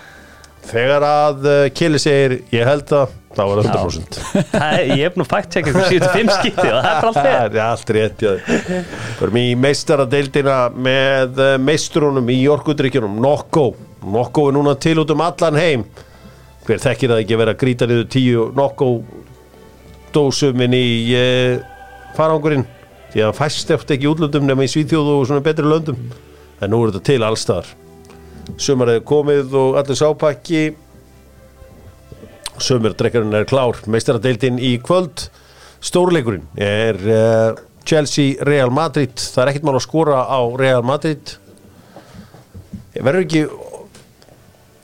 Þegar 0.69 1.03
að 1.05 1.47
uh, 1.49 1.63
Kili 1.73 1.99
segir 2.01 2.37
ég 2.53 2.67
held 2.67 2.91
að 2.93 3.15
þá 3.31 3.41
er 3.41 3.61
það 3.61 3.69
100% 3.71 4.17
Það 4.51 4.75
er, 4.75 4.91
ég 4.91 5.01
hef 5.05 5.17
nú 5.17 5.25
tjekkað 5.25 5.69
ykkur 5.71 5.87
síðustu 5.87 6.11
fimm 6.13 6.31
skipti 6.35 6.67
og 6.67 6.77
það 6.85 6.91
er 6.91 7.07
allt 7.07 7.17
Það 7.17 7.25
fyrir 7.31 7.57
er 7.57 7.65
allt 7.65 7.93
rétt 7.97 8.25
já. 8.25 8.31
Förum 9.19 9.39
í 9.41 9.45
meistaradeildina 9.65 10.57
með 10.75 11.41
uh, 11.41 11.55
meisturunum 11.63 12.31
í 12.31 12.37
orkudrykjunum 12.53 13.17
Nokko. 13.23 13.65
Nokko 14.11 14.47
er 14.49 14.57
núna 14.57 14.77
til 14.81 14.97
út 15.01 15.13
um 15.15 15.25
allan 15.25 15.59
heim. 15.59 15.85
Hver 16.67 16.81
þekkir 16.85 17.13
það 17.13 17.23
ekki 17.23 17.35
að 17.35 17.43
vera 17.43 17.55
að 17.55 17.61
grýta 17.65 17.89
niður 17.89 18.09
tíu? 18.13 18.47
Nokko 18.57 18.91
dósuminn 20.15 20.77
í 20.77 20.87
uh, 21.17 21.61
farangurinn. 22.17 22.67
Því 23.11 23.25
að 23.27 23.37
fæst 23.41 23.71
eftir 23.73 23.97
ekki 23.97 24.11
útlöndum 24.11 24.45
nema 24.47 24.67
í 24.67 24.71
Svíþjóðu 24.71 25.19
og 25.19 25.29
svona 25.29 25.43
betri 25.43 25.67
löndum. 25.67 26.11
En 26.61 26.71
nú 26.71 26.83
er 26.85 26.93
þetta 26.93 27.07
til 27.09 27.23
allstaðar 27.25 27.77
Sumar 28.59 28.95
er 28.95 29.03
komið 29.07 29.55
og 29.57 29.77
allir 29.79 29.99
sápakki. 29.99 30.63
Sumar 32.61 32.95
drekkarinn 32.97 33.37
er 33.39 33.47
klár. 33.49 33.79
Meistaradeildin 33.91 34.59
í 34.61 34.75
kvöld. 34.83 35.29
Stórleikurinn 35.81 36.45
er 36.61 36.99
uh, 37.07 37.61
Chelsea 37.87 38.37
Real 38.45 38.73
Madrid. 38.73 39.15
Það 39.17 39.43
er 39.43 39.53
ekkert 39.53 39.67
mál 39.69 39.77
að 39.77 39.85
skora 39.87 40.23
á 40.29 40.39
Real 40.59 40.85
Madrid. 40.85 41.35
Verður 42.97 43.23
ekki 43.25 43.45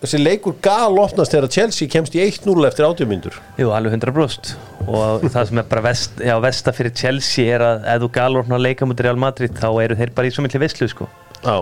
þessi 0.02 0.20
leikur 0.22 0.56
gal 0.64 0.98
opnast 1.02 1.34
þegar 1.34 1.52
Chelsea 1.54 1.90
kemst 1.92 2.16
í 2.16 2.22
1-0 2.22 2.54
eftir 2.68 2.86
80 2.86 3.10
myndur 3.10 3.38
Jú, 3.58 3.72
alveg 3.74 3.98
100% 3.98 4.54
og 4.88 5.26
það 5.34 5.50
sem 5.50 5.62
er 5.62 5.68
bara 5.72 5.84
vest, 5.88 6.22
já, 6.22 6.36
vesta 6.44 6.74
fyrir 6.76 6.94
Chelsea 6.96 7.56
er 7.56 7.66
að 7.66 7.88
ef 7.96 8.04
þú 8.06 8.12
galur 8.20 8.54
að 8.54 8.64
leika 8.64 8.88
mútið 8.88 9.10
Real 9.10 9.20
Madrid 9.20 9.58
þá 9.58 9.68
eru 9.84 9.98
þeir 10.00 10.14
bara 10.16 10.30
í 10.30 10.36
svo 10.36 10.46
miklu 10.46 10.62
veislu 10.64 10.90
sko. 10.92 11.10
Já, 11.42 11.58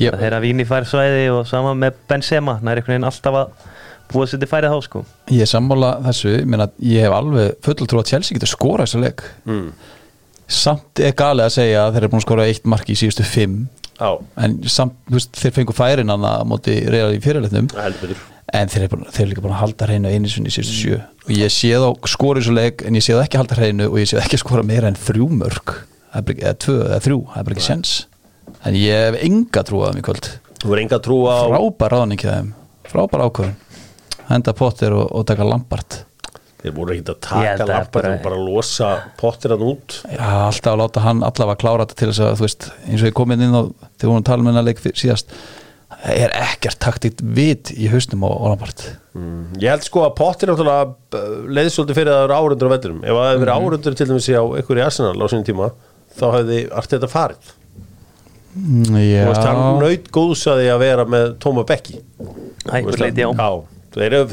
Ég, 0.00 0.14
þeir 0.16 0.36
að 0.38 0.44
víni 0.46 0.66
fær 0.68 0.86
svæði 0.88 1.26
og 1.34 1.42
sama 1.48 1.74
með 1.76 1.98
Benzema 2.08 2.56
það 2.60 2.70
er 2.72 2.80
einhvern 2.80 2.94
veginn 2.94 3.08
alltaf 3.08 3.38
að 3.42 3.70
búa 4.12 4.28
sér 4.28 4.40
til 4.42 4.48
færið 4.48 4.74
þá 4.74 4.86
sko. 4.86 5.02
ég 5.32 5.44
er 5.44 5.50
sammála 5.50 5.92
þessu 6.06 6.32
meina, 6.48 6.68
ég 6.84 7.06
hef 7.06 7.16
alveg 7.16 7.54
full 7.64 7.76
trú 7.88 8.00
að 8.00 8.08
Chelsea 8.12 8.36
getur 8.36 8.50
skora 8.50 8.86
þessu 8.86 9.02
leik. 9.02 9.24
Mm. 9.48 9.70
Samt 10.52 11.00
er 11.00 11.14
galið 11.16 11.48
að 11.48 11.54
segja 11.56 11.86
að 11.86 11.94
þeir 11.94 12.02
eru 12.02 12.12
búin 12.12 12.22
að 12.22 12.26
skora 12.26 12.48
eitt 12.48 12.68
mark 12.68 12.92
í 12.92 12.98
síðustu 12.98 13.24
fimm. 13.26 13.62
Já, 13.96 14.10
en 14.44 14.58
samt, 14.72 14.98
þú 15.08 15.18
veist, 15.18 15.38
þeir 15.38 15.56
fengu 15.56 15.76
færin 15.76 16.12
hann 16.12 16.26
á 16.26 16.44
móti 16.48 16.74
reyðar 16.90 17.16
í 17.16 17.22
fyrirleitnum. 17.22 17.70
Heldur 17.76 18.08
betur. 18.08 18.28
En 18.52 18.68
þeir 18.68 18.82
eru, 18.82 18.90
búin, 18.96 19.06
þeir 19.08 19.22
eru 19.22 19.30
líka 19.30 19.44
búin 19.44 19.54
að 19.54 19.62
halda 19.62 19.88
hreinu 19.88 20.12
einu 20.12 20.28
sinni 20.28 20.50
í 20.50 20.56
síðustu 20.56 20.76
sjö. 20.76 21.00
Og 21.28 21.32
ég 21.36 21.52
sé 21.54 21.70
þá 21.78 22.08
skora 22.10 22.42
þessu 22.42 22.56
leik 22.56 22.84
en 22.84 22.98
ég 22.98 23.04
sé 23.06 23.16
þá 23.16 23.22
ekki 23.22 23.40
halda 23.40 23.60
hreinu 23.60 23.88
og 23.88 24.00
ég 24.02 24.10
sé 24.10 24.18
þá 24.18 24.26
ekki 24.26 24.40
skora 24.42 24.66
meira 24.66 24.90
en 24.90 24.98
þrjú 24.98 25.28
mörg 25.38 25.76
er 26.12 26.34
eða 26.34 26.56
tvö 26.60 26.78
eða 26.82 27.00
þrjú, 27.06 27.20
það 27.30 27.40
er 27.40 27.46
bara 27.46 27.56
ekki 27.56 27.64
sens 27.64 27.92
en 28.68 28.78
ég 28.78 29.08
hef 29.08 29.18
enga 29.26 29.64
trú 29.66 29.82
að 29.82 29.92
þeim 29.92 30.00
í 30.02 30.06
kvöld. 30.08 30.30
Þú 30.62 30.72
er 30.76 30.84
enga 30.84 31.02
trú 31.02 31.18
á 31.26 31.36
frábær 31.50 31.96
ráðning 31.96 32.22
hjá 32.22 32.30
þeim. 32.30 32.54
Frábær 32.92 33.26
ákvörðun. 33.26 33.58
Henda 34.30 34.54
Potter 34.56 34.94
og, 34.96 35.06
og 35.12 35.26
taka 35.28 35.46
Lampart 35.46 36.02
Þeir 36.62 36.74
voru 36.76 36.92
ekkert 36.94 37.08
að 37.10 37.22
taka 37.26 37.46
held 37.48 37.62
að 37.64 37.70
lappa 37.72 38.02
bara- 38.22 38.36
losa 38.38 38.90
pottir 39.18 39.50
hann 39.50 39.64
út. 39.66 39.96
Já, 40.06 40.28
alltaf 40.46 40.70
að 40.70 40.78
láta 40.78 41.02
hann 41.02 41.22
allavega 41.26 41.58
klára 41.58 41.86
þetta 41.86 41.96
til 41.98 42.08
þess 42.12 42.22
að 42.22 42.36
þú 42.38 42.46
veist, 42.46 42.68
eins 42.86 43.02
og 43.02 43.08
ég 43.08 43.16
kom 43.18 43.32
inn 43.34 43.42
inn 43.42 43.56
og 43.58 43.72
þegar 43.72 43.98
við 43.98 44.12
vorum 44.12 44.22
að 44.22 44.28
tala 44.28 44.42
með 44.42 44.52
hennar 44.52 44.68
leik 44.68 44.82
síðast 44.94 45.34
það 46.02 46.20
er 46.22 46.34
ekkert 46.38 46.78
taktikt 46.82 47.22
vit 47.22 47.72
í 47.74 47.88
hausnum 47.90 48.22
á 48.22 48.30
Lampart 48.30 48.84
mm. 49.18 49.58
Ég 49.58 49.74
held 49.74 49.88
sko 49.88 50.04
að 50.06 50.14
pottir 50.20 50.52
náttúrulega 50.52 51.50
leiði 51.50 51.74
svolítið 51.74 51.98
fyrir 51.98 52.12
að 52.12 52.20
það 52.20 52.26
eru 52.28 52.38
árundur 52.38 52.70
á 52.70 52.74
veldurum 52.76 53.02
Ef 53.02 53.18
það 53.18 53.26
hefði 53.26 53.42
verið 53.42 53.58
árundur 53.58 53.98
til 53.98 54.08
dæmis 54.12 54.30
á 54.30 54.42
einhverju 54.42 54.86
Arsenal 54.86 55.18
á 55.18 55.26
sínum 55.32 55.48
tíma 55.50 55.68
þá 56.14 56.26
hefði 56.38 56.60
allt 56.70 56.94
þetta 56.94 57.10
farið 57.10 57.52
Já, 58.52 59.22
veist, 59.28 59.46
hann 59.46 59.78
naut 59.80 60.08
góðsaði 60.12 60.66
að 60.68 60.82
vera 60.82 61.04
með 61.08 61.30
Tóma 61.40 61.64
á 63.40 63.52
Þeir 63.92 64.06
eru, 64.08 64.26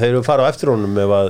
á 0.44 0.50
eftir 0.50 0.72
honum 0.72 0.98
ef, 1.00 1.14
að, 1.16 1.30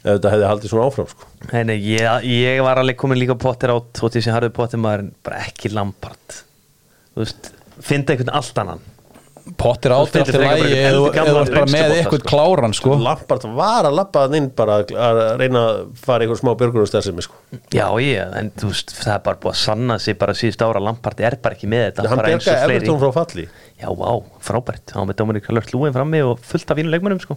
ef 0.00 0.08
þetta 0.08 0.32
hefði 0.32 0.48
haldið 0.48 0.72
svona 0.72 0.88
áfram 0.88 1.10
sko. 1.10 1.28
Nei, 1.50 1.60
nei, 1.68 1.76
ég, 1.84 2.26
ég 2.28 2.64
var 2.64 2.80
alveg 2.80 2.98
komin 3.00 3.20
líka 3.20 3.36
pottir 3.40 3.72
á 3.72 3.76
ég 4.20 4.24
sem 4.24 4.36
harfið 4.36 4.56
pottir 4.56 4.80
maður 4.80 5.04
en 5.04 5.12
bara 5.24 5.44
ekki 5.44 5.72
Lampard. 5.72 6.40
Þú 7.12 7.24
veist, 7.24 7.52
finna 7.84 8.14
einhvern 8.14 8.34
allt 8.40 8.60
annan 8.64 8.84
Potter 9.60 9.92
átti 9.92 10.22
alltaf 10.22 10.40
lægi 10.40 10.76
eða 10.80 11.00
bara 11.52 11.64
með 11.68 11.90
eitthvað 11.98 12.22
sko. 12.22 12.28
kláran 12.30 12.72
sko 12.76 12.94
Lampart 12.96 13.42
var 13.52 13.84
að 13.90 13.96
lappa 13.98 14.22
inn 14.38 14.46
bara 14.56 14.78
að 14.80 15.18
reyna 15.36 15.64
að 15.68 15.80
fara 16.00 16.24
einhver 16.24 16.40
smá 16.40 16.54
björgunarstærsemi 16.62 17.24
sko. 17.26 17.36
Já, 17.74 17.84
ég, 18.00 18.32
en 18.40 18.48
þú 18.56 18.70
veist, 18.70 18.94
það 19.02 19.12
er 19.18 19.24
bara 19.26 19.40
búið 19.42 19.52
að 19.52 19.60
sanna 19.60 19.98
sig 20.00 20.16
bara 20.20 20.36
síðust 20.38 20.64
ára 20.64 20.80
Lampard 20.80 21.20
er 21.20 21.36
bara 21.44 21.58
ekki 21.58 21.68
með 21.68 21.90
þetta 21.90 22.06
hann 22.08 22.22
bara 22.22 22.32
eins 22.32 22.46
og 22.46 22.54
bergaði 22.54 22.70
fleiri. 22.70 22.78
Everton 22.80 23.02
frá 23.04 23.12
falli 23.18 23.46
Já, 23.84 23.88
vá, 24.00 24.08
frábært, 24.48 24.86
hann 24.94 25.04
var 25.04 25.10
með 25.12 25.20
Dominik 25.20 25.52
Lört 25.52 25.74
Lúin 25.76 25.92
frammi 25.92 26.24
og 26.24 26.40
fullt 26.48 26.72
af 26.72 26.80
fínu 26.80 26.94
leikmennum 26.94 27.20
sko. 27.20 27.36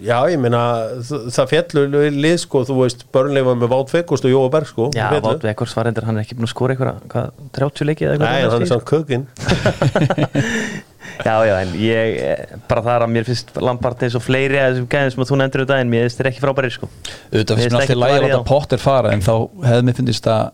Já, 0.00 0.16
ég 0.32 0.40
meina, 0.40 0.60
það 1.04 1.50
fjallu 1.50 1.82
lið 2.16 2.36
sko, 2.46 2.62
þú 2.64 2.78
veist, 2.78 3.02
börnleifa 3.12 3.52
með 3.60 3.68
Vátt 3.74 3.90
Fekkust 3.92 4.24
og 4.24 4.32
Jóa 4.32 4.48
Berg 4.54 4.70
sko 4.70 4.88
Já. 4.96 5.10
Vátt 5.20 5.44
Vekkors 5.44 5.76
var 5.76 5.90
endur, 5.90 6.06
hann 6.08 6.16
er 6.16 6.24
ekki 6.24 6.38
búin 6.38 6.48
að 6.48 6.54
skora 6.54 6.72
eitthvað, 6.72 7.02
hvað, 7.12 7.42
30 7.58 7.90
leikið 7.90 8.14
eða 8.14 8.22
Nei, 8.22 8.30
eitthvað 8.38 8.54
hann 8.54 8.64
er 8.64 8.70
samt 8.70 8.88
kökin 8.88 9.28
Já, 11.26 11.34
já, 11.48 11.54
en 11.64 11.74
ég, 11.80 12.20
eh, 12.20 12.56
bara 12.70 12.82
það 12.86 12.94
er 12.96 13.04
að 13.06 13.12
mér 13.16 13.28
finnst 13.28 13.52
Lampard 13.60 14.02
eins 14.06 14.16
og 14.18 14.22
fleiri 14.24 14.58
að 14.60 14.70
þessum 14.76 14.88
gæðin 14.94 15.12
sem 15.14 15.24
að 15.24 15.30
þú 15.32 15.40
nefndir 15.42 15.64
um 15.64 15.68
daginn, 15.72 15.90
mér 15.92 16.06
finnst 16.06 16.20
þeir 16.22 16.30
ekki 16.32 16.42
frábæri 16.44 16.70
sko. 16.74 16.88
auðvitað 16.88 17.30
Mér 17.30 17.40
finnst 17.40 17.50
mér 17.50 17.60
finnst 17.60 17.80
alltaf 17.80 18.00
lægi 18.04 18.16
að 18.20 18.26
láta. 18.30 18.44
Potter 18.50 18.78
fara 18.82 19.12
en 19.16 19.20
þá 19.26 19.34
hefði 19.68 19.86
mér 19.90 19.98
finnist 20.00 20.24
það 20.30 20.50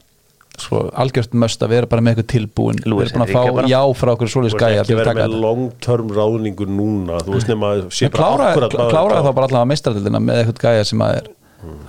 svo 0.56 0.78
algjört 0.96 1.34
möst 1.36 1.60
að 1.60 1.68
vera 1.74 1.86
bara 1.90 2.00
með 2.00 2.14
eitthvað 2.14 2.28
tilbúin 2.32 2.78
Luis 2.88 3.10
vera 3.12 3.18
búin 3.18 3.24
að 3.26 3.32
fá 3.36 3.52
bara. 3.58 3.68
já 3.68 3.80
frá 3.92 4.10
okkur 4.14 4.30
Þú 4.30 4.32
svoleiðis 4.32 4.54
veist 4.56 4.62
gæja 4.64 4.84
ekki 4.86 4.94
að 4.96 5.02
taka 5.04 5.16
með 5.18 5.26
þetta 5.26 5.40
long 5.42 5.66
term 5.84 6.08
ráðningu 6.16 6.66
núna 6.78 7.18
þú 7.26 7.34
veist 7.34 7.50
nema 7.52 7.72
að 7.74 7.82
sé 7.92 8.08
bara 8.08 8.16
klára, 8.22 8.46
akkurat 8.54 8.72
maður 8.78 8.94
klára 8.94 9.10
klár. 9.12 9.26
þá 9.26 9.34
bara 9.36 9.48
allavega 9.50 9.70
meistradildina 9.74 10.22
með 10.24 10.40
eitthvað 10.40 10.62
gæja 10.64 10.86
sem 10.88 11.04
að 11.04 11.18
er 11.18 11.28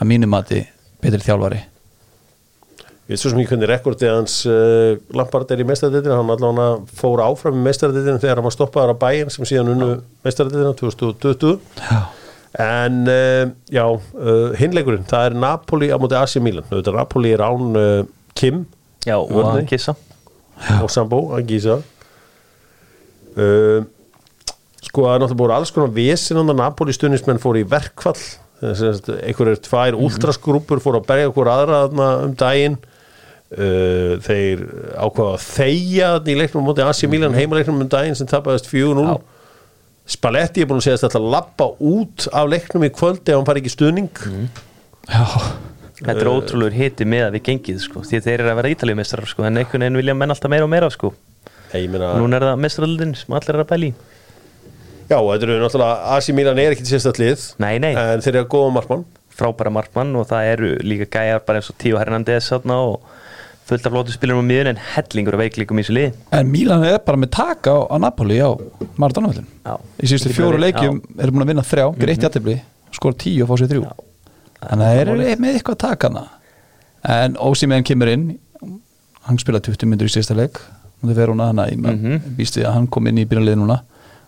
að 0.02 0.12
mínum 0.12 0.34
mati 0.36 0.60
betri 1.00 1.24
þjálfari 1.24 1.62
Ég 3.08 3.16
veit 3.16 3.22
svo 3.22 3.32
sem 3.32 3.40
ég 3.40 3.48
kunni 3.48 3.68
rekordið 3.70 4.10
hans 4.12 4.42
uh, 4.52 4.98
Lampard 5.16 5.52
er 5.56 5.62
í 5.64 5.68
mestaradeildina 5.68 6.18
hann 6.20 6.32
allavega 6.34 6.98
fór 7.00 7.24
áfram 7.24 7.56
í 7.56 7.64
mestaradeildina 7.64 8.20
þegar 8.20 8.42
hann 8.42 8.48
var 8.50 8.56
stoppaður 8.56 8.92
á 8.92 9.02
bæinn 9.04 9.32
sem 9.32 9.48
síðan 9.48 9.72
unnu 9.76 9.92
mestaradeildina 10.28 10.76
2020 10.76 11.60
Já. 11.80 12.02
En 12.58 13.04
uh, 13.12 13.52
já, 13.70 13.84
uh, 13.86 14.50
hinleikurinn, 14.58 15.06
það 15.08 15.30
er 15.30 15.38
Napoli 15.38 15.92
á 15.94 15.98
móti 16.02 16.18
AC 16.18 16.40
Milan. 16.42 16.66
Napoli 16.72 17.36
er 17.36 17.44
án 17.46 17.76
uh, 17.78 18.08
Kim 18.38 18.64
Já, 19.06 19.18
og 19.20 19.36
að 19.44 19.62
kissa 19.70 19.94
og 20.82 20.90
Sambo, 20.90 21.20
að 21.38 21.52
gísa. 21.52 21.78
Uh, 23.38 23.86
sko, 24.82 25.06
það 25.06 25.14
er 25.14 25.22
náttúrulega 25.22 25.40
búið 25.44 25.56
alls 25.60 25.74
konar 25.76 25.94
vesin 25.94 26.42
á 26.42 26.44
Napoli 26.50 26.96
stundismenn 26.96 27.42
fóru 27.44 27.62
í 27.62 27.68
verkfall. 27.70 28.18
Einhverjir 28.58 29.62
tvær 29.68 30.00
últrasgrúpur 30.02 30.82
fóru 30.82 31.04
að 31.04 31.10
berja 31.12 31.30
okkur 31.30 31.52
aðra 31.54 31.84
þarna 31.86 32.08
um 32.26 32.34
daginn. 32.40 32.80
Uh, 33.48 34.18
þeir 34.20 34.64
ákvaða 35.00 35.38
að 35.38 35.44
þarna 35.48 36.32
í 36.34 36.34
leiknum 36.36 36.66
móti 36.68 36.84
AC 36.84 37.06
Milan 37.08 37.36
heimaleiknum 37.38 37.78
um 37.80 37.88
daginn 37.88 38.18
sem 38.20 38.28
tapaðist 38.28 38.68
4-0 38.68 39.14
Spalletti 40.08 40.64
er 40.64 40.68
búin 40.68 40.82
að 40.82 40.86
segja 40.90 40.98
að 40.98 41.06
þetta 41.06 41.22
lappa 41.32 41.68
út 41.80 42.26
af 42.36 42.50
leiknum 42.52 42.84
í 42.84 42.90
kvöldi 42.92 43.32
ef 43.32 43.40
hann 43.40 43.48
fari 43.48 43.64
ekki 43.64 43.72
stuðning 43.72 44.12
Já, 45.08 45.24
Þetta 45.98 46.18
er 46.26 46.30
ótrúlegur 46.30 46.76
hiti 46.76 47.08
með 47.08 47.24
að 47.30 47.38
við 47.38 47.46
gengið 47.48 47.80
sko. 47.86 48.04
því 48.04 48.20
að 48.20 48.28
þeir 48.28 48.36
eru 48.36 48.52
að 48.52 48.60
vera 48.60 48.72
ítalíumestrar 48.76 49.30
sko. 49.32 49.46
en 49.48 49.62
einhvern 49.62 49.86
veginn 49.86 50.00
vilja 50.02 50.16
menn 50.20 50.36
alltaf 50.36 50.52
meira 50.52 50.68
og 50.68 50.72
meira 50.76 50.90
sko. 50.94 51.14
Meina, 51.72 52.12
Núna 52.20 52.38
er 52.38 52.46
það 52.50 52.62
mestraröldin 52.64 53.16
sem 53.16 53.36
allir 53.40 53.56
er 53.56 53.64
að 53.64 53.70
pæli 53.72 53.94
Já, 55.08 55.18
þetta 55.24 55.48
eru 55.48 55.62
náttúrulega 55.64 56.16
AC 56.18 56.34
Milan 56.36 56.60
er 56.60 56.76
ekki 56.76 56.88
sérstætt 56.88 57.20
lið 57.24 57.48
Nei, 57.64 57.78
nei. 57.80 57.94
en 57.96 58.24
þeir 58.24 58.34
eru 58.36 58.44
að 58.44 58.52
góða 58.54 58.74
markmann 58.76 59.08
frábæra 59.38 59.72
markmann 59.72 60.16
og 60.20 60.28
það 60.30 60.52
eru 60.52 60.70
líka 60.84 61.08
gæjar 61.16 61.44
bara 61.48 61.62
eins 61.62 61.72
og 61.72 61.78
Tío 61.80 62.00
Hernandez 62.00 62.52
og 62.52 63.00
fullt 63.68 63.86
af 63.88 63.92
flótu 63.94 64.14
spilum 64.16 64.40
á 64.40 64.44
miðun 64.48 64.70
en 64.72 64.80
hellingur 64.96 65.36
og 65.38 65.42
veiklikum 65.44 65.80
í 65.80 65.84
þessu 65.86 65.96
lið 65.98 66.18
en 66.40 66.52
Mílan 66.54 66.86
er 66.88 67.00
bara 67.06 67.20
með 67.20 67.32
taka 67.36 67.74
á, 67.76 67.80
á 67.92 67.96
Napoli 68.00 68.38
á 68.40 68.50
Maradona-völdin. 68.98 69.48
Í 70.02 70.08
síðustu 70.10 70.32
fjóru 70.36 70.60
leikjum 70.62 71.02
er 71.20 71.32
búin 71.34 71.44
að 71.46 71.52
vinna 71.52 71.66
þrjá 71.68 71.86
Greitt 72.00 72.24
jættibli, 72.24 72.58
skor 72.96 73.18
tíu 73.20 73.44
og 73.46 73.52
fá 73.52 73.60
sér 73.62 73.72
þrjú. 73.74 73.84
Þannig 74.64 74.88
að 74.88 74.96
þeir 74.98 75.12
eru 75.14 75.36
með 75.44 75.58
eitthvað 75.60 75.76
að 75.78 75.84
taka 75.84 76.10
hana. 76.10 76.26
En 77.18 77.36
Ósimeðan 77.38 77.86
kemur 77.88 78.10
inn 78.14 78.26
Hann 79.28 79.38
spila 79.42 79.60
20 79.60 79.84
myndur 79.92 80.08
í 80.08 80.12
síðasta 80.14 80.36
leik 80.38 80.62
og 81.04 81.10
þeir 81.10 81.18
fer 81.20 81.30
hún 81.34 81.42
að 81.44 81.50
hana 81.52 81.66
Mhm. 81.68 82.36
býst 82.40 82.56
við 82.58 82.66
að 82.66 82.74
hann 82.74 82.88
kom 82.88 83.08
inn 83.08 83.18
í 83.20 83.26
byrjanlið 83.28 83.58
núna. 83.60 83.82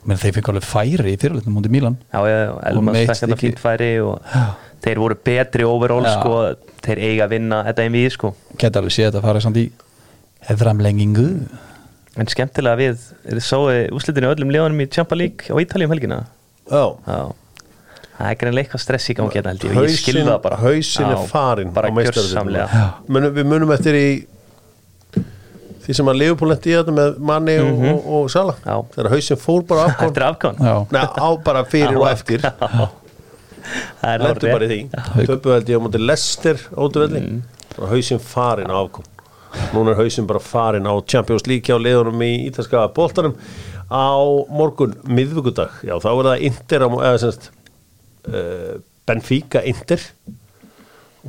Menn 0.06 0.18
þeir 0.18 0.34
fengi 0.36 0.52
alveg 0.52 0.64
færi 0.68 1.14
í 1.14 1.18
fyrirleitnum 1.20 1.56
mútið 1.58 1.72
Mílan 1.76 1.96
Já, 2.14 2.20
já, 2.24 2.36
já, 2.40 2.52
og 4.00 4.20
þeir 4.84 5.02
voru 5.04 5.18
betri 5.26 5.64
overall 5.68 6.06
Já. 6.08 6.14
sko, 6.20 6.36
þeir 6.86 7.02
eiga 7.08 7.26
að 7.28 7.34
vinna 7.36 7.64
þetta 7.68 7.84
einn 7.86 7.96
við 7.98 8.10
sko. 8.16 8.34
Geta 8.62 8.80
alveg 8.80 8.96
séð 8.96 9.10
þetta 9.12 9.22
fara 9.26 9.42
samt 9.44 9.58
í 9.60 9.66
hefðramlengingu 10.50 11.28
en 12.20 12.28
skemmtilega 12.32 12.80
við, 12.80 13.04
er 13.28 13.38
þið 13.40 13.46
sáðu 13.46 13.76
úslitinu 13.96 14.32
öllum 14.34 14.50
liðanum 14.56 14.82
í 14.84 14.88
Champa 14.92 15.16
League 15.20 15.48
á 15.52 15.56
Ítalíum 15.62 15.92
helgina. 15.94 16.22
Já, 16.70 16.84
Já, 17.08 17.20
það 18.20 18.32
er 18.34 18.40
greinlega 18.42 18.66
eitthvað 18.68 18.84
stress 18.84 19.10
í 19.12 19.16
gangi 19.16 19.38
hérna 19.38 19.54
held 19.54 19.64
ég. 19.68 19.78
Og 19.80 19.86
ég 19.88 19.96
skilði 20.00 20.26
það 20.28 20.42
bara. 20.44 20.58
hausin 20.64 21.06
Já, 21.06 21.12
er 21.16 21.28
farin 21.32 21.72
bara 21.76 21.88
á 21.88 21.96
gjörsamlega. 22.04 22.84
Munum- 23.08 23.36
Við 23.38 23.48
munum 23.54 23.72
eftir 23.78 23.96
í 23.96 24.10
því 25.90 25.96
sem 25.98 26.10
að 26.12 26.20
Leopold 26.22 26.68
í 26.70 26.74
þetta 26.76 26.94
með 26.94 27.16
Manni 27.26 27.56
og, 27.64 27.80
og, 27.90 28.10
og 28.20 28.28
Sala 28.30 28.54
Mhm. 28.60 28.68
Já. 28.68 28.76
þegar 28.96 29.10
hausin 29.16 29.40
fór 29.42 29.64
bara 29.66 29.86
afkom 29.88 30.10
Þetta 30.12 30.22
er 30.22 30.28
afkvæm 30.28 30.60
Já, 30.68 30.76
Nei, 30.92 31.06
á 31.18 31.30
bara 31.48 31.64
fyrir 31.66 31.98
og 31.98 32.08
eftir 32.12 32.44
Það 34.02 34.12
er 34.14 34.24
lendur 34.26 34.52
bara 34.54 34.68
í 34.68 34.70
því. 34.74 35.26
Töpu 35.30 35.54
held 35.56 35.70
ég 35.74 35.80
á 35.80 35.84
móti 35.86 36.02
Lester 36.06 36.62
ótuvelli 36.76 37.22
Mm. 37.26 37.42
og 37.78 37.90
hausin 37.94 38.20
farin 38.20 38.72
á 38.72 38.76
afkom. 38.80 39.06
Núna 39.74 39.92
er 39.94 40.00
hausin 40.04 40.28
bara 40.30 40.40
farin 40.40 40.86
á 40.90 40.94
Champions 41.08 41.46
League 41.48 41.66
hjá 41.68 41.78
liðunum 41.82 42.22
í 42.26 42.32
ítalska 42.50 42.88
boltanum 42.94 43.34
á 43.90 44.14
morgun 44.54 44.94
miðvikudag, 45.10 45.80
já 45.84 45.96
þá 45.98 46.10
er 46.12 46.28
það 46.30 46.44
Inter 46.50 46.84
á, 46.86 46.90
eða 47.10 47.18
semst 47.24 47.50
uh, 48.30 48.76
Benfica 49.10 49.64
Inter. 49.66 50.00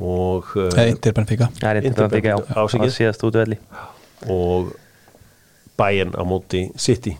Og 0.01 0.45
uh, 0.55 0.69
Inter 0.87 1.13
Benfica. 1.17 1.49
Það 1.59 1.69
er 1.81 1.87
Inter 1.89 2.05
á 2.05 2.09
Benfica, 2.11 2.35
á 2.55 2.61
síðast 2.69 3.25
útvelli 3.27 3.57
og 4.29 4.71
Bayern 5.77 6.13
á 6.13 6.21
móti 6.23 6.67
City. 6.77 7.17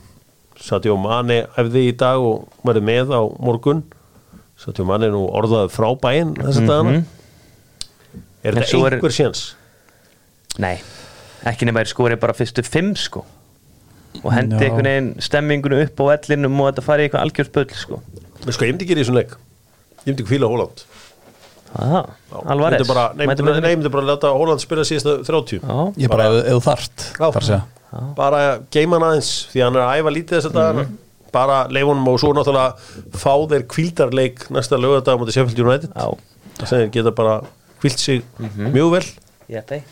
Sadio 0.62 0.94
Mane 1.02 1.48
efði 1.58 1.88
í 1.90 1.96
dag 1.98 2.22
og 2.22 2.46
verið 2.68 2.86
með 2.86 3.12
á 3.18 3.22
morgun 3.42 3.82
Sadio 4.62 4.86
Mane 4.86 5.08
er 5.10 5.14
nú 5.16 5.24
orðaði 5.34 5.72
frá 5.74 5.88
Bayern 6.04 6.36
þess 6.38 6.62
að 6.62 6.68
dagana 6.70 6.92
er 6.92 7.02
Mhm. 7.02 7.06
En 8.44 8.56
þetta 8.56 8.68
svo 8.72 8.86
er- 8.88 8.96
einhver 8.98 9.14
séns? 9.14 9.42
Nei, 10.60 10.80
ekki 11.46 11.66
nema 11.66 11.80
er 11.82 11.86
skorið 11.90 12.20
bara 12.20 12.34
fyrstu 12.34 12.64
fimm 12.66 12.96
sko 12.98 13.24
og 14.24 14.32
hendi 14.34 14.58
Já. 14.58 14.68
einhvern 14.70 14.84
veginn 14.90 15.16
stemmingunum 15.22 15.82
upp 15.86 15.96
á 16.02 16.04
vellinum 16.18 16.60
og 16.62 16.74
þetta 16.74 16.84
fari 16.84 17.06
í 17.06 17.10
eitthvað 17.10 17.26
algjörspöld 17.26 17.72
sko 17.76 18.02
Við 18.42 18.54
sko, 18.58 18.66
ég 18.66 18.74
myndi 18.74 18.86
ekki 18.88 18.96
í 18.98 19.04
þessum 19.04 19.16
leik 19.16 19.30
ég 19.32 20.08
myndi 20.10 20.24
ekki 20.24 20.34
fíla 20.36 20.50
Hóland 20.50 20.84
Það, 21.72 22.10
alvar 22.52 22.72
myndi 22.74 22.88
bara, 22.88 23.14
nei, 23.16 23.26
myndi, 23.28 23.62
nei, 23.62 23.76
myndi 23.78 23.92
bara 23.94 24.04
láta 24.10 24.28
Hóland 24.36 24.60
spila 24.60 24.82
síðasta 24.84 25.24
30 25.24 25.62
Já, 25.62 25.94
Ég 25.98 26.10
bara, 26.10 26.26
ef 26.28 26.46
ef 26.46 26.52
þú 26.58 26.62
þarft 26.66 27.06
Já. 27.14 27.32
þar 27.32 27.42
að 27.42 27.48
segja. 27.48 27.64
bara 28.16 28.42
geima 28.72 29.00
hann 29.00 29.08
aðeins 29.12 29.32
því 29.54 29.64
hann 29.64 29.76
er 29.76 29.86
að 29.86 30.02
æfa 30.02 30.12
lítið 30.18 30.36
þess 30.36 30.50
að 30.50 30.54
dagana 30.58 30.84
Mhm. 30.84 30.98
Bara 31.32 31.68
leifunum 31.70 32.08
og 32.08 32.20
svo 32.20 32.34
náttúrulega 32.34 32.76
fá 33.18 33.34
þeir 33.52 33.66
kvildarleik 33.72 34.46
næsta 34.50 34.78
lögadag 34.80 35.16
á 35.16 35.20
móti 35.22 35.32
Sheffield 35.36 35.60
United. 35.60 35.90
Já, 35.96 36.08
það 36.60 36.68
sem 36.68 36.80
þeir 36.84 36.92
geta 36.92 37.12
bara 37.12 37.42
kvilt 37.82 38.00
sig 38.00 38.22
Mhm. 38.40 38.72
mjög 38.74 38.92
vel. 38.92 39.06
Veit 39.50 39.84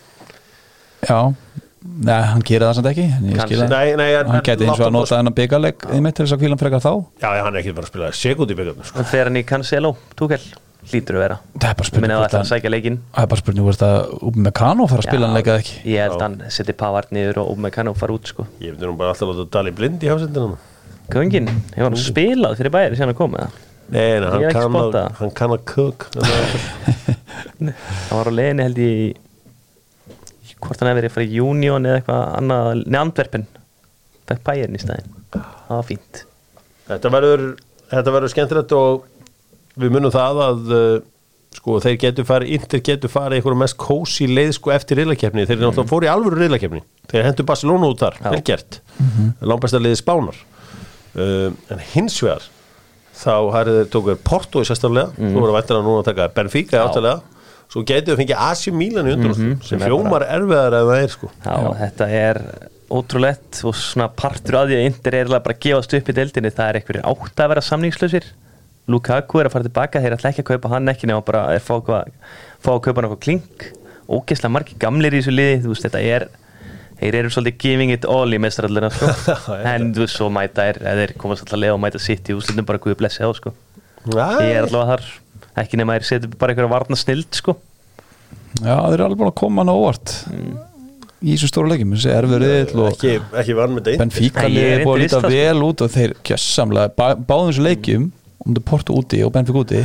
Já, 1.07 1.33
Nei, 1.81 2.21
hann 2.21 2.41
gerir 2.43 2.65
það 2.67 2.75
samt 2.75 2.87
ekki 2.91 3.03
en 3.07 3.23
ég 3.23 3.35
Kannski. 3.37 3.55
skil 3.55 3.59
það. 3.63 3.69
Nei, 3.69 3.95
nei, 3.95 4.13
en- 4.19 4.27
Hann 4.27 4.41
geti 4.43 4.65
eins 4.67 4.79
og 4.79 4.87
að 4.87 4.91
nota 4.91 5.09
bara- 5.09 5.19
hennar 5.21 5.31
byggarleik 5.33 5.77
einmitt 5.89 6.15
til 6.15 6.25
þess 6.25 6.33
að 6.35 6.39
kvíla 6.41 6.49
hann 6.49 6.57
frekar 6.59 6.81
þá. 6.83 7.05
Já, 7.21 7.29
já, 7.37 7.43
hann 7.43 7.55
er 7.55 7.59
ekki 7.61 7.73
bara 7.75 7.85
að 7.87 7.91
spila 7.91 8.11
sekund 8.11 8.51
í 8.51 8.55
byggjarnu 8.55 8.83
sko. 8.85 8.99
En 8.99 9.05
fer 9.05 9.23
hann 9.23 9.35
í 9.37 9.43
Cancelo, 9.45 9.95
Túkel 10.15 10.39
Lítur 10.91 11.15
að 11.15 11.19
vera. 11.19 11.39
Það 11.59 11.69
er 11.69 11.73
bara 11.75 11.87
spurning 11.87 12.09
að 12.11 12.19
það 12.19 12.25
að 12.25 12.31
hann- 12.31 12.99
er 13.17 13.27
bara 13.27 13.39
spurning 13.41 13.65
hvort 13.65 13.83
að 13.83 14.19
Upamecano 14.23 14.87
fara 14.89 15.01
að 15.01 15.07
spila 15.07 15.27
hann 15.27 15.35
leikað 15.35 15.59
ekki. 15.59 15.75
Ég 15.85 15.99
held 15.99 16.15
að 16.17 16.21
hann 16.21 16.43
seti 16.49 16.73
Pavard 16.73 17.09
niður 17.11 17.37
og 17.37 17.51
Upamecano 17.51 17.93
fara 17.95 18.13
út 18.13 18.25
sko. 18.27 18.47
Ég 18.61 18.73
myndi 18.75 18.85
nú 18.87 18.97
bara 18.97 19.13
alltaf 19.13 19.27
að 19.29 19.35
láta 19.45 19.51
Dali 19.51 19.71
blind 19.71 19.99
í 20.01 20.07
hafsendina 20.07 20.57
Göngin, 21.09 21.49
hefur 21.73 21.89
hann 21.89 21.99
spilað 21.99 22.59
fyrir 22.59 22.73
bæri 22.73 22.97
síðan 22.99 23.15
að 23.15 23.19
koma 23.21 23.45
það 23.45 23.65
Nei, 23.89 24.19
nei, 24.21 24.27
hann 24.29 24.51
kann, 24.53 24.75
að, 24.77 24.97
hann 25.17 25.31
kann 25.33 25.53
að 25.55 25.63
cook 25.71 26.05
Hann 26.19 27.71
var 28.13 28.29
á 28.29 28.33
leiðinni 28.33 28.67
held 28.67 28.81
ég 28.83 28.99
í 29.01 29.07
Hvort 30.59 30.81
hann 30.83 30.91
hefur 30.91 31.07
verið 31.15 31.35
í 31.35 31.39
Union 31.41 31.87
eða 31.87 32.01
eitthvað 32.01 32.23
annað 32.35 32.81
Nei, 32.83 32.97
Antwerpen. 32.99 33.45
Fekk 34.29 34.41
bærin 34.45 34.75
í 34.75 34.81
staðinn. 34.81 35.13
Það 35.31 35.69
var 35.71 35.87
fínt. 35.87 36.19
Þetta 36.89 37.11
verður, 37.13 37.45
þetta 37.93 38.13
verður 38.15 38.33
skemmtilegt 38.33 38.75
og 38.75 39.07
við 39.79 39.95
munum 39.95 40.13
það 40.13 40.41
að 40.43 40.73
uh, 40.75 40.83
sko 41.55 41.79
þeir 41.85 41.97
getur 42.03 42.27
farið, 42.27 42.53
Inter 42.57 42.83
getur 42.85 43.13
farið 43.13 43.39
einhverju 43.39 43.61
mest 43.61 43.77
kósi 43.79 44.27
leið 44.29 44.51
sko 44.57 44.73
eftir 44.75 44.99
riðlakefni 44.99 45.47
þeir 45.47 45.55
eru 45.55 45.69
náttúrulega 45.69 45.91
fóru 45.93 46.09
í 46.09 46.11
alvöru 46.11 46.41
riðlakefni 46.41 46.83
þeir 47.09 47.27
hendur 47.29 47.47
Barcelona 47.49 47.89
út 47.89 48.03
þar, 48.03 48.19
Já. 48.19 48.29
vel 48.33 48.41
gert. 48.51 48.81
Mm 48.97 49.09
-hmm. 49.15 49.31
langbæsta 49.53 49.81
liði 49.81 50.01
spánar 50.01 50.43
uh, 51.15 51.49
en 51.73 51.83
hins 51.93 52.19
vegar 52.23 52.45
þá 53.19 53.35
hærið 53.55 53.81
þeir 53.81 53.91
tókuð 53.95 54.23
Porto 54.23 54.63
í 54.63 54.67
sérstaflega 54.69 55.11
mm. 55.15 55.33
þú 55.33 55.41
voru 55.41 55.53
að 55.53 55.59
væntina 55.59 55.83
núna 55.83 56.03
að 56.03 56.09
taka 56.11 56.31
Benfica 56.35 56.85
áttalega 56.85 57.39
svo 57.69 57.85
getur 57.85 58.15
þau 58.15 58.21
fengið 58.23 58.43
AC 58.47 58.65
Milan 58.73 59.09
í 59.09 59.15
undur 59.15 59.35
sem, 59.37 59.55
sem 59.65 59.81
er 59.81 59.93
hljómar 59.93 60.25
erfiðar 60.25 60.77
ef 60.79 60.89
það 60.89 61.03
er 61.03 61.13
sko. 61.13 61.31
Já, 61.45 61.55
þetta 61.83 62.07
er 62.19 62.41
ótrúlegt 62.89 63.59
og 63.69 63.75
svona 63.77 64.09
partur 64.09 64.57
að 64.57 64.71
því 64.71 64.79
að 64.79 64.85
Inter 64.89 65.17
er 65.19 65.33
bara 65.35 65.55
að 65.55 65.61
gefast 65.65 65.93
upp 65.99 66.09
í 66.09 66.15
deildinni. 66.17 66.53
Það 66.55 66.71
er 66.71 66.79
einhverjir 66.79 67.09
átt 67.11 67.43
að 67.43 67.51
vera 67.53 67.65
samningslausir. 67.67 68.29
Lukaku 68.89 69.37
er 69.37 69.49
að 69.49 69.53
fara 69.53 69.67
tilbaka, 69.67 70.01
þeir 70.01 70.15
ætla 70.15 70.31
ekki 70.31 70.41
að 70.41 70.49
kaupa 70.55 70.71
hann 70.73 70.89
ekki 70.89 71.09
nema 71.11 71.21
bara 71.25 71.43
að 71.51 71.59
fá, 71.61 71.75
fá 72.57 72.71
að 72.73 72.81
kaupa 72.87 73.03
náttúrulega 73.05 73.21
klink. 73.27 73.67
Ógeðslega 74.09 74.55
margir 74.55 74.81
gamlir 74.81 75.13
í 75.13 75.21
þessu 75.21 75.35
liði 75.35 75.59
þú 75.61 75.75
veist 75.75 75.85
þetta 75.85 76.01
er 76.01 76.25
þeir 76.99 77.19
eru 77.21 77.31
svolítið 77.33 77.57
giving 77.63 77.93
it 77.95 78.05
all 78.09 78.27
í 78.35 78.41
mestrarallina 78.41 78.91
sko. 78.93 79.09
en 79.73 79.89
þú 79.95 80.05
veist 80.05 80.19
svo 80.19 80.29
mæta 80.33 80.67
er 80.71 80.81
eða 80.83 81.05
þeir 81.05 81.15
komast 81.21 81.45
alltaf 81.45 81.63
leið 81.63 81.75
og 81.75 81.81
mæta 81.85 82.03
sitt 82.03 82.29
í 82.29 82.37
úslitum 82.37 82.67
bara 82.67 82.81
guði 82.83 82.99
blessi 82.99 83.23
á 83.23 83.29
sko. 83.35 83.55
ég 84.09 84.55
er 84.55 84.67
allavega 84.67 84.95
þar 84.95 85.63
ekki 85.63 85.79
nema 85.79 85.95
að 85.95 86.03
þeir 86.03 86.09
setja 86.13 86.39
bara 86.39 86.53
einhverja 86.53 86.71
varna 86.71 86.99
snild 86.99 87.35
sko. 87.35 87.57
Já, 88.59 88.75
þeir 88.75 88.97
eru 88.97 89.07
alveg 89.09 89.21
búin 89.21 89.31
að 89.31 89.39
koma 89.43 89.63
hann 89.63 89.71
á 89.71 89.75
óvart 89.77 90.15
í 91.19 91.33
þessu 91.33 91.49
stóru 91.51 91.71
leikjum 91.73 91.95
þessi 91.95 92.11
erfið 92.15 92.41
riðill 92.43 92.83
og 92.83 92.93
ekki, 92.93 93.15
ekki 93.41 93.55
vann 93.57 93.73
með 93.75 93.87
deitt 93.89 93.99
Benfica 93.99 94.45
er 94.47 94.83
búin 94.85 94.93
að 94.95 95.01
líta 95.03 95.19
það, 95.19 95.33
vel 95.35 95.63
út 95.67 95.83
og 95.83 95.91
þeir 95.95 96.13
kjössamlega, 96.29 96.93
bá, 96.95 97.05
báðum 97.19 97.49
þessu 97.51 97.65
leikjum 97.65 98.05
um 98.07 98.53
þetta 98.53 98.63
Porto 98.69 98.95
úti 98.95 99.19
og 99.25 99.33
Benfica 99.35 99.63
úti 99.65 99.81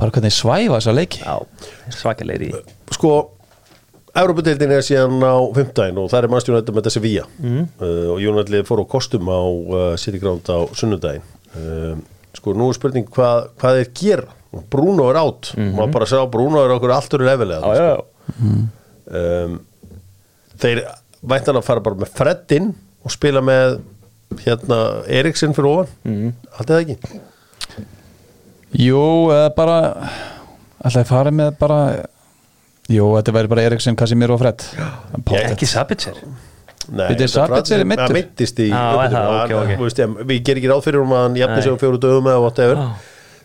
bara 0.00 0.14
hvernig 0.16 0.34
svæfa 0.34 0.80
þessa 0.80 0.96
leiki 0.96 1.22
Já, 1.22 1.36
svakalegir 1.94 2.48
í 2.48 2.52
sko 2.96 3.12
Európa-deildin 4.14 4.70
er 4.76 4.84
síðan 4.86 5.18
á 5.26 5.34
15 5.42 5.96
og 5.98 6.10
það 6.12 6.20
er 6.20 6.30
mannstjónættum 6.30 6.76
með 6.76 6.86
þessi 6.86 7.00
víja 7.02 7.24
mm. 7.40 7.62
uh, 7.82 8.10
og 8.14 8.20
Jónættlið 8.22 8.66
fór 8.68 8.84
á 8.84 8.92
kostum 8.92 9.26
á 9.26 9.42
uh, 9.42 9.86
City 9.98 10.20
Ground 10.22 10.46
á 10.46 10.70
sunnudaginn. 10.78 11.24
Uh, 11.54 11.96
sko 12.34 12.54
nú 12.54 12.68
er 12.70 12.78
spurning 12.78 13.08
hvað, 13.10 13.48
hvað 13.58 13.80
þeir 13.80 13.90
gera. 13.98 14.28
Bruno 14.70 15.08
er 15.10 15.18
átt, 15.18 15.50
mm 15.56 15.64
-hmm. 15.64 15.74
maður 15.74 15.94
bara 15.96 16.06
sá 16.06 16.18
Bruno 16.30 16.62
er 16.62 16.70
okkur 16.70 16.92
alltur 16.94 17.24
lefilega 17.26 17.74
Já, 17.74 17.82
já, 17.90 18.04
um, 19.18 19.56
þeir 20.62 20.84
væntan 21.20 21.58
að 21.58 21.66
fara 21.66 21.80
bara 21.80 21.98
með 21.98 22.12
Freddin 22.14 22.74
og 23.02 23.10
spila 23.10 23.40
með 23.42 23.80
hérna 24.44 25.02
Eriksen 25.08 25.54
fyrir 25.54 25.70
ofan. 25.70 25.90
Mm. 26.04 26.32
allt 26.58 26.70
eða 26.70 26.80
ekki? 26.80 27.20
Jú, 28.78 29.02
eða 29.30 29.50
bara 29.56 29.78
Ætlaði 30.84 31.00
að 31.00 31.08
fara 31.08 31.30
með 31.30 31.54
bara 31.58 31.80
Jú, 32.92 33.06
þetta 33.16 33.32
væri 33.32 33.48
bara 33.48 33.62
Eriksen, 33.70 33.96
Casemiro 33.96 34.34
og 34.36 34.40
Fred. 34.42 34.64
Ekki 35.54 35.66
Sabitzer. 35.66 36.18
Nei, 36.92 37.06
Sabitzer 37.32 37.80
er 37.80 37.84
ég- 37.84 39.78
Við 40.28 40.42
gerum 40.44 40.60
ekki 40.60 40.68
ráð 40.72 40.82
fyrir 40.84 41.00
um 41.02 41.14
að 41.16 41.22
hann 41.22 41.34
jafnir 41.40 41.62
sig 41.62 41.72
á 41.72 41.76
fjóru 41.80 41.98
dögum 42.02 42.26
eða 42.28 42.40
whatever. 42.44 42.82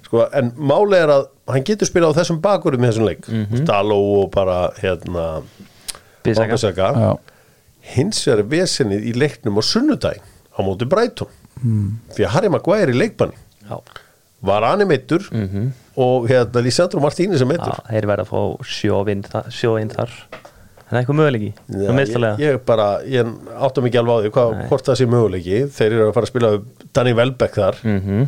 Sko, 0.03 0.25
En 0.33 0.51
máli 0.57 0.97
er 0.99 1.07
að 1.07 1.27
hann 1.47 1.63
getur 1.63 1.87
spilað 1.87 2.13
á 2.15 2.19
þessum 2.19 2.41
bakurum 2.41 2.83
í 2.83 2.89
þessum 2.89 3.05
leik. 3.07 3.21
Mhm. 3.29 3.65
Daló 3.65 4.23
og 4.23 4.31
bara 4.31 4.71
hérna 4.81 5.41
Bissaka. 6.23 7.17
Hins 7.95 8.25
vegar 8.25 8.39
er 8.39 8.43
vesenið 8.43 9.05
í 9.07 9.13
leiknum 9.15 9.55
á 9.55 9.61
sunnudaginn 9.63 10.21
á 10.51 10.59
móti 10.61 10.85
Brighton. 10.89 11.27
Því 12.15 12.25
að 12.25 12.29
Harry 12.35 12.49
Maguire 12.49 12.91
í 12.91 12.97
leikbanni. 12.99 13.35
Já, 13.69 13.79
var 14.43 14.63
hann 14.63 14.85
meittur 14.87 15.19
og 15.99 16.27
hérna 16.31 16.63
Lísandro 16.65 17.01
Martínez 17.03 17.41
er 17.41 17.45
Já, 17.45 17.49
meittur 17.49 17.79
þeir 17.89 18.07
verða 18.09 18.25
að 18.25 18.31
fá 18.31 18.69
sjóvinn 18.77 19.23
þar. 19.93 20.13
En 20.89 20.89
það 20.89 20.95
er 20.95 20.99
eitthvað 21.03 21.17
möguleiki? 21.19 21.49
Það 21.69 21.99
ég, 22.09 22.43
ég 22.47 22.59
bara, 22.65 22.85
ég 23.05 23.33
áttum 23.67 23.87
ekki 23.89 23.99
alveg 24.01 24.15
á 24.15 24.21
því 24.25 24.31
hvað, 24.37 24.53
hvort 24.71 24.87
það 24.89 24.99
sé 25.01 25.07
möguleiki. 25.11 25.59
Þeir 25.75 25.91
eru 25.97 26.07
að 26.07 26.13
fara 26.15 26.25
að 26.29 26.31
spila 26.31 26.51
Danny 26.97 27.13
Welbeck 27.19 27.59
þar. 27.59 27.81
Mhm. 27.85 28.27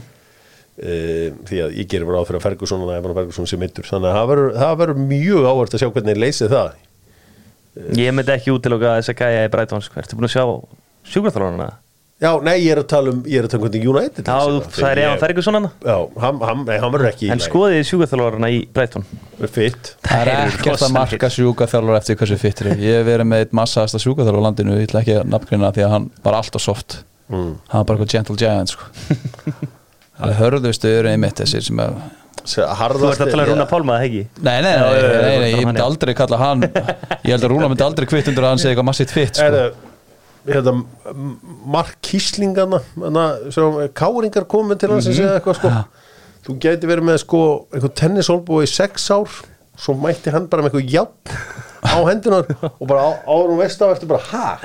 e, 0.81 0.93
því 1.45 1.57
að 1.61 1.73
ég 1.77 1.87
gerir 1.91 2.07
bara 2.09 2.21
á 2.21 2.25
fyrir 2.25 2.39
að 2.39 2.45
Ferguson 2.47 2.81
og 2.85 2.93
Evan 2.95 3.13
Ferguson 3.13 3.45
sé 3.49 3.57
meittur 3.59 3.85
þannig 3.85 4.07
að 4.09 4.55
það 4.61 4.77
verður- 4.79 5.01
mjög 5.11 5.47
áhvert 5.51 5.75
að 5.75 5.81
sjá 5.83 5.89
hvernig 5.91 6.15
þeir 6.15 6.21
leysið 6.23 6.53
það. 6.55 6.71
Ég 7.95 8.11
myndi 8.15 8.33
ekki 8.33 8.51
útiloka 8.51 8.95
þess 8.97 9.11
að 9.13 9.19
gæja 9.21 9.43
í 9.45 9.51
Breitons 9.51 9.89
Ertu 9.95 10.17
búin 10.17 10.27
að 10.27 10.33
sjá 10.35 10.45
sjúkvæðalónuna? 11.11 11.69
Já, 12.21 12.31
nei, 12.45 12.53
ég 12.61 12.71
er 12.75 12.81
að 12.81 12.87
tala 12.91 13.11
um, 13.15 13.21
ég 13.25 13.41
er 13.41 13.47
að 13.47 13.53
tala 13.53 13.65
um 13.65 13.67
hvernig 13.67 13.87
United 13.91 14.29
Já, 14.29 14.37
þú 14.45 14.59
það. 14.61 14.77
Þegar 14.77 15.01
Evan 15.03 15.21
Ferguson 15.23 15.57
hana 15.57 15.71
já, 15.81 15.95
hann, 16.23 16.39
hann, 16.47 16.63
nei, 16.67 16.77
hann 16.83 16.93
verður 16.93 17.09
ekki 17.11 17.31
En 17.33 17.43
skoðið 17.43 17.81
sjúkvæðalóna 17.89 18.51
í 18.53 18.61
skoðið 18.75 19.05
fitt 19.51 19.91
Það 20.05 20.21
er 20.21 20.31
ekkert 20.45 20.85
að 20.85 20.95
marka 20.95 21.31
sjúkaþjálfur 21.35 21.97
eftir 21.97 22.19
hversu 22.21 22.39
fittir 22.41 22.71
er. 22.71 22.81
Ég 22.85 23.01
hef 23.01 23.07
verið 23.09 23.29
með 23.31 23.45
eitt 23.45 23.57
massaðasta 23.57 24.01
sjúkaþjálfur 24.05 24.41
á 24.41 24.45
landinu, 24.47 24.77
ég 24.77 24.89
ætla 24.89 25.03
ekki 25.03 25.17
að 25.19 25.29
nafngrina 25.33 25.73
því 25.75 25.85
að 25.87 25.93
hann 25.95 26.07
var 26.21 26.39
alltaf 26.39 26.65
soft 26.65 26.97
mm. 27.31 27.51
Hann 27.73 27.83
var 27.83 27.89
bara 27.89 27.99
eitthvað 27.99 28.15
gentle 28.15 28.39
giant 28.41 28.75
sko. 28.75 28.89
Það 30.21 30.31
er 30.31 30.37
hörðustu 30.37 30.89
eru 30.93 31.09
einmitt 31.09 31.39
þessir 31.41 31.63
sem 31.65 31.79
að 31.81 32.01
Þú 32.41 32.65
ert 32.65 33.21
að 33.21 33.29
tala 33.29 33.43
um 33.45 33.51
Rúna 33.51 33.65
Pálma, 33.69 33.99
það 33.99 34.07
ekki? 34.07 34.21
Nei, 34.41 34.55
nei, 34.65 34.71
nei, 34.71 34.81
nei, 34.81 35.01
nei, 35.01 35.29
já, 35.29 35.45
ég 35.45 35.55
hann, 35.59 35.67
myndi 35.69 35.83
aldrei 35.83 36.13
kalla 36.17 36.39
hann 36.41 36.63
Ég 36.65 37.33
held 37.35 37.43
að 37.45 37.51
Rúna 37.51 37.69
myndi 37.69 37.85
aldrei 37.85 38.07
kvitt 38.09 38.29
undir 38.31 38.47
að 38.47 38.53
hann 38.55 38.61
segi 38.61 38.73
eitthvað 38.73 38.87
massið 38.87 39.13
fitt 39.13 39.37
sko. 39.37 39.90
Þetta 40.45 40.73
Mark 41.65 41.97
Kíslingana 42.01 42.79
káringar 43.93 44.45
komið 44.49 44.79
til 44.81 44.89
hans 44.89 45.07
Mhm. 45.07 45.19
eða 45.25 45.39
eitthvað 45.39 45.55
sko 45.59 45.71
þú 46.47 46.55
gæti 46.59 46.87
verið 46.89 47.03
með 47.11 47.17
sko 47.21 47.41
einhver 47.73 47.93
tennisolbúi 47.93 48.63
í 48.65 48.69
sex 48.71 49.09
ár 49.13 49.29
svo 49.77 49.93
mætti 50.01 50.31
hann 50.33 50.47
bara 50.47 50.63
með 50.63 50.71
eitthvað 50.73 50.89
jafn 50.89 51.35
á 51.85 51.97
hendunar 52.09 52.45
og 52.79 52.87
bara 52.87 53.01
á, 53.01 53.11
áður 53.27 53.51
um 53.53 53.57
veist 53.61 53.81
af 53.81 53.93
eftir 53.95 54.07
bara 54.07 54.57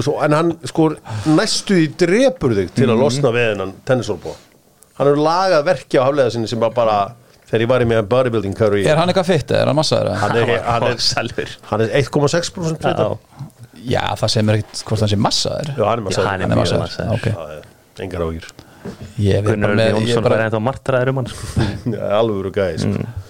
svo, 0.00 0.16
en 0.24 0.32
hann 0.32 0.52
sko 0.64 0.90
næstu 1.26 1.76
í 1.76 1.88
drepur 1.98 2.54
þig 2.56 2.72
til 2.74 2.86
Mhm. 2.86 2.96
að 2.96 3.02
losna 3.04 3.30
við 3.34 3.50
hennan 3.52 3.72
tennisolbúa 3.84 4.34
hann 4.96 5.06
hefur 5.06 5.22
lagað 5.22 5.64
verki 5.64 5.98
á 6.00 6.04
haflega 6.08 6.30
sinni 6.32 6.48
sem 6.48 6.58
bara, 6.60 6.70
bara 6.72 7.12
þegar 7.50 7.60
ég 7.62 7.68
var 7.68 7.80
í 7.80 7.84
með 7.86 8.02
bodybuilding 8.08 8.54
curry 8.56 8.86
Er 8.86 8.96
hann 8.96 9.08
eitthvað 9.08 9.26
fitt 9.26 9.48
eða 9.50 9.60
er 9.62 9.66
hann 9.66 9.76
massaður? 9.76 10.14
hann 10.16 10.36
er, 10.36 10.48
er, 10.48 10.62
er 11.80 12.02
1,6% 12.02 12.80
Já, 12.80 12.88
fitta. 12.88 13.18
Já, 13.86 14.02
það 14.18 14.32
sem 14.34 14.52
er 14.52 14.60
ekkert 14.60 14.84
hvort 14.88 15.04
hann 15.04 15.12
sé 15.12 15.18
massaður. 15.20 15.74
Já, 15.76 15.84
hann 15.86 16.00
er 16.02 16.16
Já, 16.16 16.22
hann 16.26 16.46
er 16.46 16.54
massaður, 16.58 16.86
massaður. 16.86 17.66
Engar 18.06 18.26
ágjur 18.26 18.48
Gunnar 19.16 19.72
Jónsson 19.80 20.22
bara, 20.22 20.36
verði 20.36 20.46
ennþá 20.50 20.60
martraður 20.62 21.12
um 21.12 21.20
hann 21.20 21.30
sko. 21.30 21.64
alveg 22.18 22.38
eru 22.42 22.52
gæði 22.54 22.82
sko. 22.82 22.92
Mm. 22.92 23.24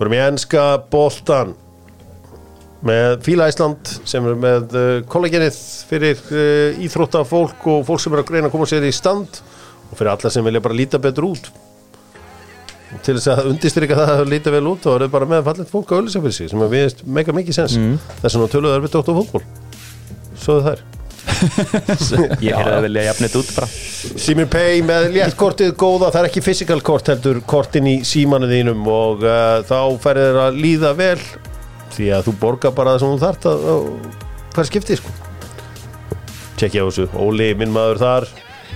Fyrir 0.00 0.12
mig 0.14 0.22
enska 0.24 0.64
boltan 0.92 1.54
með 2.86 3.18
Fíla 3.26 3.48
Ísland 3.52 3.90
sem 4.08 4.28
er 4.28 4.38
með 4.40 4.76
uh, 4.78 4.92
kolleginið 5.10 5.56
fyrir 5.90 6.22
uh, 6.32 6.84
íþróttafólk 6.86 7.66
og 7.74 7.82
fólk 7.88 8.04
sem 8.04 8.14
er 8.16 8.22
að 8.22 8.30
greina 8.30 8.48
að 8.48 8.54
koma 8.54 8.68
sér 8.70 8.86
í 8.88 8.92
stand 8.96 9.42
og 9.90 9.98
fyrir 9.98 10.14
alla 10.14 10.32
sem 10.32 10.46
vilja 10.46 10.64
bara 10.64 10.78
líta 10.78 11.02
betur 11.02 11.28
út 11.32 11.50
til 13.06 13.14
þess 13.16 13.28
að 13.32 13.50
undirstryka 13.52 13.96
það 13.98 14.12
að 14.16 14.30
líta 14.32 14.52
vel 14.54 14.64
út 14.72 14.86
og 14.90 15.02
er 15.04 15.10
bara 15.12 15.28
með 15.30 15.44
fallið 15.46 15.68
fólk 15.70 15.92
að 15.92 16.00
auðvitað 16.00 16.24
fyrir 16.26 16.36
sig 16.38 16.48
sem 16.50 16.64
að 16.64 16.72
við 16.74 17.02
meika 17.18 17.34
mikið 17.36 17.56
sens 17.60 17.76
Mm. 17.78 17.98
þess 18.22 18.34
vegna 18.38 18.48
töluðu 18.54 18.74
er 18.78 18.82
við 18.86 18.94
dótt 18.96 19.10
á 19.10 19.18
fólkból 19.20 19.42
Svoðu 20.40 20.62
þær. 20.64 20.80
Ég 22.40 22.54
heyrði 22.56 22.72
að 22.74 22.84
vilja 22.86 23.02
jafna 23.04 23.28
þetta 23.28 23.40
út 23.42 23.50
bara. 23.56 23.66
Simi 24.24 24.46
Pay 24.50 24.80
með 24.88 25.06
léttkortið 25.14 25.74
góða. 25.78 26.08
Það 26.14 26.18
er 26.22 26.28
ekki 26.30 26.42
physical 26.46 26.78
kort 26.84 27.10
heldur 27.12 27.40
kortin 27.48 27.86
í 27.90 27.94
símanu 28.08 28.48
þínum 28.50 28.80
og 28.90 29.22
uh, 29.26 29.60
þá 29.68 29.76
færið 30.00 30.26
þér 30.30 30.38
að 30.46 30.58
líða 30.64 30.92
vel. 30.96 31.20
Því 31.92 32.08
að 32.16 32.24
þú 32.30 32.34
borgar 32.40 32.72
bara 32.76 32.94
það 32.96 33.02
sem 33.04 33.12
þú 33.12 33.20
þart 33.26 33.48
að, 33.52 33.66
að 33.74 33.88
hver 34.56 34.70
skipti 34.70 34.98
sko. 35.00 35.12
Tjekkja 36.60 36.84
á 36.84 36.88
þessu, 36.88 37.06
Óli, 37.20 37.50
minn 37.60 37.72
maður 37.76 38.00
þar 38.02 38.28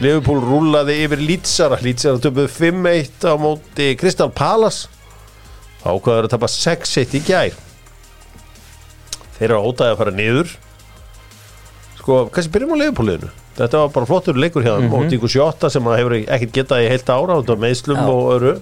Liverpool 0.02 0.40
rúlaði 0.42 0.96
yfir 1.04 1.22
Lítsara 1.22 1.78
Lítsara 1.84 2.18
töpuð 2.22 2.50
5-1 2.50 3.28
á 3.30 3.34
móti 3.38 3.92
Crystal 4.00 4.30
Palace. 4.34 4.88
Ákvaður 5.84 6.26
að 6.26 6.34
tapa 6.34 6.50
6-1 6.50 7.18
í 7.18 7.22
gær. 7.28 7.56
Þeir 9.38 9.48
eru 9.50 9.62
ótaði 9.68 9.94
að 9.94 10.00
fara 10.00 10.14
niður. 10.14 10.52
Sko, 12.00 12.20
kannski 12.32 12.54
byrjum 12.54 12.74
á 12.74 12.80
Liverpool-liðinu 12.82 13.32
þetta 13.54 13.84
var 13.84 13.92
bara 13.94 14.08
flottur 14.08 14.38
leikur 14.38 14.64
hjá 14.64 14.72
mm 14.74 14.88
-hmm. 14.88 14.90
móti 14.90 15.14
ykkur 15.14 15.30
7 15.30 15.70
sem 15.70 15.86
að 15.86 15.98
hefur 16.00 16.14
ekkert 16.18 16.52
getað 16.52 16.82
í 16.82 16.88
heilt 16.90 17.10
ára 17.10 17.56
meðslum 17.56 18.00
Já. 18.02 18.08
og 18.10 18.32
öru 18.34 18.54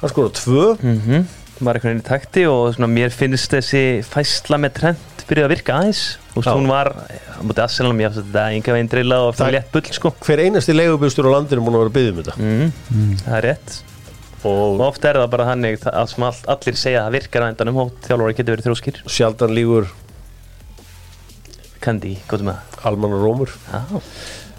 hann 0.00 0.10
skora 0.10 0.28
tvö. 0.28 0.76
Mm 0.82 1.24
var 1.60 1.76
einhvern 1.76 1.94
veginn 1.94 2.02
í 2.02 2.08
takti 2.08 2.42
og 2.50 2.74
svona, 2.74 2.90
mér 2.90 3.10
finnst 3.14 3.52
þessi 3.52 4.02
fæsla 4.02 4.58
með 4.58 4.72
trend 4.74 5.22
byrjuð 5.28 5.44
að 5.44 5.52
virka 5.54 5.76
aðeins 5.78 6.18
Já. 6.42 6.50
hún 6.56 6.66
var 6.66 6.88
á 6.90 7.40
móti 7.46 7.62
Arsenal 7.62 7.92
mér 7.94 8.10
finnst 8.10 8.26
þetta 8.32 8.44
enga 8.56 8.72
veginn 8.74 8.88
drilla 8.90 9.18
og 9.28 9.34
Það- 9.36 9.46
fyrir 9.46 9.60
létt 9.60 9.72
bull 9.72 9.92
sko. 9.94 10.10
Hver 10.24 10.38
einasti 10.42 10.72
leigubustur 10.74 11.28
á 11.30 11.34
landinu 11.36 11.62
múin 11.62 11.76
að 11.76 11.82
vera 11.84 11.90
að 11.90 11.96
byggja 11.98 12.10
um 12.10 12.22
þetta. 12.22 12.34
Mm. 12.38 13.16
það 13.24 13.36
er 13.38 13.42
rétt. 13.48 13.82
Og 14.44 14.80
og 14.80 14.80
oft 14.88 15.04
er 15.04 15.14
það 15.14 15.30
bara 15.30 15.44
að 15.54 16.08
sem 16.08 16.22
all, 16.24 16.34
allir 16.48 16.74
segja 16.76 17.00
að 17.00 17.06
það 17.06 17.12
virkar 17.16 17.42
á 17.42 17.50
endanum 17.54 17.76
og 17.84 17.92
þjálfari 18.04 18.34
getur 18.36 18.56
verið 18.56 18.66
þróskir 18.66 18.98
sjaldan 19.06 19.54
lígur 19.54 19.86
Kandi, 21.84 22.16
góðum 22.28 22.48
með 22.48 22.56
það. 22.56 22.84
Almanna 22.88 23.18
rómur. 23.20 23.50
Já, 23.72 23.80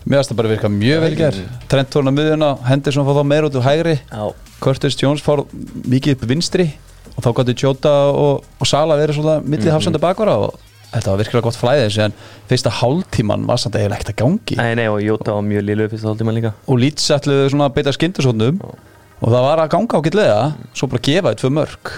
mér 0.05 0.19
finnst 0.19 0.31
það 0.31 0.37
bara 0.39 0.49
virka 0.51 0.69
mjög 0.69 0.99
vel 1.05 1.15
ger 1.17 1.37
Trent 1.71 1.89
tóna 1.93 2.11
miðuna, 2.13 2.49
Henderson 2.67 3.05
fór 3.07 3.17
þá 3.17 3.25
meir 3.25 3.47
út 3.47 3.55
úr 3.57 3.65
hægri. 3.65 3.95
Já, 4.11 4.33
Curtis 4.61 4.97
Jones 5.01 5.23
fór 5.25 5.45
mikið 5.89 6.15
upp 6.19 6.27
vinstri. 6.29 6.67
Og 7.15 7.23
þá 7.23 7.29
gæti 7.39 7.55
Jota 7.63 7.93
og, 8.11 8.43
og 8.59 8.67
Sala 8.67 8.97
verið 8.99 9.17
svona 9.19 9.39
millið 9.41 9.69
Mhm. 9.69 9.73
hafsenda 9.77 9.99
bakvara 10.03 10.35
og 10.37 10.59
þetta 10.95 11.11
var 11.13 11.19
virkilega 11.21 11.45
gott 11.49 11.59
flæði 11.59 11.85
þessu 11.85 12.03
en 12.05 12.15
fyrsta 12.49 12.71
hálftíman 12.79 13.45
var 13.49 13.59
samt 13.61 13.75
eiginlega 13.77 13.99
ekkert 14.01 14.13
að 14.15 14.19
gangi. 14.23 14.57
Nei, 14.59 14.73
nei 14.79 14.87
og 14.89 14.99
Jóta 15.03 15.35
var 15.37 15.45
mjög 15.45 15.65
lilu 15.67 15.87
fyrst 15.91 16.07
þáttíma 16.07 16.33
líka. 16.37 16.53
Og 16.71 16.79
Leeds 16.81 17.07
ætluðu 17.15 17.49
svona 17.53 17.69
að 17.69 17.75
beita 17.79 17.93
skindusóknum 17.95 18.59
og 18.65 19.25
það 19.31 19.45
var 19.47 19.63
að 19.65 19.71
ganga 19.75 19.99
ágætlega 20.01 20.39
svo 20.75 20.89
bara 20.91 21.05
gefa 21.07 21.33
þið 21.33 21.41
tvö 21.43 21.51
mörg 21.59 21.91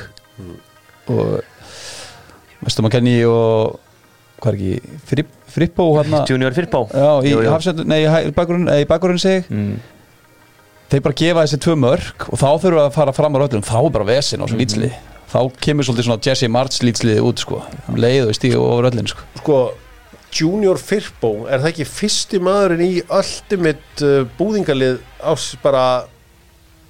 og 1.08 1.36
veistum 2.66 2.88
að 2.90 2.96
kenni 2.98 3.18
og 3.30 3.78
hvað 4.42 4.50
er 4.52 4.58
ekki 4.58 4.98
Fripp, 5.10 5.30
Frippó 5.58 5.86
hérna? 5.98 6.24
Junior 6.30 6.54
Firpó 6.54 6.84
já, 6.92 7.10
í 7.26 7.86
nei, 7.88 8.02
í 8.06 8.34
bakgrunn 8.36 8.68
bakgrunn 8.90 9.22
sig. 9.22 9.48
Mm. 9.50 9.80
þeir 10.92 11.02
bara 11.04 11.18
gefa 11.20 11.46
þessi 11.46 11.60
tvö 11.64 11.76
mörg 11.82 12.28
og 12.30 12.38
þá 12.40 12.46
þurfum 12.62 12.78
við 12.78 12.84
að 12.86 12.94
fara 12.96 13.14
fram 13.18 13.36
á 13.36 13.40
röllum 13.44 13.66
þá 13.66 13.78
er 13.82 13.90
bara 13.98 14.08
vesin 14.08 14.44
á 14.44 14.46
Mhm. 14.46 14.52
svo 14.52 14.60
lýtsli 14.62 14.92
þá 15.32 15.40
kemur 15.64 15.84
svolítið 15.88 16.08
svona 16.08 16.24
Jesse 16.28 16.48
March 16.52 16.80
lýtsliði 16.86 17.24
út 17.28 17.44
sko. 17.44 17.62
Um 17.90 17.98
leið 18.00 18.30
og 18.30 18.38
stíðu 18.38 18.62
over 18.64 18.88
röllin 18.88 19.10
sko. 19.12 19.26
Sko 19.42 19.60
Junior 20.38 20.78
Firpo, 20.78 21.48
er 21.48 21.62
það 21.64 21.70
ekki 21.72 21.86
fyrsti 21.88 22.40
maðurinn 22.44 22.84
í 22.84 23.02
ultimate 23.08 24.04
uh, 24.04 24.26
búðingalið 24.38 25.00
ás 25.24 25.50
bara 25.64 25.84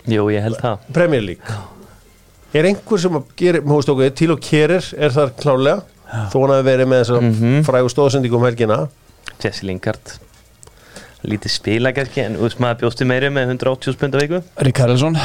Jú, 0.08 0.30
ég 0.32 0.42
held 0.46 0.58
það. 0.62 0.86
Premier 0.96 1.22
League? 1.22 1.58
Er 2.56 2.64
einhver 2.70 3.02
sem 3.04 3.18
að 3.20 3.26
gera, 3.38 3.60
mér 3.62 3.76
veist 3.82 3.90
okkur, 3.92 4.14
til 4.16 4.32
og 4.34 4.40
kerir 4.42 4.86
er 4.96 5.12
það 5.14 5.34
klálega 5.42 5.82
þó 6.32 6.38
hann 6.46 6.54
hafi 6.56 6.66
verið 6.70 6.88
með 6.88 7.02
þessa 7.04 7.20
Mhm. 7.22 7.58
frægu 7.68 7.90
stóðsendingum 7.92 8.46
helgina. 8.48 8.78
Jesse 9.44 9.66
Lingard. 9.68 10.14
Lítið 11.28 11.52
spila 11.52 11.92
kannski 11.92 12.24
en 12.24 12.38
þú 12.40 12.46
veist 12.48 12.60
maður 12.64 12.80
bjóstu 12.86 13.06
meiri 13.10 13.30
með 13.34 13.52
180 13.58 13.94
spund 13.98 14.16
á 14.16 14.20
viku. 14.24 14.40
Ríkarlsson, 14.64 15.18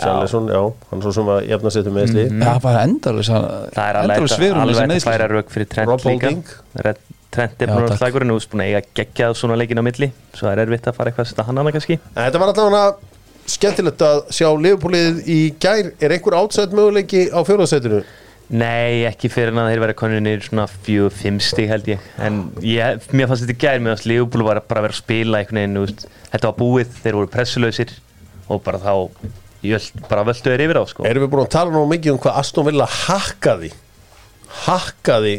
Sælesson, 0.00 0.48
já, 0.50 0.60
hann 0.90 1.02
svo 1.04 1.12
sem 1.14 1.28
að 1.30 1.48
jafna 1.48 1.70
sér 1.70 1.84
til 1.86 1.92
meðsli 1.94 2.24
Mhm. 2.30 2.42
það 2.42 2.60
var 2.62 2.78
endalus 2.82 3.28
það 3.28 3.44
er 3.88 3.98
alveg 4.00 4.90
að- 4.90 5.04
færa 5.04 5.28
rauk 5.30 5.50
fyrir 5.54 5.68
Trent 5.68 5.88
Rob 5.88 6.00
líka. 6.00 6.32
Trent 7.34 7.62
er 7.62 7.66
Já, 7.66 7.74
takk. 7.88 7.98
slækurinn 7.98 8.30
og 8.30 8.40
búin 8.50 8.62
að 8.62 8.68
eiga 8.70 8.82
geggjað 8.94 9.32
svona 9.34 9.56
leikin 9.58 9.78
á 9.78 9.82
milli. 9.82 10.12
Svo 10.34 10.46
það 10.46 10.52
er 10.58 10.66
erfitt 10.66 10.86
að 10.86 10.94
fara 10.94 11.10
eitthvað 11.10 11.24
að 11.24 11.30
setja 11.32 11.44
hann 11.46 11.56
hana 11.56 11.72
kannski. 11.72 11.98
En 12.16 12.30
Þetta 12.30 12.38
var 12.38 12.52
allavega 12.52 12.96
skemmtilegt 13.46 13.98
að 14.06 14.20
sjá 14.30 14.48
Liverpoolið 14.54 15.24
í 15.26 15.38
gær. 15.58 15.92
Er 16.00 16.10
einhver 16.14 16.36
átsætt 16.38 16.70
möguleiki 16.72 17.30
á 17.34 17.42
fjóðarsætinu 17.42 18.04
Nei, 18.50 19.02
ekki 19.08 19.30
fyrir 19.32 19.48
en 19.48 19.54
að 19.58 19.70
þeir 19.72 19.80
verða 19.80 19.94
koninir 19.96 20.42
svona 20.44 20.66
fjögur, 20.68 21.10
fimm 21.16 21.40
stig 21.40 21.66
held 21.70 21.86
ég. 21.88 21.98
En 22.18 22.50
ég, 22.60 23.00
mér 23.10 23.26
fannst 23.26 23.42
þetta 23.48 23.56
í 23.56 23.62
gær 23.64 23.80
með 23.80 23.94
að 23.96 24.06
Leopold 24.06 24.44
var 24.44 24.60
bara 24.68 24.80
að 24.80 24.84
vera 24.84 24.92
að 24.92 25.00
spila 25.00 25.38
einhvern 25.40 25.58
veginn 25.62 25.74
þú 25.78 25.84
veist, 25.86 26.06
þetta 26.30 26.50
var 26.50 26.58
búið, 26.60 26.86
þeir 27.02 27.12
voru 27.14 27.26
pressulausir 27.32 27.90
og 28.50 28.62
bara 28.62 28.78
þá 28.78 29.08
jöld, 29.64 30.04
bara 30.10 30.24
völdu 30.28 30.44
þeir 30.50 30.64
yfir 30.66 30.78
á 30.80 30.84
sko. 30.90 31.04
Erum 31.08 31.24
við 31.26 31.32
búin 31.34 31.44
að 31.46 31.52
tala 31.56 31.74
nú 31.74 31.82
mikið 31.90 32.12
um 32.14 32.20
hvað 32.24 32.38
Aston 32.42 32.66
Villa 32.68 32.86
hakkaði? 32.86 33.70
Hakkaði 34.64 35.34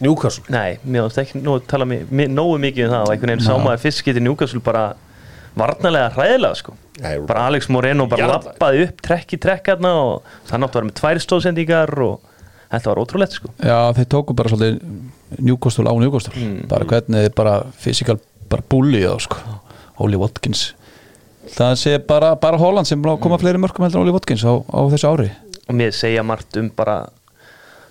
Newcastle? 0.00 0.44
Nei, 0.52 0.78
mér 0.84 1.06
fannst 1.08 1.20
ekki 1.24 1.40
nú, 1.44 1.58
tala 1.68 1.84
mi, 1.88 2.00
mi, 2.08 2.26
nógu 2.30 2.56
mikið 2.62 2.86
um 2.86 2.94
það. 2.94 3.02
Og 3.06 3.12
einhvern 3.14 3.34
veginn 3.34 3.44
sá 3.46 3.54
maður 3.60 3.82
fyrst 3.84 4.04
getið 4.06 4.24
Newcastle 4.24 4.62
bara 4.64 4.84
varnarlega 5.58 6.12
hræðilega 6.14 6.56
sko. 6.60 6.76
Nei, 7.00 7.14
bara 7.28 7.46
Alex 7.50 7.68
Moreno 7.72 8.06
bara 8.08 8.22
Jarðaði. 8.24 8.50
lappaði 8.52 8.82
upp 8.86 9.02
trekk 9.04 9.34
í 9.36 9.40
trekk 9.42 9.70
hérna 9.72 9.92
og 10.00 10.32
það 10.48 10.62
nátt 10.62 10.70
að 10.74 10.78
vera 10.80 10.88
með 10.90 10.98
tvær 11.00 11.20
stóðsendingar 11.24 11.92
og 12.06 12.26
þetta 12.70 12.92
var 12.92 13.00
ótrúlegt 13.02 13.36
sko. 13.36 13.52
Já, 13.64 13.78
þeir 13.98 14.08
tóku 14.14 14.36
bara 14.38 14.52
svolítið 14.52 15.40
njúkostul 15.50 15.88
á 15.90 15.92
njúkostul 15.96 16.36
Mm. 16.38 16.68
bara 16.70 16.84
hvernig 16.84 17.26
þeir 17.26 17.34
bara 17.34 17.54
fysikal 17.82 18.18
bara 18.48 18.62
búli 18.68 19.02
þá 19.04 19.16
sko. 19.26 19.36
Oli 20.00 20.16
Watkins 20.16 20.70
það 21.56 21.78
sé 21.82 21.94
bara, 22.06 22.34
bara 22.40 22.60
Holland 22.60 22.88
sem 22.88 23.00
búin 23.00 23.16
að 23.16 23.22
koma 23.24 23.38
fleiri 23.40 23.60
mörgum 23.62 23.86
heldur 23.86 24.00
en 24.02 24.06
Oli 24.06 24.14
Watkins 24.16 24.44
á, 24.46 24.52
á 24.58 24.80
þessu 24.92 25.10
ári. 25.10 25.30
Og 25.70 25.78
mér 25.78 25.94
segja 25.94 26.22
margt 26.26 26.56
um 26.60 26.70
bara 26.76 27.00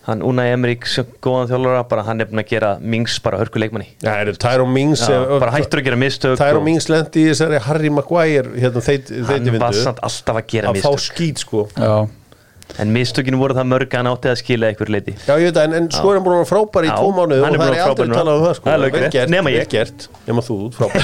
hann 0.10 0.24
Unai 0.26 0.50
Emrik 0.54 0.88
sem 0.90 1.08
góðan 1.24 1.50
þjálfara 1.52 1.84
bara 1.90 2.06
hann 2.08 2.24
er 2.24 2.30
búin 2.30 2.42
að 2.42 2.52
gera 2.54 2.72
Mings 2.82 3.18
bara 3.24 3.40
hörku 3.42 3.62
leikmanni 3.62 3.90
Já, 4.02 4.14
er 4.16 4.32
Tyrone 4.40 4.74
Mings 4.74 5.04
eh, 5.06 5.26
bara 5.42 5.54
hættur 5.54 5.82
að 5.82 5.90
gera 5.90 6.00
mistök 6.00 6.40
Tyrone 6.40 6.62
og 6.62 6.68
Mings 6.70 6.90
lendi 6.92 7.26
í 7.26 7.30
þessari 7.32 7.60
Harry 7.68 7.92
Maguire 7.94 8.56
hérna 8.56 8.84
þeit, 8.86 9.12
hann 9.14 9.28
var 9.30 9.44
vindu 9.46 9.84
samt 9.84 10.02
alltaf 10.10 10.42
að 10.42 10.48
gera 10.56 10.74
að 10.74 10.82
fá 10.82 10.90
mistök. 10.90 11.06
skít 11.06 11.44
sko. 11.44 11.66
Já, 11.76 11.94
en 12.78 12.92
mistökinu 12.94 13.40
voru 13.40 13.56
það 13.58 13.66
mörg 13.72 13.90
að 13.90 13.98
hann 14.00 14.10
átti 14.12 14.30
að 14.30 14.38
skila 14.40 14.68
einhver 14.70 14.90
leiti 14.94 15.14
Já, 15.18 15.34
ég 15.42 15.50
veit 15.50 15.56
það, 15.58 15.64
en, 15.66 15.74
en 15.80 15.88
sko 15.92 16.12
er 16.12 16.16
hann 16.20 16.26
búin 16.26 16.36
að 16.36 16.42
vera 16.44 16.50
frábær 16.52 16.86
í 16.86 16.92
tvo 16.94 17.10
mánuði 17.18 17.42
hann 17.44 17.56
og 17.56 17.58
er 17.58 17.60
það 17.60 17.70
er 17.70 17.74
að 17.74 17.90
aldrei 17.90 18.06
frábær 18.06 18.20
talað 18.20 18.36
um 18.36 18.44
það 18.46 18.54
sko. 18.58 18.64
Það 18.66 18.72
er 18.72 18.78
alveg 18.80 18.94
Vel 18.94 19.02
rétt, 19.04 19.14
gert, 19.16 19.30
nema 19.34 19.50
ég. 19.50 19.58
vel 19.60 19.70
gert, 19.74 20.00
nema 20.28 20.42
þú 20.46 20.54
út 20.68 20.74
frábær. 20.78 21.02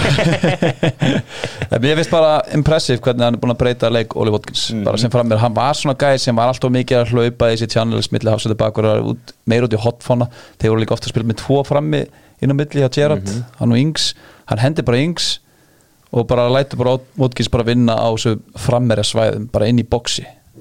Mér 1.86 1.97
finnst 1.99 2.13
bara 2.13 2.32
impressive 2.55 2.99
hvernig 3.01 3.26
hann 3.26 3.36
er 3.38 3.41
búin 3.41 3.55
að 3.55 3.61
breyta 3.63 3.89
leik 3.91 4.16
Oli 4.20 4.34
Watkins, 4.36 4.63
bara 4.86 5.01
sem 5.01 5.11
fram 5.13 5.28
mér 5.32 5.41
hann 5.41 5.55
var 5.57 5.74
svona 5.78 5.97
gæði 5.99 6.20
sem 6.28 6.38
var 6.38 6.53
alltaf 6.53 6.72
mikið 6.76 7.01
að 7.01 7.11
hlaupa 7.16 7.49
í 7.49 7.55
þessi 7.57 7.72
channels 7.74 8.11
milli 8.13 8.30
hafsöldu 8.32 8.57
bakur 8.59 8.88
út, 9.13 9.34
meir 9.49 9.66
út 9.66 9.74
í 9.74 9.82
hotfóna, 9.82 10.30
þeir 10.61 10.72
voru 10.76 10.84
líka 10.86 10.95
ofta 10.95 11.09
að 11.09 11.16
spila 11.16 11.30
með 11.32 11.41
tvo 11.41 11.57
frammi 11.68 12.01
inn 12.43 12.53
á 12.53 12.55
milli 12.55 12.84
hjá 12.84 12.89
Gerrard 12.99 13.28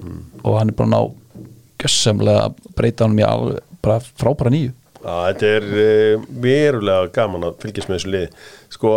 hann 0.01 0.19
og 0.43 0.57
hann 0.59 0.71
er 0.73 0.77
bara 0.79 0.91
ná 0.91 0.99
gjössamlega 1.81 2.43
að 2.49 2.59
breyta 2.77 3.05
hann 3.07 3.19
í 3.19 3.25
alveg 3.27 3.63
bara 3.85 3.99
frábæra 4.01 4.51
nýju. 4.53 4.73
Já, 5.05 5.15
þetta 5.29 5.49
er 5.59 5.65
uh, 5.69 6.27
verulega 6.41 7.09
gaman 7.13 7.43
að 7.49 7.57
fylgjast 7.61 7.89
með 7.91 7.99
þessu 7.99 8.13
liði. 8.15 8.29
Sko, 8.73 8.93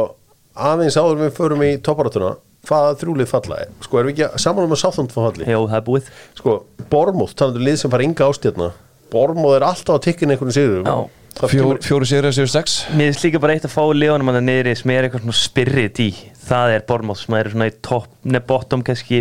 aðeins 0.68 0.96
áður 0.96 1.18
en 1.18 1.24
við 1.26 1.34
förum 1.36 1.64
í 1.66 1.72
topparáttuna 1.84 2.30
hvaða 2.68 2.94
þrjúlið 3.00 3.28
falla 3.30 3.58
er 3.64 3.68
sko, 3.84 3.98
erum 4.00 4.10
við 4.10 4.22
ekki 4.24 4.40
saman 4.42 4.66
um 4.66 4.72
að 4.74 4.80
sáþund 4.82 5.12
falli 5.14 5.46
Jó, 5.48 5.60
það 5.70 5.76
er 5.78 5.84
búið. 5.86 6.08
Sko, 6.36 6.54
Bormóð, 6.90 7.30
talandu 7.38 7.62
lið 7.64 7.76
sem 7.80 7.92
fara 7.92 8.04
enga 8.04 8.26
ástjarna 8.28 8.66
Bormóð 9.12 9.54
er 9.56 9.64
alltaf 9.68 9.94
að 9.94 10.02
tikkin 10.08 10.34
einhvern 10.34 10.52
sigur 10.56 10.82
Já. 10.84 10.96
Það 11.38 11.52
Fjór, 11.52 11.62
kemur- 11.62 11.84
fjóri 11.86 12.06
séri, 12.10 12.32
séri 12.34 12.50
sex. 12.50 12.74
Mér 12.98 13.12
finnst 13.12 13.24
líka 13.28 13.38
bara 13.40 13.54
eitt 13.54 13.64
að 13.68 13.70
fá 13.76 13.84
leonum 13.94 14.32
að 14.32 14.40
það 14.40 14.46
niðri 14.48 14.72
sem 14.80 14.90
er 14.90 15.06
eitthvað 15.06 15.22
svona 15.22 15.38
spyrrit 15.38 16.00
í. 16.02 16.08
Það 16.48 16.72
er 16.74 16.84
Bormóð 16.88 17.20
sem 17.22 17.36
er 17.38 17.50
svona 17.52 17.68
í 17.70 17.74
topp 17.88 18.08
neð 18.26 18.46
bottom 18.48 18.82
kannski 18.88 19.20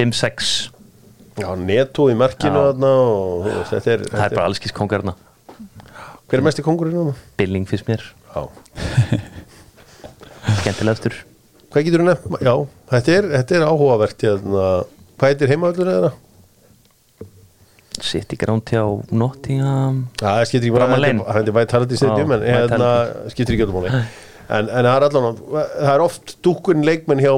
5-6 0.00 0.54
Já, 1.38 1.48
netto 1.56 2.08
í 2.10 2.16
markinu 2.18 2.58
Já. 2.58 2.70
þarna 2.70 2.92
og 3.06 3.50
þetta 3.70 3.92
er, 3.94 4.06
það 4.10 4.24
er 4.26 4.36
bara 4.38 4.46
allskis 4.50 4.74
kongarna 4.76 5.14
hver 6.30 6.38
er 6.38 6.46
mest 6.46 6.60
í 6.62 6.64
kongurinn 6.66 6.94
núna? 6.94 7.14
Billing 7.40 7.66
finnst 7.70 7.88
mér, 7.90 8.02
Já, 8.30 8.42
skemmtilegastur 10.62 11.16
hvað 11.70 11.86
getur 11.86 12.02
þú 12.02 12.08
nefnt? 12.08 12.40
Já, 12.42 12.54
þetta 12.94 13.14
er, 13.16 13.28
þetta 13.36 13.56
er 13.60 13.66
áhugavert 13.68 14.26
hérna. 14.26 14.66
hvað 15.20 15.32
heitir 15.32 15.52
heimavöldur 15.54 15.92
eða? 15.94 16.12
City 18.00 18.36
Ground 18.40 18.70
hjá 18.70 18.82
Nottingham 19.12 20.04
Já, 20.20 20.26
það 20.26 20.44
skiptir 20.48 20.68
ekki 20.70 20.76
bara 20.78 20.98
Lane. 20.98 21.24
hann 21.26 21.36
heitir 21.40 21.56
Vitality 21.58 21.98
Stadium 22.00 22.32
Já, 22.32 22.38
en 22.40 22.46
hérna, 22.48 22.90
skiptir 23.34 23.56
ekki 23.56 23.66
öllum 23.66 23.80
máli 23.80 23.92
en, 24.56 24.70
en 24.70 24.88
það 24.88 24.92
er 24.94 25.06
allan 25.08 25.40
það 25.42 25.90
er 25.94 26.04
oft 26.06 26.36
dúkun 26.46 26.86
leikmenn 26.86 27.22
hjá 27.22 27.34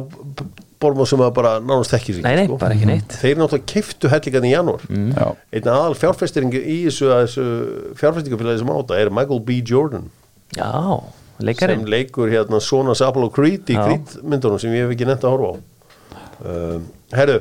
Bormóð 0.82 1.08
sem 1.12 1.22
að 1.24 1.32
bara 1.38 1.54
nánast 1.62 1.94
ekki 1.96 2.16
sig 2.16 2.26
Nei, 2.26 2.34
nei, 2.40 2.58
bara 2.60 2.76
ekki 2.76 2.88
neitt. 2.90 3.16
Þeir 3.22 3.40
náttúrulega 3.40 3.68
keiftu 3.72 4.10
hellingan 4.12 4.46
í 4.48 4.52
janúar. 4.52 4.84
Mm. 4.90 5.08
Já, 5.16 5.26
Einn 5.58 5.70
aðal 5.72 5.96
fjárfestingi 6.00 6.62
í 6.62 6.76
þessu, 6.88 7.10
þessu 7.14 7.46
fjárfestingafélagi 8.00 8.62
sem 8.62 8.72
áta 8.74 9.00
er 9.00 9.12
Michael 9.14 9.42
B. 9.46 9.58
Jordan. 9.72 10.10
Já, 10.58 10.70
sem 11.38 11.48
leikarinn 11.48 11.88
leikur 11.90 12.30
hérna 12.32 12.60
Sonas 12.62 13.02
Apollo 13.04 13.32
Creed 13.34 13.70
í 13.72 13.78
Já. 13.78 13.86
Creed 13.86 14.18
myndunum 14.22 14.60
sem 14.62 14.74
ég 14.76 14.86
hef 14.86 14.94
ekki 14.96 15.08
nefnt 15.08 15.26
að 15.26 15.36
horfa 15.36 15.52
á. 15.52 15.54
Um, 16.42 16.86
Herru 17.14 17.40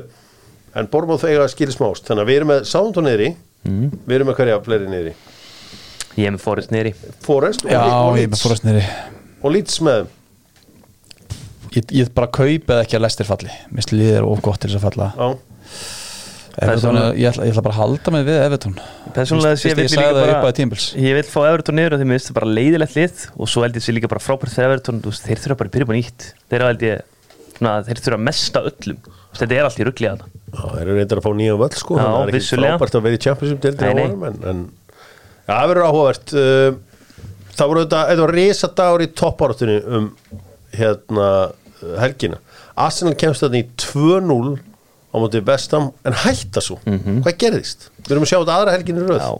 en 0.78 0.88
Bormóð 0.88 1.26
þegar 1.26 1.50
skilir 1.52 1.74
smást. 1.74 2.06
Þannig 2.08 2.24
að 2.24 2.30
við 2.30 2.40
erum 2.40 2.52
með 2.54 2.64
Soundon 2.70 3.08
niðri. 3.08 3.32
Mm. 3.62 3.92
við 4.08 4.16
erum 4.16 4.30
með 4.30 4.38
hverja 4.40 4.58
fleiri 4.64 4.88
niðri? 4.90 5.12
Ég 6.18 6.26
er 6.26 6.34
með 6.34 6.42
Forrest 6.42 6.72
niðri. 6.74 6.92
Forrest 7.24 7.62
og, 7.64 7.70
já 7.72 7.82
og 7.82 8.18
ég 8.18 8.32
með 8.32 8.40
Leeds 9.52 9.78
með? 9.84 10.02
þeim. 10.02 10.18
Ég, 11.76 11.88
ég 11.98 12.12
bara 12.16 12.30
kaupið 12.32 12.78
ekki 12.82 12.98
að 12.98 13.04
lestir 13.06 13.28
falli. 13.28 13.50
Mér 13.72 13.86
slíðir 13.88 14.20
er 14.20 14.28
of 14.28 14.42
gott 14.44 14.60
til 14.62 14.70
þess 14.70 14.80
að 14.80 14.86
falla. 14.88 15.10
Já, 15.16 15.28
Everton, 16.52 16.92
Persónulega- 16.92 17.16
ég, 17.16 17.28
ætla, 17.30 17.44
ég 17.48 17.52
ætla 17.54 17.62
bara 17.64 17.74
að 17.74 17.80
halda 17.80 18.10
mig 18.12 18.24
við 18.26 18.38
Everton. 18.44 18.74
Persónulega 19.16 19.56
Fyrst- 19.56 19.62
sé 19.62 19.70
fyrst 19.72 19.76
vill 19.78 19.86
ég 19.86 19.92
sagði 19.92 20.02
líka 20.02 20.12
það 20.12 20.26
bara- 20.26 20.34
upp 20.36 20.48
að 20.48 20.56
tímbils 20.58 20.86
Ég 21.00 21.14
vil 21.16 21.22
fá 21.32 21.40
Everton 21.48 21.74
niður 21.78 21.92
og 21.96 22.00
þeim 22.02 22.12
það 22.18 22.34
bara 22.36 22.50
leiðilegt 22.58 22.96
lið 22.98 23.24
og 23.38 23.48
svo 23.48 23.62
held 23.64 23.74
ég 23.74 23.82
sé 23.86 23.92
líka 23.96 24.08
bara 24.12 24.20
frábært 24.20 24.52
þegar 24.52 24.68
Everton 24.68 25.00
þú 25.00 25.08
veist, 25.08 25.24
þeir 25.24 25.40
þurfa 25.40 25.56
bara 25.56 25.68
að 25.68 25.72
byrja 25.72 25.86
upp 25.86 25.92
á 25.92 25.96
nýtt. 25.96 26.22
Þeir, 26.52 26.62
þeir 27.88 28.00
þurfa 28.04 28.20
mesta 28.20 28.60
öllum 28.68 28.98
þetta 29.32 29.56
er 29.56 29.64
allt 29.64 29.80
í 29.80 29.86
ruggli 29.88 30.08
að 30.10 30.20
það 30.20 30.28
Já, 30.52 30.62
þeir 30.76 30.82
eru 30.82 30.96
reyndar 30.98 31.20
að 31.22 31.24
fá 31.24 31.32
nýja 31.32 31.56
völl 31.56 31.72
sko. 31.80 31.96
Að 31.96 32.04
það 32.12 32.28
er 32.28 32.36
ekki 32.36 32.56
frábært 32.60 32.96
að 32.98 33.04
vera 33.06 33.16
í 33.16 33.22
á 33.22 33.88
já, 35.48 35.56
það 35.56 35.70
verður 35.72 35.86
áhugavert. 35.88 36.32
Uh, 36.36 36.76
það 37.56 37.70
voru 37.72 37.84
þetta, 37.86 38.02
þetta 38.10 38.26
var 38.26 38.34
risa 38.36 38.68
dagur 38.76 39.04
í 39.04 39.08
toppáráttunni 39.22 39.78
um 39.88 40.10
hérna 40.76 41.28
helgina. 42.00 42.40
Arsenal 42.78 43.14
kemst 43.18 43.44
þetta 43.44 43.60
í 43.60 43.66
2-0 43.80 44.58
á 45.12 45.16
móti 45.20 45.42
vestam 45.44 45.90
en 46.08 46.16
hætta 46.24 46.62
svo. 46.64 46.78
Hvað 46.86 47.38
gerðist? 47.40 47.90
Við 48.02 48.14
erum 48.14 48.26
að 48.26 48.32
sjá 48.32 48.38
þetta 48.38 48.58
aðra 48.58 48.76
helginu 48.76 49.06
röð. 49.08 49.22
Já, 49.22 49.32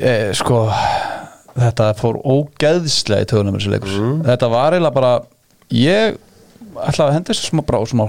eh, 0.00 0.32
Sko 0.36 0.64
Þetta 1.54 1.92
fór 1.94 2.16
ógeðslega 2.26 3.22
í 3.22 3.26
töðunum 3.30 3.58
þessu 3.58 3.70
leikur. 3.70 3.92
Mm. 3.94 4.22
Þetta 4.26 4.48
var 4.50 4.74
eiginlega 4.74 4.96
bara 4.96 5.12
Ég 5.74 6.16
ætlaði 6.74 7.04
að 7.06 7.14
henda 7.14 7.30
þessu 7.30 7.50
smá 7.50 7.62
og 7.78 7.88
smá 7.90 8.04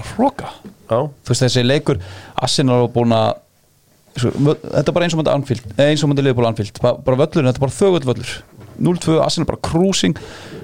Já, 0.86 0.98
Þú 1.06 1.30
veist 1.30 1.44
þessi 1.44 1.62
leikur 1.66 2.00
Arsenal 2.34 2.80
var 2.84 2.92
búin 2.94 3.14
að 3.14 3.42
Þetta 4.16 4.82
er 4.88 4.94
bara 4.96 5.06
eins 5.06 5.14
og 5.14 5.20
myndi 5.20 5.32
Anfield 5.32 5.64
eh, 5.76 5.90
eins 5.90 6.02
og 6.02 6.10
myndi 6.10 6.24
liðból 6.24 6.46
Anfield. 6.48 6.78
Bara, 6.80 7.18
völlurinn, 7.20 7.50
þetta 7.50 7.60
er 7.60 7.64
bara 7.66 7.76
þögull 7.76 8.06
völlur. 8.08 8.30
0-2, 8.80 9.16
Arsenal 9.20 9.48
bara 9.50 9.60
cruising. 9.60 10.16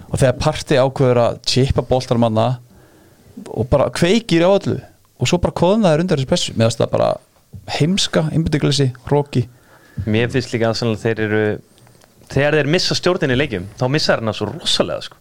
Og 0.09 0.21
þegar 0.21 0.39
parti 0.41 0.79
ákveður 0.81 1.21
að 1.21 1.37
chipa 1.53 1.85
boltarmanna 1.85 2.47
og 3.49 3.69
bara 3.73 3.91
kveikir 3.95 4.45
á 4.47 4.51
öllu. 4.53 4.79
Og 5.23 5.31
svo 5.31 5.39
bara 5.43 5.55
koðnaður 5.55 6.05
undir 6.05 6.21
þessu 6.21 6.31
pressu. 6.31 6.55
Meðan 6.59 6.79
það 6.81 6.95
bara 6.97 7.11
heimska, 7.79 8.27
einbyrðingleysi, 8.33 8.89
hróki 9.07 9.47
mér 10.09 10.31
finnst 10.33 10.53
líka 10.55 10.71
að 10.73 10.95
þeir 11.03 11.21
eru 11.27 11.43
þegar 12.33 12.57
þeir 12.59 12.71
missa 12.75 12.97
stjórnin 12.97 13.35
í 13.35 13.39
leikjum 13.39 13.67
þá 13.81 13.85
missa 13.93 14.15
hérna 14.15 14.35
svo 14.37 14.49
rosalega 14.53 15.09
sko. 15.09 15.19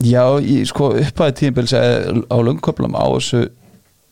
Já, 0.00 0.24
í, 0.40 0.60
sko 0.68 0.92
upphæði 0.96 1.36
tímabili 1.40 1.80
á 2.28 2.36
löngköflum 2.40 2.96
á 2.96 3.04
þessu 3.04 3.42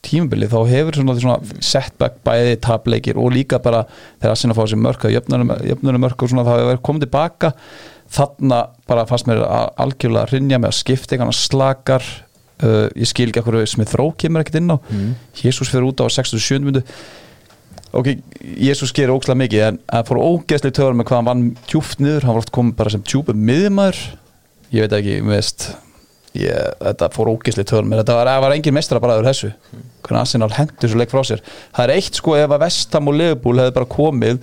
tímabili 0.04 0.48
þá 0.48 0.58
hefur 0.68 0.98
svona, 0.98 1.16
svona 1.18 1.62
setback 1.64 2.20
bæði 2.26 2.56
tapleikir 2.64 3.20
og 3.20 3.32
líka 3.34 3.60
bara 3.62 3.84
þegar 3.90 4.34
að 4.34 4.40
sinna 4.42 4.56
að 4.56 4.60
fá 4.60 4.64
þessi 4.64 4.80
mörk 4.84 5.06
að 5.08 5.14
jöfnunum 5.16 6.02
mörk 6.04 6.24
og 6.24 6.32
svona 6.32 6.46
það 6.46 6.64
hefur 6.64 6.82
komið 6.88 7.06
tilbaka. 7.06 7.52
Þarna 8.08 8.62
bara 8.88 9.04
fannst 9.08 9.28
mér 9.28 9.42
að 9.44 9.66
algjörlega 9.84 10.32
rinja 10.32 10.60
með 10.60 10.70
að 10.70 10.78
skipta 10.78 11.16
einhverja 11.16 11.36
slakar 11.36 12.06
uh, 12.64 12.84
ég 12.94 13.08
skil 13.10 13.28
ekki 13.30 13.42
okkur 13.42 13.60
sem 13.68 13.86
þró 13.88 14.10
kemur 14.18 14.44
ekkert 14.44 14.60
inn 14.60 14.74
á. 14.74 14.76
Mm. 14.90 15.16
Jésús 15.40 15.72
fyrir 15.72 15.88
út 15.90 16.02
á 16.02 16.06
67. 16.10 16.62
myndu 16.64 16.84
ok, 17.96 18.14
Jésús 18.60 18.92
gerir 18.94 19.14
ókslega 19.14 19.40
mikið 19.42 19.66
en 19.66 19.82
það 19.86 20.08
fór 20.10 20.22
ógeðslega 20.22 20.76
töður 20.78 20.96
með 20.98 21.08
hvað 21.08 21.20
hann 21.20 21.28
vann 21.30 21.44
tjúft 21.70 22.02
niður, 22.02 22.26
hann 22.26 22.36
var 22.36 22.44
oft 22.44 22.54
komið 22.54 22.78
bara 22.80 22.94
sem 22.94 23.04
tjúpu 23.06 23.34
miðjumæður 23.36 24.00
ég 24.74 24.84
veit 24.84 24.96
ekki, 24.98 25.18
veist 25.28 25.68
ég, 26.36 26.72
þetta 26.82 27.10
fór 27.14 27.32
ógeðslega 27.32 27.70
töður 27.72 27.88
með 27.88 28.02
þetta 28.02 28.18
var, 28.18 28.32
það 28.34 28.44
var 28.44 28.56
engin 28.56 28.76
meistara 28.76 29.02
bara 29.02 29.20
þessu. 29.24 29.52
Hvernig 30.04 30.22
Arsenal 30.22 30.50
hendur 30.56 30.92
svo 30.92 31.00
leik 31.00 31.12
frá 31.12 31.22
sér. 31.26 31.44
Það 31.76 31.84
er 31.84 31.94
eitt 31.96 32.20
sko 32.20 32.36
ef 32.38 32.52
að 32.54 32.64
Vestam 32.64 33.10
og 33.10 33.16
Leopold 33.18 33.62
hefði 33.62 33.76
bara 33.78 33.90
komið 33.96 34.42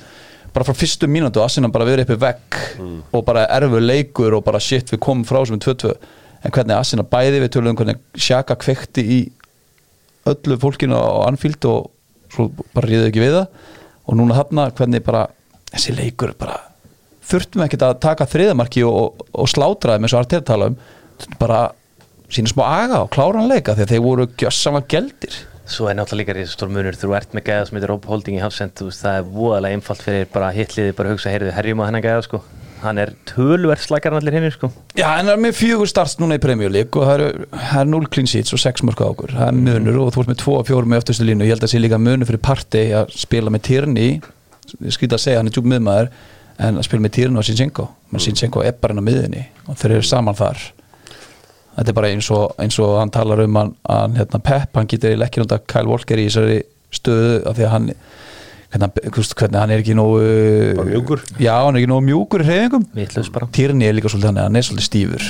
bara 0.55 0.67
frá 0.67 0.77
fyrstu 0.77 1.07
og 1.07 1.41
Arsenal 1.43 1.71
bara 1.71 1.87
verið 1.87 2.05
uppi 2.05 2.21
vekk 2.21 2.59
og 3.11 3.25
bara 3.27 3.45
erfu 3.51 3.79
leikur 3.79 4.37
og 4.37 4.43
bara 4.45 4.59
shit 4.59 4.91
við 4.93 5.01
komum 5.03 5.25
frá 5.27 5.41
sem 5.45 5.59
2-2 5.59 5.91
en 6.45 6.53
hvernig 6.53 6.77
Arsenal 6.77 7.07
bæði 7.09 7.41
við 7.41 7.51
tölum 7.55 7.73
um 7.73 7.79
hvernig 7.79 8.01
Sjaka 8.21 8.57
kvekti 8.61 9.01
í 9.01 9.19
öllu 10.29 10.57
fólkinu 10.61 10.97
á 10.97 11.25
Anfield 11.25 11.65
og 11.69 11.89
svo 12.33 12.49
bara 12.75 12.89
ríðu 12.89 13.09
ekki 13.09 13.23
við 13.23 13.39
það. 13.39 13.63
Og 14.05 14.19
núna 14.19 14.37
þarna 14.37 14.67
hvernig 14.77 15.05
bara 15.05 15.25
þessi 15.71 15.95
leikur 15.97 16.35
bara 16.37 16.59
þurftum 17.25 17.65
ekki 17.65 17.79
að 17.81 17.97
taka 18.03 18.27
þriðamarki 18.29 18.85
og, 18.85 18.95
og, 19.01 19.25
og 19.33 19.49
slátraði 19.49 20.03
með 20.03 20.13
svo 20.13 20.21
artið 20.21 20.45
tala 20.45 20.69
um. 20.69 20.77
Bara 21.41 21.59
sína 22.29 22.51
smá 22.51 22.63
aga 22.67 23.01
og 23.05 23.11
klára 23.13 23.41
hann 23.41 23.49
leika 23.49 23.73
því 23.73 23.85
að 23.85 23.93
þeir 23.93 24.05
voru 24.05 24.27
gjössamlega 24.37 24.91
geldir. 24.93 25.39
Svo 25.65 25.87
er 25.89 25.97
náttúrulega 25.97 26.21
líka 26.21 26.35
risastór 26.37 26.69
munur 26.69 26.97
þú 26.99 27.15
ert 27.17 27.31
með 27.33 27.47
gæða 27.47 27.65
sem 27.65 27.79
heitir 27.79 27.89
Rob 27.89 28.05
Holding 28.05 28.37
í 28.37 28.43
Hafsend 28.43 28.77
það 28.77 29.17
er 29.17 29.31
voðalega 29.33 29.79
einfalt 29.79 30.03
fyrir 30.05 30.27
bara 30.29 30.51
hitliði 30.53 30.93
bara 30.93 31.09
að 31.09 31.15
hugsa, 31.15 31.31
heyrðu, 31.33 31.55
herjum 31.55 31.81
á 31.81 31.87
hennan 31.87 32.05
gæða 32.05 32.27
sko 32.27 32.41
hann 32.83 32.99
er 33.01 33.13
tölverð 33.29 33.85
slakar 33.85 34.13
en 34.13 34.19
allir 34.19 34.35
hinn 34.37 34.51
sko. 34.53 34.69
Já, 34.97 35.07
það 35.07 35.31
er 35.33 35.41
með 35.45 35.57
fjögur 35.57 35.89
starts 35.89 36.17
núna 36.21 36.37
í 36.37 36.43
Premier 36.43 36.71
League 36.73 36.99
og 36.99 37.07
það 37.07 37.23
eru, 37.23 37.47
er 37.79 37.89
0 37.89 38.09
clean 38.11 38.29
sheets 38.29 38.55
og 38.55 38.61
6 38.61 38.85
mörg 38.87 39.01
á 39.01 39.07
okkur, 39.07 39.35
það 39.37 39.51
er 39.51 39.59
munur 39.59 39.99
og 40.03 40.13
þú 40.15 40.23
ert 40.23 40.31
með 40.33 40.39
2 40.43 40.55
og 40.59 40.69
4 40.69 40.91
með 40.91 41.03
öftustu 41.03 41.27
línu, 41.27 41.47
ég 41.47 41.55
held 41.55 41.63
að 41.63 41.67
það 41.67 41.73
sé 41.73 41.83
líka 41.83 42.01
munur 42.01 42.29
fyrir 42.29 42.43
partey 42.45 42.93
að 42.99 43.13
spila 43.15 43.53
með 43.53 43.65
Tierney. 43.69 44.15
Skýta 44.91 45.19
að 45.19 45.23
segja, 45.25 45.41
hann 45.41 45.51
er 45.51 45.55
djúb 45.55 45.69
miðmaður 45.71 46.11
en 46.65 46.79
að 46.79 46.87
spila 46.87 47.05
með 47.05 47.15
Tierney 47.19 47.41
og 47.41 47.47
Sinchenko. 47.47 47.89
Menn 48.11 48.23
Sinchenko 48.23 48.63
er 48.65 48.77
bara 48.81 48.95
inn 48.95 49.03
á 49.03 49.07
miðinni 49.07 49.45
og 49.69 49.79
þeir 49.79 49.97
eru 49.97 50.07
saman 50.07 50.37
þar. 50.37 50.61
Þetta 51.75 51.91
er 51.91 51.97
bara 51.97 52.11
eins 52.13 52.29
og, 52.31 52.53
eins 52.63 52.77
og 52.79 52.95
hann 53.01 53.11
talar 53.11 53.41
um 53.43 53.57
hann, 53.59 53.73
hann 53.89 54.15
hérna, 54.15 54.39
Pep, 54.39 54.71
hann 54.77 54.87
getur 54.91 55.25
ekki 55.25 55.43
nota 55.43 55.59
Kyle 55.59 55.91
Walker 55.91 56.19
í 56.19 56.29
þessari 56.29 56.61
stöðu 56.95 57.41
af 57.49 57.57
því 57.57 57.65
að 57.67 57.73
hann 57.73 57.89
veist, 58.83 59.35
hvernig 59.39 59.59
hann 59.61 59.71
er 59.71 59.81
ekki 59.83 59.95
nógu 59.97 60.21
Bara 60.75 60.87
mjúkur. 60.89 61.21
já, 61.39 61.53
hann 61.63 61.75
er 61.75 61.81
ekki 61.81 61.91
nógu 61.91 62.05
mjúkur 62.09 62.43
í 62.43 62.47
hreyfingum. 62.49 62.87
Tierney 63.55 63.87
er 63.87 63.95
líka 63.97 64.09
svolítið 64.11 64.31
hann, 64.31 64.41
hann 64.43 64.55
er 64.59 64.65
svolítið 64.67 64.87
stífur 64.89 65.27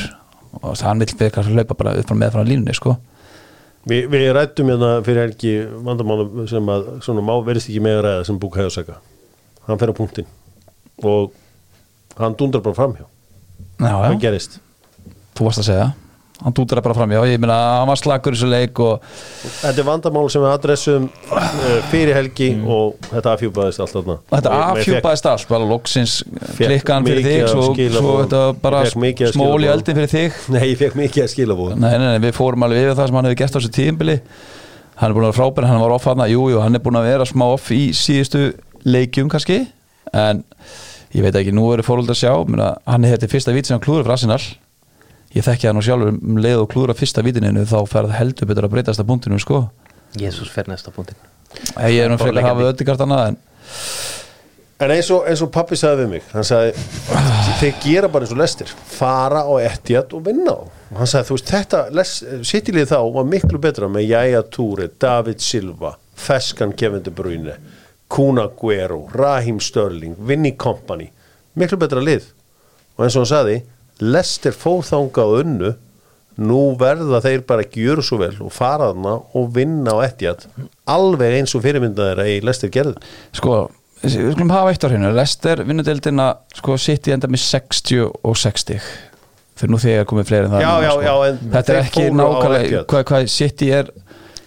og 0.61 0.79
hann 0.81 0.99
vil 1.03 1.11
fyrir 1.11 1.41
að 1.41 1.51
hlaupa 1.51 1.75
bara 1.77 1.93
upp 1.99 2.11
með 2.15 2.31
frá 2.31 2.43
línunni 2.47 2.73
sko. 2.75 2.95
Vi, 3.85 3.99
við 4.09 4.31
rættum 4.33 4.69
hérna 4.71 4.91
fyrir 5.05 5.27
helgi 5.27 5.51
vandamálum 5.85 6.47
sem 6.49 6.69
að 6.73 6.87
svona 7.05 7.21
má 7.21 7.35
verðist 7.45 7.69
ekki 7.69 7.83
með 7.85 7.99
að 7.99 8.05
ræða 8.07 8.23
sem 8.25 8.39
Búk 8.41 8.55
Hæðarsaka 8.57 8.95
hann 9.67 9.81
fer 9.81 9.91
á 9.93 9.95
punktin 9.97 10.25
og 11.03 11.35
hann 12.17 12.33
dundar 12.39 12.63
bara 12.65 12.77
framhjá 12.77 13.05
já, 13.05 13.91
hvað 13.93 14.15
já, 14.15 14.19
gerist? 14.23 14.57
þú 15.37 15.47
varst 15.49 15.61
að 15.61 15.67
segja 15.69 15.87
hann 16.43 16.53
dútur 16.55 16.79
það 16.79 16.85
bara 16.87 16.95
fram, 16.97 17.13
já, 17.15 17.19
ég 17.29 17.39
meina 17.41 17.55
hann 17.79 17.87
var 17.87 17.99
slagur 17.99 18.35
í 18.35 18.37
þessu 18.37 18.49
leik 18.51 18.79
og 18.83 19.05
Þetta 19.45 19.81
er 19.81 19.87
vandamál 19.87 20.25
sem 20.33 20.43
við 20.43 20.51
adressum 20.51 21.05
uh, 21.31 21.77
fyrir 21.91 22.17
helgi 22.17 22.49
og 22.61 22.97
þetta 23.11 23.35
afhjúpaðist 23.35 23.83
allt 23.85 23.95
þarna. 23.95 24.17
Þetta 24.33 24.49
afhjúpaðist 24.71 25.29
alls 25.31 25.45
bara 25.49 25.69
loksins 25.69 26.17
Fékk 26.25 26.65
klikkaðan 26.65 27.07
fyrir 27.07 27.23
þig 27.29 27.47
svo, 27.53 27.69
svo 27.95 28.17
þetta 28.23 28.41
bara 28.65 28.83
Fékk 28.83 29.01
mikið 29.05 29.29
af 29.29 29.37
smól 29.37 29.45
í 29.45 29.49
skilaboðum. 29.49 29.73
eldin 29.77 29.99
fyrir 30.01 30.11
þig. 30.15 30.31
Nei, 30.55 30.63
ég 30.73 30.77
fekk 30.81 30.99
mikið 30.99 31.25
að 31.25 31.31
skilabúð 31.35 31.75
nei, 31.79 31.93
nei, 31.95 32.07
nei, 32.09 32.21
við 32.27 32.35
fórum 32.35 32.67
alveg 32.67 32.83
yfir 32.83 32.99
það 32.99 33.11
sem 33.11 33.19
hann 33.19 33.29
hefur 33.29 33.41
gert 33.41 33.55
á 33.55 33.57
þessu 33.59 33.73
tíðinbili 33.79 34.17
hann 34.95 35.09
er 35.11 35.15
búin 35.15 35.25
að 35.25 35.31
vera 35.31 35.39
frábæri, 35.39 35.67
hann 35.71 35.81
var 35.83 35.95
off 35.95 36.07
hann 36.07 36.23
jú, 36.31 36.43
jú, 36.51 36.59
hann 36.63 36.75
er 36.75 36.83
búin 36.83 36.99
að 36.99 37.09
vera 37.09 37.27
smá 37.27 37.45
off 37.49 37.71
í 37.75 37.89
síðustu 37.95 38.43
leikjum 38.87 39.27
kannski 39.31 39.65
en 40.15 40.43
ég 41.15 41.23
veit 41.23 41.35
ekki, 41.35 41.51
nú 41.55 41.67
ég 45.35 45.45
þekki 45.45 45.67
það 45.67 45.77
nú 45.77 45.85
sjálfur 45.85 46.11
um 46.15 46.41
leið 46.41 46.61
og 46.63 46.69
klúður 46.71 46.93
að 46.95 47.01
fyrsta 47.03 47.23
vítininu 47.25 47.65
þá 47.67 47.77
fer 47.91 48.09
það 48.09 48.19
heldur 48.19 48.49
betur 48.51 48.67
að 48.67 48.75
breytast 48.75 49.03
að 49.03 49.09
punktinu 49.11 49.39
sko. 49.43 49.65
Jésús 50.15 50.51
fer 50.51 50.69
næsta 50.71 50.93
punktin 50.95 51.19
ég 51.91 52.03
er 52.03 52.11
nú 52.11 52.19
frekar 52.19 52.41
að 52.43 52.49
hafa 52.49 52.69
öllíkart 52.71 53.03
annað 53.05 53.31
en 53.31 53.41
En 54.75 54.91
eins 54.91 55.07
og, 55.15 55.21
eins 55.23 55.39
og 55.39 55.53
pappi 55.55 55.77
sagði 55.79 56.03
við 56.03 56.09
mig 56.11 56.23
hann 56.33 56.43
sagði, 56.43 56.73
þeir 57.61 57.77
gera 57.79 58.09
bara 58.11 58.25
eins 58.25 58.33
og 58.35 58.41
lestir 58.41 58.73
fara 58.91 59.45
á 59.47 59.53
ettjat 59.63 60.11
og 60.17 60.25
vinna 60.25 60.51
á. 60.51 60.67
Og 60.91 60.97
hann 60.99 61.07
sagði, 61.07 61.29
þú 61.29 61.37
veist, 61.37 61.53
þetta 61.53 62.41
sittilið 62.49 62.89
þá 62.91 62.97
var 63.15 63.29
miklu 63.29 63.61
betra 63.63 63.87
með 63.87 64.09
Jæja 64.09 64.41
Túri 64.51 64.89
David 64.99 65.39
Silva, 65.39 65.93
Feskan 66.19 66.75
Kevin 66.75 67.05
De 67.07 67.13
Bruyne, 67.15 67.55
Kuna 68.11 68.49
Guero 68.59 69.05
Raheem 69.15 69.61
Störling, 69.63 70.19
Vinnie 70.19 70.57
Company 70.59 71.07
miklu 71.55 71.79
betra 71.79 72.03
lið. 72.03 72.27
Og 72.95 73.07
eins 73.07 73.15
og 73.15 73.23
hann 73.23 73.31
sagði, 73.31 73.55
lestir 74.03 74.55
fóð 74.57 74.83
þanga 74.89 75.25
á 75.25 75.29
unnu. 75.41 75.73
Nú 76.35 76.59
verða 76.75 77.21
þeir 77.23 77.45
bara 77.47 77.63
ekki 77.63 77.85
gjöru 77.85 78.03
svo 78.03 78.17
vel 78.19 78.33
og 78.43 78.51
fara 78.51 78.89
þarna 78.91 79.13
og 79.39 79.53
vinna 79.55 79.93
á 79.95 80.03
ettjat 80.03 80.41
alveg 80.91 81.37
eins 81.37 81.53
og 81.55 81.63
fyrirmynda 81.63 82.09
þeirra 82.09 82.25
í 82.27 82.41
lestir 82.43 82.73
gerðu. 82.75 82.99
Sko, 83.39 83.59
við 84.03 84.17
skulum 84.33 84.51
hafa 84.51 84.73
eitt 84.73 84.83
á 84.83 84.91
hreinu 84.91 85.13
Lester 85.15 85.63
vinnudeldina, 85.63 86.25
sko, 86.59 86.75
sitt 86.75 87.07
í 87.07 87.13
enda 87.15 87.29
með 87.31 87.45
60 87.45 88.03
og 88.11 88.35
60 88.35 88.83
fyrir 89.55 89.71
nú 89.71 89.79
þegar 89.79 90.09
komið 90.11 90.27
fleiri 90.27 90.49
en 90.49 90.53
það 90.57 90.65
Já, 90.65 90.71
já, 90.83 90.89
sko. 90.91 91.05
já, 91.07 91.13
en 91.29 91.39
þetta 91.55 91.71
er 91.71 91.79
ekki 91.85 92.05
nákvæmlega 92.11 92.83
hvað, 92.91 93.05
hvað 93.07 93.27
City 93.31 93.69
er 93.79 93.91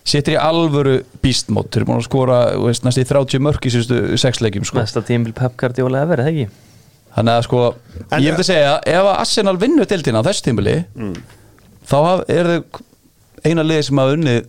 City 0.09 0.34
er 0.34 0.36
í 0.36 0.40
alvöru 0.44 0.94
býstmót 1.24 1.72
þeir 1.72 1.80
eru 1.82 1.88
búin 1.88 2.03
að 2.03 2.07
skora 2.11 2.38
þú 2.53 2.66
veist, 2.68 2.84
næst 2.84 3.01
í 3.01 3.09
30 3.09 3.44
mörk 3.49 3.64
í 3.68 3.72
síðustu 3.72 4.20
sex 4.20 4.42
leikjum 4.44 4.68
sko. 4.68 4.78
Næsta 4.80 5.01
tímbil 5.09 5.32
Pep 5.36 5.57
Guardiola 5.61 6.05
ever, 6.05 6.20
eða 6.24 6.32
ekki? 6.32 6.46
Þannig 7.19 7.35
að 7.35 7.43
sko, 7.49 7.62
En- 8.09 8.23
ég 8.23 8.31
myndi 8.33 8.45
að 8.47 8.51
segja 8.53 8.75
ef 8.95 9.03
að 9.05 9.14
Arsenal 9.19 9.57
vinnur 9.61 9.89
deildina 9.91 10.23
á 10.23 10.27
þessu 10.29 10.47
tímuli 10.49 10.77
Mm. 10.97 11.14
þá 11.89 11.99
er 12.31 12.51
þau 12.53 12.83
eina 13.45 13.62
lið 13.66 13.83
sem 13.89 13.99
hafa 14.03 14.16
unnið 14.16 14.47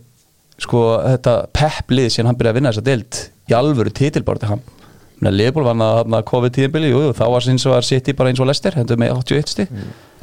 sko, 0.60 0.80
þetta 1.06 1.34
pep 1.56 1.90
lið 1.96 2.10
sem 2.14 2.26
hann 2.28 2.36
byrjaði 2.36 2.52
að 2.52 2.58
vinna 2.60 2.72
þessa 2.74 2.84
deild 2.90 3.20
í 3.50 3.54
alvöru 3.56 3.90
titilbárti 3.96 4.46
hann. 4.50 4.60
Leopold 5.20 5.66
vann 5.66 5.82
að, 5.84 5.98
að 6.16 6.84
jú, 6.94 7.00
þá 7.12 7.24
var 7.28 7.48
eins 7.52 7.66
og 7.68 7.74
var 7.74 7.84
City 7.84 8.12
bara 8.16 8.30
eins 8.30 8.40
og 8.40 8.46
Lester 8.48 8.72
hendur 8.72 8.96
með 8.96 9.10
81 9.20 9.48
stig. 9.52 9.68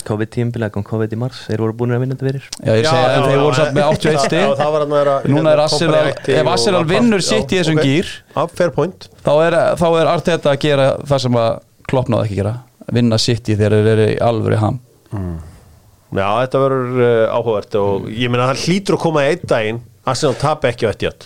COVID 0.08 0.30
tímbil, 0.32 0.62
það 0.64 0.72
kom 0.72 0.84
COVID 0.88 1.12
í 1.14 1.18
mars 1.20 1.42
Þeir 1.50 1.60
voru 1.60 1.74
búin 1.76 1.92
að 1.92 2.00
vinna 2.06 2.16
þetta 2.16 2.28
fyrir. 2.30 2.44
Já, 2.64 2.72
ég 2.80 2.86
segi 2.88 3.02
að 3.04 3.26
þeir 3.28 3.42
voru 3.44 3.58
samt 3.58 3.74
með 3.76 3.88
81 3.92 4.20
stig. 4.24 4.40
Já, 4.40 4.54
það 4.62 4.72
var 4.72 4.86
hann 4.86 4.94
að 4.96 5.02
vera 5.02 5.16
Núna 5.34 5.52
er 5.52 5.62
Arsenal, 5.66 6.04
ef 6.38 6.48
Arsenal 6.54 6.84
vinnur 6.88 7.22
sitt 7.28 7.52
í 7.52 7.60
þessum 7.60 7.82
gýr 7.84 8.08
Já, 8.38 8.42
fair 8.56 8.72
point. 8.78 9.08
þá 9.26 9.32
er, 9.44 9.58
þá 9.82 9.86
er 10.00 10.12
Arteta 10.14 10.54
að 10.54 10.60
gera 10.64 10.88
það 11.04 11.24
sem 11.26 11.40
að 11.44 11.60
Klopp 11.88 12.10
náði 12.12 12.28
ekki 12.28 12.36
að 12.38 12.42
gera. 12.44 12.56
Vinna 12.98 13.18
sitt 13.20 13.48
í 13.52 13.56
þegar 13.60 13.78
þeir 13.82 13.94
eru 13.94 14.10
í 14.14 14.18
alvöru 14.24 14.60
ham. 14.62 14.82
Já, 16.16 16.28
þetta 16.42 16.60
verður 16.64 17.00
uh, 17.04 17.24
áhugavert 17.36 17.76
og 17.82 18.06
ég 18.16 18.32
meina 18.32 18.46
það 18.48 18.62
hlýtur 18.64 18.96
að 18.96 19.02
koma 19.04 19.24
í 19.26 19.32
einn 19.34 19.50
daginn 19.52 19.80
Arsenal 20.08 20.38
tap 20.40 20.64
ekki 20.70 20.88
á 20.88 20.92
ettjátt 20.94 21.26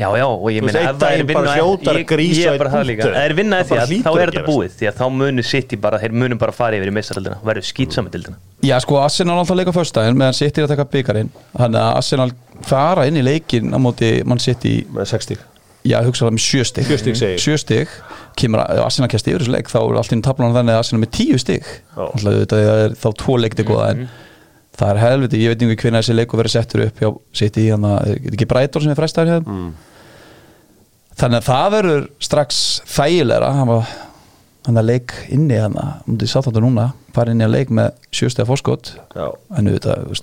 Já, 0.00 0.06
já, 0.16 0.24
og 0.24 0.46
ég 0.48 0.64
meina 0.64 0.86
ef 0.88 0.96
það 1.02 1.18
er 1.18 1.24
vinna 1.28 1.42
bara 1.42 1.56
hljótar 1.58 1.98
ég, 2.00 2.06
grísa 2.08 2.38
ég 2.40 2.46
í 2.46 2.52
er 2.54 2.62
bara 2.62 2.70
það 2.72 2.86
líka. 2.88 3.04
Ef 3.04 3.12
það 3.12 3.26
er 3.26 3.34
vinna 3.36 3.58
Það 3.60 3.68
bara 3.74 3.84
því 3.84 3.92
hlýtur 3.92 4.06
þá 4.06 4.12
að 4.16 4.22
er 4.22 4.32
þetta 4.32 4.44
búið 4.48 4.78
því 4.78 4.88
að 4.88 4.96
þá 5.02 5.04
munu 5.18 5.44
City 5.50 5.78
bara, 5.84 6.00
þeir 6.00 6.16
munu 6.22 6.38
bara 6.40 6.56
fara 6.56 6.78
yfir 6.80 6.88
í 6.88 6.94
meistaraldina 6.96 7.36
og 7.36 7.46
verður 7.50 7.68
skýtsami 7.68 8.14
dildina 8.14 8.40
Já, 8.64 8.74
sko, 8.80 8.98
Arsenal 9.04 9.36
alltaf 9.42 9.60
leika 9.60 9.76
föstudaginn 9.76 10.16
meðan 10.16 10.38
City 10.40 10.62
er 10.62 10.68
að 10.70 10.72
taka 10.78 10.88
byggarinn 10.96 11.32
þannig 11.52 11.80
að 11.84 12.00
Arsenal 12.00 12.30
fara 12.64 13.04
inn 13.10 13.20
í 13.20 13.26
leikin 13.28 13.68
á 13.68 13.78
móti 13.84 14.14
mann 14.24 14.40
City, 14.40 14.78
með 14.96 15.12
60 15.12 15.44
já, 15.88 15.98
hugsa 16.06 16.26
það 16.28 16.34
með 16.36 16.44
sjö 16.46 16.64
stig. 16.68 16.86
Sjö 16.88 16.98
stig, 17.00 17.16
segi 17.18 17.32
ég. 17.36 17.40
Sjö 17.42 17.56
stig, 17.58 17.94
kemur 18.38 18.62
að- 18.62 18.82
Arsenal 18.84 19.08
kæst 19.12 19.26
yfir 19.28 19.42
þessu 19.44 19.54
leik 19.56 19.70
þá 19.72 19.78
er 19.82 19.96
allt 20.02 20.12
inn 20.16 20.22
tablan 20.22 20.54
þannig 20.54 20.74
að 20.76 20.82
Arsenal 20.82 21.00
er 21.02 21.06
með 21.06 21.14
tíu 21.18 21.38
Já. 21.96 22.04
alltaf 22.06 22.36
þetta 22.42 22.60
er 22.84 22.94
þá 23.02 23.08
tvo 23.22 23.38
leikti 23.42 23.64
góða 23.68 23.88
en 23.92 24.04
það 24.78 24.90
er 24.94 25.00
helviti, 25.02 25.40
ég 25.42 25.52
veit 25.52 25.62
ekki 25.66 25.82
hvernig 25.84 26.00
þessi 26.02 26.14
leiku 26.16 26.38
verið 26.40 26.54
settur 26.56 26.84
upp 26.86 27.02
hjá 27.02 27.10
City, 27.36 27.66
hann 27.74 27.84
að, 27.84 28.06
er 28.14 28.32
ekki 28.32 28.48
Breitor 28.48 28.80
sem 28.82 28.90
er 28.94 28.96
fræstar 29.02 29.28
hér? 29.28 29.42
Mm. 29.44 29.74
þannig 31.20 31.42
að 31.42 31.48
það 31.50 31.66
verður 31.76 32.06
strax 32.24 32.62
þægilegra. 32.88 33.50
Hann 33.52 33.68
var 33.68 33.90
hann 34.66 34.78
að 34.78 34.86
leik 34.88 35.12
inni 35.34 35.58
hann 35.58 35.74
að 35.76 36.06
mútið 36.08 36.30
sátt 36.32 36.46
þetta 36.48 36.62
núna 36.62 36.86
fara 37.12 37.34
inn 37.34 37.42
í 37.42 37.44
að 37.44 37.54
leik 37.56 37.72
með 37.74 37.90
sjöstega 38.14 38.46
fórskot 38.48 38.92
Já. 39.12 39.26
en 39.58 39.68
auðvitað, 39.68 40.06
þú 40.06 40.14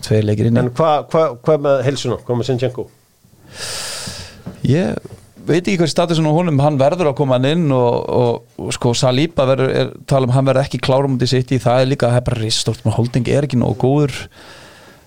veit 5.48 5.62
ekki 5.62 5.78
hvað 5.82 5.92
statusin 5.92 6.28
á 6.28 6.34
honum 6.34 6.60
hann 6.64 6.80
verður 6.80 7.12
að 7.12 7.20
koma 7.20 7.38
hann 7.38 7.48
inn 7.50 7.76
og, 7.76 8.10
og, 8.10 8.58
og 8.60 8.74
sko 8.76 8.94
Saliba 8.98 9.46
verður, 9.50 9.76
er, 9.82 9.94
tala 10.10 10.30
um 10.30 10.34
hann 10.36 10.48
verður 10.50 10.66
ekki 10.66 10.82
klárum 10.84 11.18
út 11.18 11.26
í 11.26 11.30
sitt 11.30 11.54
í, 11.56 11.62
það 11.62 11.84
er 11.84 11.92
líka 11.94 12.10
það 12.12 12.22
er 12.22 12.28
bara 12.32 12.42
risstort, 12.44 12.84
með 12.86 12.98
holding 12.98 13.32
er 13.32 13.48
ekki 13.48 13.60
nógu 13.62 13.78
góður. 13.84 14.18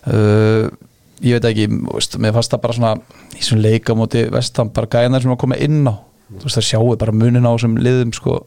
Uh, 0.02 0.70
ég 1.22 1.38
veit 1.38 1.50
ekki 1.52 1.68
þú 1.70 1.96
veist, 1.96 2.16
mér 2.18 2.36
fannst 2.36 2.54
það 2.54 2.62
bara 2.64 2.78
svona 2.78 2.94
í 3.38 3.44
svona 3.46 3.66
leika 3.68 3.96
móti 3.98 4.24
vestam, 4.32 4.72
bara 4.74 4.90
gæðnar 4.90 5.22
sem 5.22 5.34
að 5.34 5.42
koma 5.44 5.60
inn 5.62 5.84
á 5.86 5.94
þú 6.32 6.46
veist 6.46 6.58
það 6.58 6.68
sjáu 6.70 6.94
bara 6.98 7.14
munin 7.14 7.46
á 7.46 7.52
þessum 7.52 7.76
liðum 7.82 8.14
sko 8.16 8.38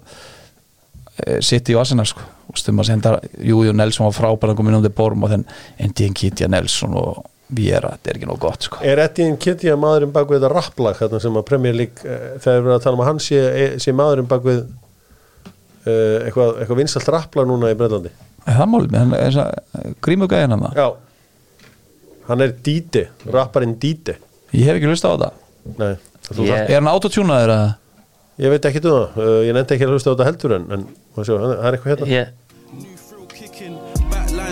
sitt 1.45 1.69
í 1.71 1.77
Arsenal 1.79 2.07
sko. 2.09 2.25
Þú 2.45 2.55
veist, 2.55 2.69
um 2.71 2.81
að 2.81 2.89
senda, 2.89 3.13
jú, 3.39 3.61
jú, 3.65 3.73
Nelson 3.75 4.07
var 4.07 4.15
frábæð 4.15 4.51
að 4.51 4.59
koma 4.59 4.71
inn 4.71 4.79
á 4.79 4.85
þeir 4.85 4.95
borm 4.97 5.23
og 5.25 5.31
þenn 5.31 5.45
Endien 5.81 6.15
Kitja 6.15 6.49
Nelson 6.51 6.95
og 6.99 7.23
Viera, 7.53 7.91
þetta 7.93 8.09
er 8.09 8.17
ekki 8.17 8.25
nóg 8.31 8.39
gott 8.41 8.65
sko. 8.65 8.79
Er 8.81 8.97
Etienne 9.03 9.37
Kitty 9.37 9.69
maðurinn 9.77 10.13
bak 10.15 10.25
við 10.31 10.39
þetta 10.39 10.49
rapplag 10.55 10.95
þarna 10.97 11.19
sem 11.21 11.35
að 11.37 11.43
Premier 11.45 11.75
League 11.77 12.01
uh, 12.01 12.39
þegar 12.41 12.55
við 12.55 12.65
erum 12.65 12.73
að 12.79 12.83
tala 12.87 12.97
um 12.97 13.03
að 13.03 13.09
hann 13.11 13.19
sé, 13.21 13.41
sé 13.83 13.93
maðurinn 13.93 14.29
bak 14.31 14.43
við 14.47 14.63
uh, 14.63 16.25
eitthvað, 16.25 16.55
eitthvað 16.63 16.79
vinsalt 16.81 17.11
rapplag 17.13 17.49
núna 17.49 17.69
í 17.73 17.77
Breitlandi 17.79 18.11
Er 18.45 18.57
það 18.59 18.71
málið 18.73 18.95
með 18.95 19.37
hann, 19.37 19.55
grímu 20.05 20.27
gæðin 20.31 20.55
hann 20.55 20.65
Já. 20.77 20.87
Hann 22.29 22.41
er 22.45 22.55
Díti, 22.65 23.05
rapparinn 23.33 23.75
Díti 23.81 24.15
Ég 24.55 24.65
hef 24.69 24.79
ekki 24.79 24.89
hlust 24.89 25.05
á 25.05 25.13
þetta 25.13 25.31
Nei, 25.81 25.91
þú 26.31 26.39
þarft- 26.49 26.69
Er 26.71 26.79
hann 26.79 26.89
autotúnaður 26.93 27.53
eða? 27.59 27.73
ég 28.41 28.51
veit 28.51 28.65
ekki 28.67 28.81
um 28.83 28.89
það 28.89 29.21
uh, 29.21 29.37
Ég 29.47 29.53
nefndi 29.55 29.77
ekki 29.77 29.85
að 29.87 29.93
hlusta 29.95 30.09
á 30.09 30.13
þetta 30.15 30.25
heldur 30.31 30.55
en, 30.57 30.65
en 30.75 30.81
má 31.15 31.21
sjá, 31.23 31.35
það 31.37 31.53
er 31.69 31.77
eitthvað 31.77 31.91
hérna. 31.93 32.09
Kicking, 32.09 32.44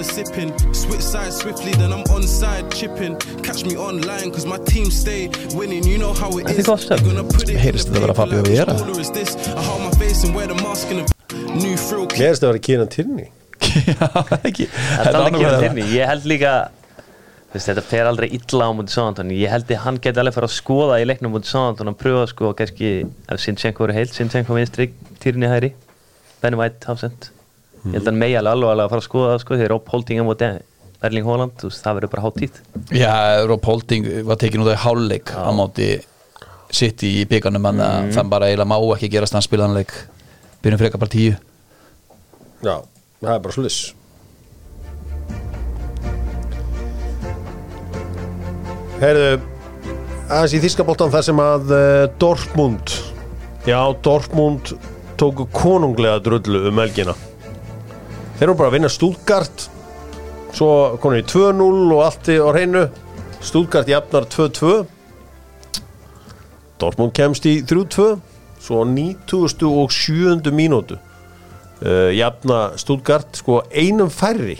backline 0.03 0.25
sipping, 0.25 0.73
switch 0.73 1.01
side 1.01 1.33
swiftly, 1.33 1.71
then 1.73 1.91
I'm 1.91 2.03
on 2.11 2.23
side 2.23 2.71
chipping. 2.71 3.17
Catch 3.43 3.65
me 3.65 3.77
online, 3.77 4.31
cause 4.31 4.45
my 4.45 4.57
team 4.57 4.91
stay 4.91 5.29
winning. 5.55 5.83
You 5.83 5.97
know 5.97 6.13
how 6.13 6.29
it 6.37 6.49
is. 6.49 6.67
You're 6.67 6.75
gonna 6.97 7.23
put 7.23 7.43
it 7.43 7.49
in 7.49 7.55
the 7.55 7.99
paper 7.99 8.13
Fabio 8.13 8.41
like 8.41 8.51
Vieira? 8.51 8.75
baller 8.77 8.99
is 8.99 9.11
this? 9.11 9.35
I 9.47 9.61
hold 9.61 9.81
my 9.81 9.91
face 9.91 10.23
and 10.23 10.35
wear 10.35 10.47
the 10.47 10.55
mask 10.55 10.89
in 10.89 10.97
the 10.97 11.13
New 11.55 11.77
thrill 11.77 12.07
Mér 12.07 12.29
finnst 12.29 12.43
það 12.43 12.47
að 12.47 12.53
vera 12.53 12.61
kýran 12.67 12.89
tyrni 12.93 13.25
Já, 13.89 14.07
ekki 14.43 14.67
Það 14.69 15.09
er 15.09 15.17
alveg 15.19 15.37
kemur 15.37 15.59
til 15.63 15.85
Ég 15.97 16.09
held 16.09 16.27
líka 16.29 16.53
Veist, 17.53 17.67
þetta 17.69 17.83
fer 17.85 18.09
aldrei 18.09 18.27
illa 18.37 18.69
á 18.69 18.71
mútið 18.73 18.95
Sáðantón 18.95 19.33
ég 19.33 19.53
held 19.53 19.69
að 19.69 19.81
hann 19.85 19.99
geti 20.01 20.21
alveg 20.21 20.35
fara 20.37 20.49
að 20.49 20.55
skoða 20.55 20.99
í 21.01 21.07
leiknum 21.07 21.33
mútið 21.35 21.53
Sáðantón 21.53 21.93
og 21.93 21.97
pröfa 21.99 22.25
sko 22.31 22.53
kannski 22.57 22.91
ef 23.03 23.41
Sinchenko 23.43 23.87
eru 23.87 23.97
heilt, 23.97 24.13
Sinchenko 24.17 24.57
vinstri 24.57 24.89
týrni 25.21 25.49
hæri, 25.49 25.73
Benny 26.41 26.59
White 26.59 26.89
hafsend 26.89 27.32
ég 27.83 27.97
held 27.97 28.05
að 28.05 28.11
hann 28.11 28.21
megi 28.21 28.37
alveg 28.39 28.53
alveg 28.53 28.85
að 28.85 28.93
fara 28.93 29.03
að 29.03 29.07
skoða 29.09 29.33
það 29.33 29.43
sko 29.43 29.57
þegar 29.57 29.73
Rob 29.73 29.91
Holding 29.93 30.23
á 30.23 30.25
mútið 30.29 30.61
Erling 31.03 31.25
Haaland, 31.27 31.55
þú 31.59 31.67
veist, 31.67 31.83
það 31.83 31.97
verður 31.97 32.11
bara 32.13 32.23
hátt 32.23 32.37
tíð 32.39 32.59
Já, 32.95 33.13
Rob 33.49 33.65
Holding 33.67 34.09
var 34.29 34.39
tekin 34.39 34.63
út 34.63 34.71
af 34.71 34.85
hálfleik 34.85 35.33
á 35.35 35.51
móti 35.51 35.89
sitt 36.73 37.03
í 37.05 37.11
byggarnum 37.29 37.67
en 37.69 37.81
mm. 37.81 38.13
þann 38.15 38.31
bara 38.31 38.47
eiginlega 38.49 38.69
má 38.71 38.77
ekki 38.95 39.11
gerast 39.13 39.35
hann 39.35 39.43
spilaðan 39.45 39.77
leik. 39.77 39.91
Byrjum 40.63 40.79
frekar 40.81 41.01
bara 41.03 41.11
tíu. 41.13 41.35
Já, 42.63 42.79
það 43.19 43.33
er 43.35 43.41
bara 43.43 43.55
slis 43.57 43.77
Heyrðu 49.03 49.31
aðeins 50.31 50.55
í 50.55 50.61
Þískabóltan 50.63 51.11
þar 51.11 51.25
sem 51.27 51.41
að 51.43 51.73
uh, 51.75 52.05
Dortmund 52.21 52.95
Já, 53.67 53.79
Dortmund 54.05 54.71
tóku 55.19 55.49
konunglega 55.51 56.21
drullu 56.23 56.69
um 56.69 56.79
helgina 56.79 57.17
Þeir 58.43 58.49
eru 58.49 58.59
bara 58.59 58.69
að 58.73 58.73
vinna 58.75 58.89
Stuttgart 58.91 59.61
Svo 60.51 60.71
konur 60.99 61.21
í 61.21 61.23
2-0 61.23 61.93
og 61.95 62.01
allt 62.03 62.27
í 62.27 62.35
á 62.43 62.51
hreinu. 62.51 62.81
Stuttgart 63.39 63.87
jafnar 63.87 64.27
2-2 64.27 64.73
Dortmund 66.81 67.15
kemst 67.15 67.47
í 67.47 67.53
3-2 67.63 68.09
Svo 68.59 68.83
á 68.83 68.85
97. 68.91 70.51
mínútu. 70.51 70.99
Uh, 71.79 72.11
Jafna 72.11 72.75
Stuttgart 72.75 73.39
sko 73.39 73.61
einum 73.71 74.11
færri. 74.11 74.59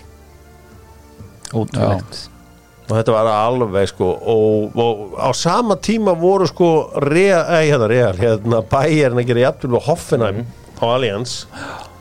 Ótrúlegt. 1.51 2.29
Og 2.87 2.95
þetta 2.95 3.19
var 3.19 3.35
alveg 3.35 3.91
sko 3.91 4.15
og, 4.15 4.79
og 4.79 5.17
á 5.19 5.27
sama 5.35 5.75
tíma 5.75 6.15
voru 6.15 6.47
sko 6.47 6.75
real, 7.03 7.49
ei, 7.51 7.67
hérna, 7.67 7.91
real, 7.91 8.15
hérna 8.15 8.63
bæjarinn 8.63 9.19
að 9.19 9.33
gera 9.33 9.49
jafnvel 9.49 9.81
og 9.81 9.89
Hoffenheim 9.91 10.45
á 10.79 10.85
Allianz. 10.87 11.41
og 11.51 11.92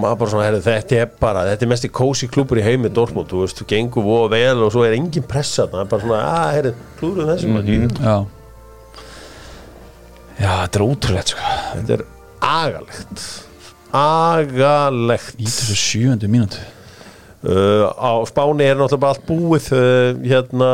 maður 0.00 0.20
bara 0.22 0.32
svona, 0.34 0.46
herri, 0.48 0.62
þetta 0.64 0.98
er 1.02 1.12
bara 1.20 1.44
þetta 1.50 1.66
er 1.66 1.72
mest 1.74 1.86
í 1.88 1.92
kósi 2.00 2.30
klúpur 2.32 2.60
í 2.60 2.64
heimi 2.66 2.90
Dortmund 2.94 3.30
þú 3.30 3.44
veist, 3.44 3.60
þú 3.60 3.68
gengur 3.72 4.06
voða 4.06 4.32
vel 4.36 4.64
og 4.66 4.72
svo 4.74 4.86
er 4.86 4.96
engin 4.96 5.26
pressa 5.28 5.68
það 5.68 5.84
er 5.84 5.92
bara 5.92 6.06
svona, 6.06 6.24
að, 6.32 6.50
herri, 6.56 6.74
klúruð 7.00 7.32
þessu 7.32 7.48
mm 7.48 7.62
-hmm. 7.62 8.02
Já. 8.04 8.18
Já, 10.38 10.50
þetta 10.62 10.78
er 10.78 10.84
ótrúlegt 10.86 11.32
sko. 11.34 11.52
Þetta 11.74 11.94
er 11.96 12.02
agalegt. 12.46 13.22
Agalegt. 13.98 15.38
97. 15.38 16.28
mínútu. 16.30 16.60
Uh, 17.38 17.86
á 17.94 18.18
Spáni 18.26 18.66
er 18.66 18.74
náttúrulega 18.74 18.98
bara 18.98 19.14
allt 19.14 19.26
búið 19.28 19.68
uh, 19.70 20.16
hérna 20.26 20.70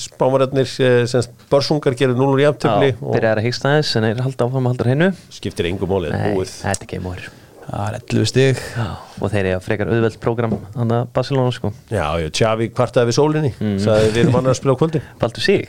spámaröðnir 0.00 0.64
uh, 0.64 1.02
sem 1.04 1.26
börsungar 1.52 1.92
gerir 1.92 2.16
0 2.16 2.40
í 2.40 2.46
aftöfli 2.48 2.88
Já, 2.94 3.02
byrjar 3.02 3.42
að 3.42 3.44
hyggsta 3.44 3.74
þess 3.74 3.98
en 4.00 4.06
er 4.08 4.22
halda 4.24 4.46
áfram 4.46 4.64
að 4.64 4.72
halda 4.72 4.86
hennu 4.94 5.10
skiptir 5.28 5.68
engum 5.68 5.92
Nei, 6.06 6.32
búið. 6.32 6.54
þetta 6.62 6.88
er 6.88 6.90
game 6.94 7.12
over 7.12 7.28
Það 7.66 7.82
er 7.86 7.96
11 7.98 8.28
stig. 8.30 8.60
Já, 8.76 8.86
og 9.18 9.32
þeir 9.32 9.48
eru 9.50 9.62
frekar 9.64 9.90
auðveld 9.90 10.16
prógram 10.22 10.52
hann 10.76 10.92
að 10.94 11.08
Barcelona 11.16 11.54
sko. 11.54 11.72
Já, 11.90 12.04
já, 12.22 12.28
Xavi 12.38 12.68
kvartaði 12.70 13.10
við 13.10 13.16
sólinni 13.18 13.52
sagði 13.82 14.12
við 14.12 14.20
erum 14.22 14.38
annar 14.40 14.54
að 14.54 14.60
spila 14.60 14.76
á 14.76 14.80
kvöldin. 14.82 15.06
Baldur 15.22 15.42
sig, 15.42 15.66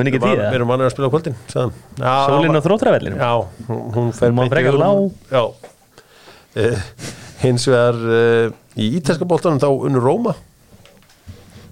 Við 0.00 0.16
erum 0.56 0.70
annar 0.72 0.88
að 0.88 0.94
spila 0.94 1.10
á 1.10 1.12
kvöldin 1.12 1.36
sagði 1.50 1.64
hann. 1.66 1.74
Já, 2.00 2.14
Sólinn 2.30 2.56
á 2.56 2.62
þrótravellinu 2.64 3.18
Já, 3.20 3.32
hún, 3.68 3.82
hún 3.96 4.12
fer 4.16 4.32
má 4.32 4.46
frekar 4.48 4.78
vörn. 4.80 5.10
Já. 5.28 5.42
Uh, 6.56 6.86
Hins 7.42 7.66
vegar 7.68 7.98
uh, 8.00 8.54
í 8.80 8.88
ítalska 8.98 9.28
boltanum 9.28 9.60
þá 9.60 9.68
unnur 9.70 10.04
Róma. 10.04 10.32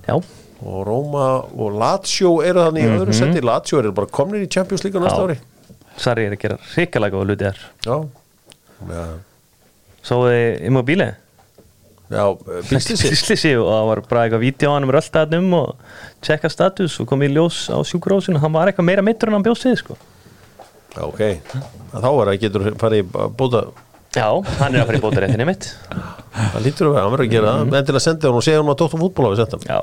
Já, 0.08 0.18
og 0.18 0.78
Róma 0.88 1.24
og 1.48 1.72
Lazio 1.78 2.38
eru 2.44 2.66
þannig 2.66 2.84
í 2.84 2.92
öðru 2.98 3.16
seti 3.16 3.42
Lazio 3.44 3.80
eru 3.80 3.94
bara 3.96 4.10
komnir 4.12 4.44
í 4.44 4.50
Champions 4.52 4.84
League 4.84 5.00
á 5.00 5.02
næsta 5.04 5.24
Já. 5.24 5.26
ári. 5.28 5.38
Sarri 5.98 6.28
er 6.28 6.36
að 6.36 6.42
gera 6.44 6.60
hrikalega 6.74 7.16
góða 7.16 7.28
hluti 7.32 7.48
þar. 7.48 7.64
Já, 7.88 7.96
já, 8.92 9.04
Svo 10.06 10.20
þið 10.26 10.68
Immobile? 10.68 11.08
Já 12.08 12.24
bíslisi 12.70 13.10
Bíslisi 13.12 13.50
og 13.60 13.66
það 13.68 13.88
var 13.90 14.04
bara 14.08 14.22
eitthvað 14.24 14.44
vídeo 14.46 14.70
á 14.72 14.74
hann 14.76 14.86
um 14.86 14.92
röldaðnum 14.96 15.50
og 15.58 15.98
tjekka 16.24 16.48
status 16.52 16.96
og 17.02 17.08
kom 17.10 17.24
í 17.26 17.28
ljós 17.32 17.66
á 17.68 17.76
sjúkurósinu 17.84 18.40
hann 18.40 18.54
var 18.54 18.70
eitthvað 18.70 18.88
meira 18.88 19.04
mittur 19.04 19.28
en 19.28 19.36
hann 19.36 19.44
bjóst 19.44 19.68
við 19.68 19.76
sko. 19.82 19.98
Já, 20.96 21.02
ok, 21.04 21.20
þá 21.92 22.08
er 22.08 22.30
að 22.32 22.40
getur 22.46 22.70
farið 22.80 23.04
í 23.04 23.26
bóta 23.36 23.66
Já, 24.16 24.28
hann 24.62 24.72
er 24.72 24.82
að 24.82 24.88
fara 24.88 24.98
í 24.98 25.02
bótaréttinni 25.02 25.44
mitt. 25.46 25.66
Það 26.32 26.62
lítur 26.64 26.88
að 26.88 26.94
vera, 26.94 27.02
hann 27.04 27.12
verður 27.12 27.26
að 27.26 27.34
gera 27.34 27.50
það. 27.52 27.74
En 27.76 27.88
til 27.88 27.94
að 27.94 28.04
senda 28.06 28.30
hún 28.30 28.38
og 28.38 28.44
segja 28.46 28.62
hún 28.62 28.70
að 28.72 28.78
Dóttar 28.80 29.02
fútból 29.02 29.26
hafi 29.26 29.38
sett 29.38 29.52
hann. 29.54 29.66
Já, 29.68 29.78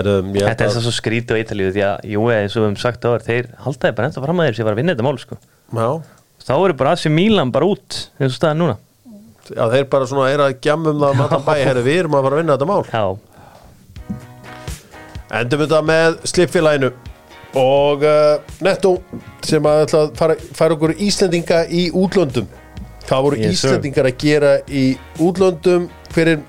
um, 0.00 0.30
ég 0.32 0.46
held 0.46 0.48
þetta 0.48 0.64
er 0.64 0.70
þess 0.70 0.78
að 0.80 0.86
svo 0.86 0.92
skrítið 0.96 1.36
á 1.36 1.42
Ítalíu 1.42 1.74
því 1.74 1.84
að, 1.90 2.06
jú, 2.14 2.22
eins 2.32 2.56
og 2.56 2.62
við 2.62 2.66
höfum 2.66 2.78
sagt 2.80 3.04
á 3.04 3.10
þér 3.12 3.26
þeir 3.26 3.50
haldaði 3.66 3.96
bara 3.98 4.08
enda 4.08 4.24
fram 4.24 4.40
að 4.40 4.48
þeir 4.48 4.58
sem 4.58 4.68
var 4.68 4.72
að 4.72 4.80
vinna 4.80 4.94
þetta 4.96 5.06
mál 5.06 5.20
sko. 5.20 5.38
Já, 5.76 5.90
þá 6.48 6.54
eru 6.56 6.78
bara 6.80 6.96
Asi 6.96 7.12
Milan 7.12 7.52
bara 7.52 7.68
út 7.68 7.98
eins 8.16 8.32
og 8.32 8.38
staðan 8.38 8.62
núna 8.64 8.78
já, 9.50 9.64
þeir 9.74 9.86
bara 9.92 10.08
svona 10.10 10.30
er 10.32 10.42
að 10.44 10.56
gjamma 10.64 10.92
um 10.92 11.02
það 11.02 11.10
að 11.10 11.20
maður 11.22 11.44
bæ, 11.48 11.52
herri, 11.66 11.84
við 11.86 12.00
erum 12.02 12.16
að 12.18 12.26
fara 12.26 12.36
að 12.38 12.42
vinna 12.42 12.56
þetta 12.56 12.70
mál. 12.70 12.82
Já, 12.92 13.04
Endum 15.32 15.62
þetta 15.64 15.80
með 15.88 16.16
slipfélaginu 16.28 16.90
og 17.56 18.02
uh, 18.04 18.54
Netto 18.64 18.90
sem 19.44 19.64
að 19.68 19.84
ætla 19.86 20.02
að 20.04 20.10
fara, 20.18 20.36
fara 20.56 20.76
okkur 20.76 20.92
Íslendinga 21.04 21.62
í 21.72 21.86
útlöndum. 21.96 22.48
Hvað 23.08 23.24
voru 23.26 23.38
Yes, 23.40 23.60
sir. 23.60 23.72
Íslendingar 23.72 24.08
að 24.10 24.18
gera 24.20 24.52
í 24.68 24.84
útlöndum 25.24 25.88
hver 26.12 26.34
er, 26.34 26.44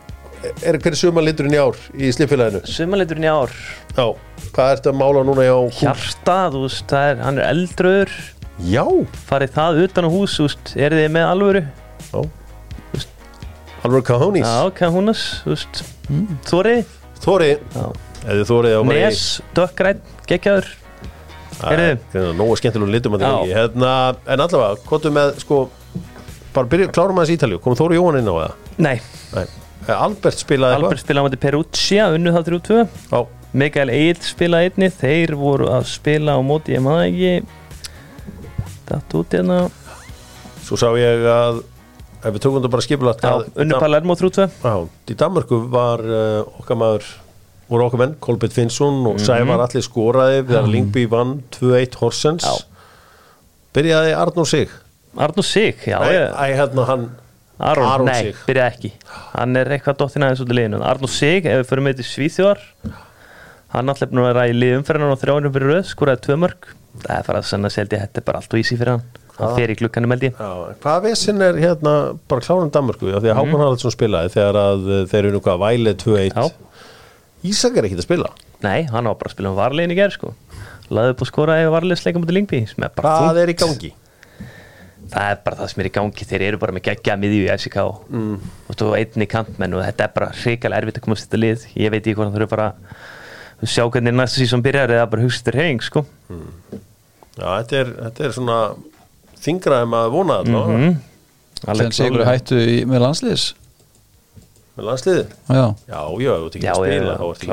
er, 0.68 0.78
hver 0.78 0.92
er 0.92 1.00
sumarliturinn 1.00 1.56
í 1.56 1.62
ár 1.64 1.80
í 1.96 2.12
slipfélaginu? 2.16 2.64
sumaliturinn 2.68 3.28
í 3.28 3.32
ár. 3.32 3.56
Já, 3.96 4.06
hvað 4.52 4.76
ertu 4.76 4.92
að 4.92 5.00
mála 5.00 5.26
núna 5.28 5.48
hjá 5.48 5.58
Hjarta, 5.80 6.38
þú 6.52 6.68
veist, 6.68 6.86
það 6.92 7.10
er, 7.10 7.20
hann 7.24 7.40
er 7.40 7.50
eldröður 7.54 8.16
Já, 8.68 8.86
farið 9.32 9.56
það 9.56 9.84
utan 9.88 10.08
á 10.08 10.10
hús, 10.14 10.36
þú 10.38 10.48
veist, 10.50 10.74
er 10.76 10.96
þið 11.00 11.12
með 11.16 11.30
alvöru? 11.32 11.64
Já 12.12 12.22
Alveg 13.84 14.06
Cahonis 14.08 14.48
Já, 14.48 14.70
Kahunas, 14.78 15.24
þú 15.44 15.54
veist. 15.54 15.82
Þórið, 16.48 16.86
Þóri, 17.24 17.50
Já. 17.76 17.86
eða 18.24 18.46
í- 18.96 19.02
Nes, 19.04 19.24
Dökkræn, 19.56 20.00
er 22.20 22.34
nógu 22.40 22.56
skemmtilegum 22.60 22.92
litum 22.94 23.14
að 23.18 23.24
það 23.26 23.52
hérna, 23.54 23.92
En 24.28 24.40
allavega, 24.44 24.78
hvað 24.88 25.04
með 25.18 25.36
sko 25.44 25.58
bara 26.54 26.68
byrja, 26.68 26.88
klárum 26.96 27.20
aðeins 27.22 27.36
Ítalíu. 27.38 27.60
Komum 27.64 27.78
Þóri 27.80 27.98
Jóhann 28.00 28.20
inn 28.20 28.28
á 28.32 28.36
það? 28.40 28.54
Nei, 28.78 28.96
Nei. 29.36 29.46
Eh, 29.88 29.94
Albert 30.00 30.40
spilaði 30.40 30.78
Albert 30.80 31.02
spilaði 31.04 31.24
á 31.24 31.28
mæti 31.28 31.40
Perugia, 31.44 32.06
unnu 32.16 32.32
það 32.32 32.46
3-2 32.48 32.88
Já, 33.12 33.28
Mikael 33.54 33.90
Egil 33.92 34.22
spilaði 34.24 34.72
einni. 34.72 34.90
Þeir 35.02 35.36
voru 35.36 35.68
að 35.70 35.84
spila 35.92 36.38
á 36.38 36.42
móti 36.42 36.74
Ég 36.78 36.82
maður 36.82 37.06
ekki. 37.12 37.34
Datt 38.88 39.14
út 39.20 39.30
hérna. 39.36 39.58
Svo 40.64 40.78
sá 40.80 40.88
ég 40.98 41.26
að 41.28 41.64
ef 42.24 42.32
við 42.32 42.40
tökum 42.46 42.58
þetta 42.60 42.72
bara 42.74 42.86
skipulagt 42.86 43.26
Já, 43.26 43.32
að 43.34 43.62
unnu 43.64 43.80
Palermo 43.84 44.16
3-2 44.20 44.48
Já, 44.64 44.76
í 45.12 45.18
Danmarku 45.20 45.60
var 45.74 46.04
uh, 46.08 46.60
okkar 46.62 46.80
maður 46.80 47.10
voru 47.72 47.88
okkar 47.88 48.02
menn, 48.04 48.16
Kolbett 48.24 48.54
Finnsson 48.56 49.02
og 49.10 49.20
Sævar 49.24 49.64
allir 49.66 49.84
skoraði 49.86 50.44
við 50.46 50.60
að 50.60 50.70
Lingby 50.74 51.06
vann 51.10 51.38
2-1 51.56 51.98
Horsens. 52.02 52.46
Já. 52.46 52.54
Byrjaði 53.74 54.14
Arnór 54.20 54.50
Sig? 54.50 54.74
Arnur 55.18 55.46
Sig, 55.48 55.80
já, 55.88 55.98
æ, 56.02 56.54
hérna 56.58 56.86
hann 56.90 57.08
Aron, 57.64 57.88
Aron 57.88 58.10
nei, 58.10 58.30
Sig. 58.30 58.44
byrjaði 58.50 58.76
ekki. 58.76 58.92
Hann 59.32 59.58
er 59.58 59.72
eitthvað 59.78 60.00
dottin 60.04 60.26
aðeins 60.28 60.44
út 60.44 60.54
í 60.54 60.58
liðinu. 60.58 60.84
Arnur 60.86 61.12
Sig, 61.14 61.48
ef 61.48 61.64
við 61.64 61.68
fyrir 61.72 61.86
með 61.88 62.00
til 62.02 62.08
Svíþjóðar 62.12 62.64
Hann 63.74 63.90
alltaf 63.90 64.12
búin 64.12 64.22
að 64.22 64.30
vera 64.30 64.46
í 64.52 64.54
lið 64.54 64.76
umferðinu 64.78 65.16
og 65.16 65.22
þrjáinu 65.22 65.52
fyrir 65.56 65.72
röð, 65.72 65.86
skoraði 65.90 66.26
tvö 66.28 66.36
mörg 66.44 66.68
Það 66.94 67.14
er 67.16 67.26
farað 67.26 67.40
að 67.40 67.48
sanna 67.50 67.72
seldi, 67.74 67.98
þetta 68.04 68.22
er 68.22 68.26
bara 68.28 68.42
allt 68.44 68.54
og 68.54 68.62
ísi 68.62 68.78
fyrir 68.78 68.98
hann 68.98 69.23
Hann 69.40 69.56
fer 69.58 69.72
í 69.74 69.78
klukkanum 69.80 70.14
held 70.14 70.28
ég. 70.28 70.36
Hvað 70.84 71.00
vesinn 71.08 71.42
er 71.42 71.58
hérna 71.58 71.94
bara 72.30 72.44
kláran 72.46 72.70
Danmarku, 72.74 73.10
af 73.10 73.24
því 73.24 73.32
að 73.34 73.40
Hákon 73.40 73.64
Haraldsson 73.64 73.94
spilaði 73.96 74.30
þegar 74.36 74.60
að 74.62 74.84
uh, 74.86 75.00
þeir 75.10 75.20
eru 75.24 75.32
nú 75.34 75.42
hvað 75.48 75.64
vælið 75.64 75.96
2-1 76.04 76.38
Já. 76.38 76.44
Ísak 77.50 77.80
er 77.80 77.88
ekkert 77.88 78.04
að 78.04 78.08
spila. 78.08 78.30
Nei, 78.64 78.86
hann 78.92 79.10
á 79.10 79.12
bara 79.12 79.32
að 79.32 79.34
spila 79.34 79.50
um 79.50 79.58
varlegin 79.58 79.96
í 79.96 79.98
gerð 79.98 80.16
sko. 80.20 80.34
Laði 80.94 81.16
upp 81.16 81.24
og 81.26 81.30
skoraði 81.32 81.72
varlegsleikum 81.74 82.24
mútið 82.24 82.38
Lingby 82.38 82.62
sem 82.70 82.86
er 82.86 82.94
bara 82.94 83.16
Hvað 83.24 83.40
er 83.42 83.52
í 83.52 83.58
gangi? 83.58 83.92
Það 85.14 85.30
er 85.32 85.42
bara 85.46 85.60
það 85.60 85.72
sem 85.72 85.82
er 85.82 85.90
í 85.90 85.94
gangi 85.98 86.28
Þeir 86.30 86.46
eru 86.48 86.60
bara 86.62 86.76
með 86.76 86.86
geggja 86.88 87.18
miðju 87.20 87.42
í 87.44 87.50
SK 87.58 87.78
mm. 88.14 88.48
og 88.70 88.78
þú 88.80 88.92
einni 88.98 89.28
kantmenn 89.32 89.76
og 89.78 89.84
þetta 89.84 90.08
er 90.08 90.14
bara 90.16 90.30
hrikalega 90.38 90.84
erfitt 90.84 91.00
að 91.00 91.06
komast 91.08 91.28
þetta 91.28 91.42
lið. 91.42 91.68
Ég 91.80 91.94
veit 91.94 92.02
ekki 92.04 92.16
hvort 92.20 92.34
þú 92.34 92.42
eru 92.42 92.50
bara 92.54 92.70
að 93.64 93.74
sjá 93.74 93.84
hvernig 93.88 94.16
næsta 94.16 94.42
sísón 94.42 94.64
byrjar 94.66 94.96
eða 94.96 95.10
bara 95.12 95.26
hugsa 95.26 95.42
þetta 95.42 95.56
reyning 95.58 95.84
sko. 95.84 96.06
Já, 97.34 97.48
þetta 97.48 97.80
er, 97.80 97.94
þetta 98.04 98.28
er 98.28 98.36
svona 98.38 98.58
þingra 99.44 99.82
en 99.84 99.92
maður 99.94 100.16
vona 100.18 100.40
þetta 100.44 100.62
mm 100.62 100.80
mm. 100.84 101.02
Sen 101.80 101.94
sigur 101.96 102.26
hættu 102.28 102.58
í, 102.60 102.80
með 102.90 103.06
landsliðis 103.06 103.46
með 104.76 104.88
landsliði 104.90 105.24
Já, 105.48 105.66
Já, 105.88 106.02
já, 106.26 106.34
þú 106.34 106.48
ert 106.50 106.58
að 106.58 106.66
ég, 106.66 106.74
spila 106.74 107.14
þá 107.14 107.26
ertu 107.30 107.52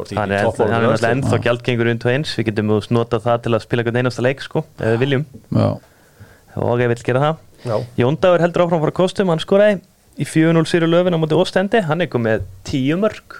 ekki, 0.00 0.16
Hann 0.20 0.32
er 0.32 0.46
landsliðið. 0.46 1.10
ennþá 1.10 1.38
gjaldgengur 1.44 1.88
unnt 1.90 2.04
og 2.06 2.12
eins. 2.12 2.32
Við 2.38 2.46
getum 2.46 2.68
notað 2.94 3.24
það 3.24 3.40
til 3.44 3.52
að 3.56 3.64
spila 3.64 3.84
hvern 3.84 3.98
einasta 3.98 4.22
leik 4.22 4.44
sko 4.44 4.62
ef 4.78 4.92
við 4.94 5.00
viljum. 5.02 5.24
Já. 5.50 5.66
Og 6.62 6.80
ég 6.80 6.92
vil 6.92 6.98
gera 7.08 7.24
það. 7.24 7.40
Já. 7.66 7.74
Jóndagur 7.98 8.44
heldur 8.44 8.64
áfram 8.64 8.84
frá 8.84 8.92
kostum, 9.00 9.32
hann 9.34 9.42
skoraði 9.42 9.80
í 10.20 10.26
4-0 10.28 10.66
sér 10.68 10.84
löfin 10.88 11.16
á 11.16 11.20
móti 11.20 11.36
Óstendi 11.38 11.80
hann 11.86 12.04
er 12.04 12.10
komið 12.12 12.40
með 12.40 12.48
10 12.68 12.98
mörg 13.00 13.36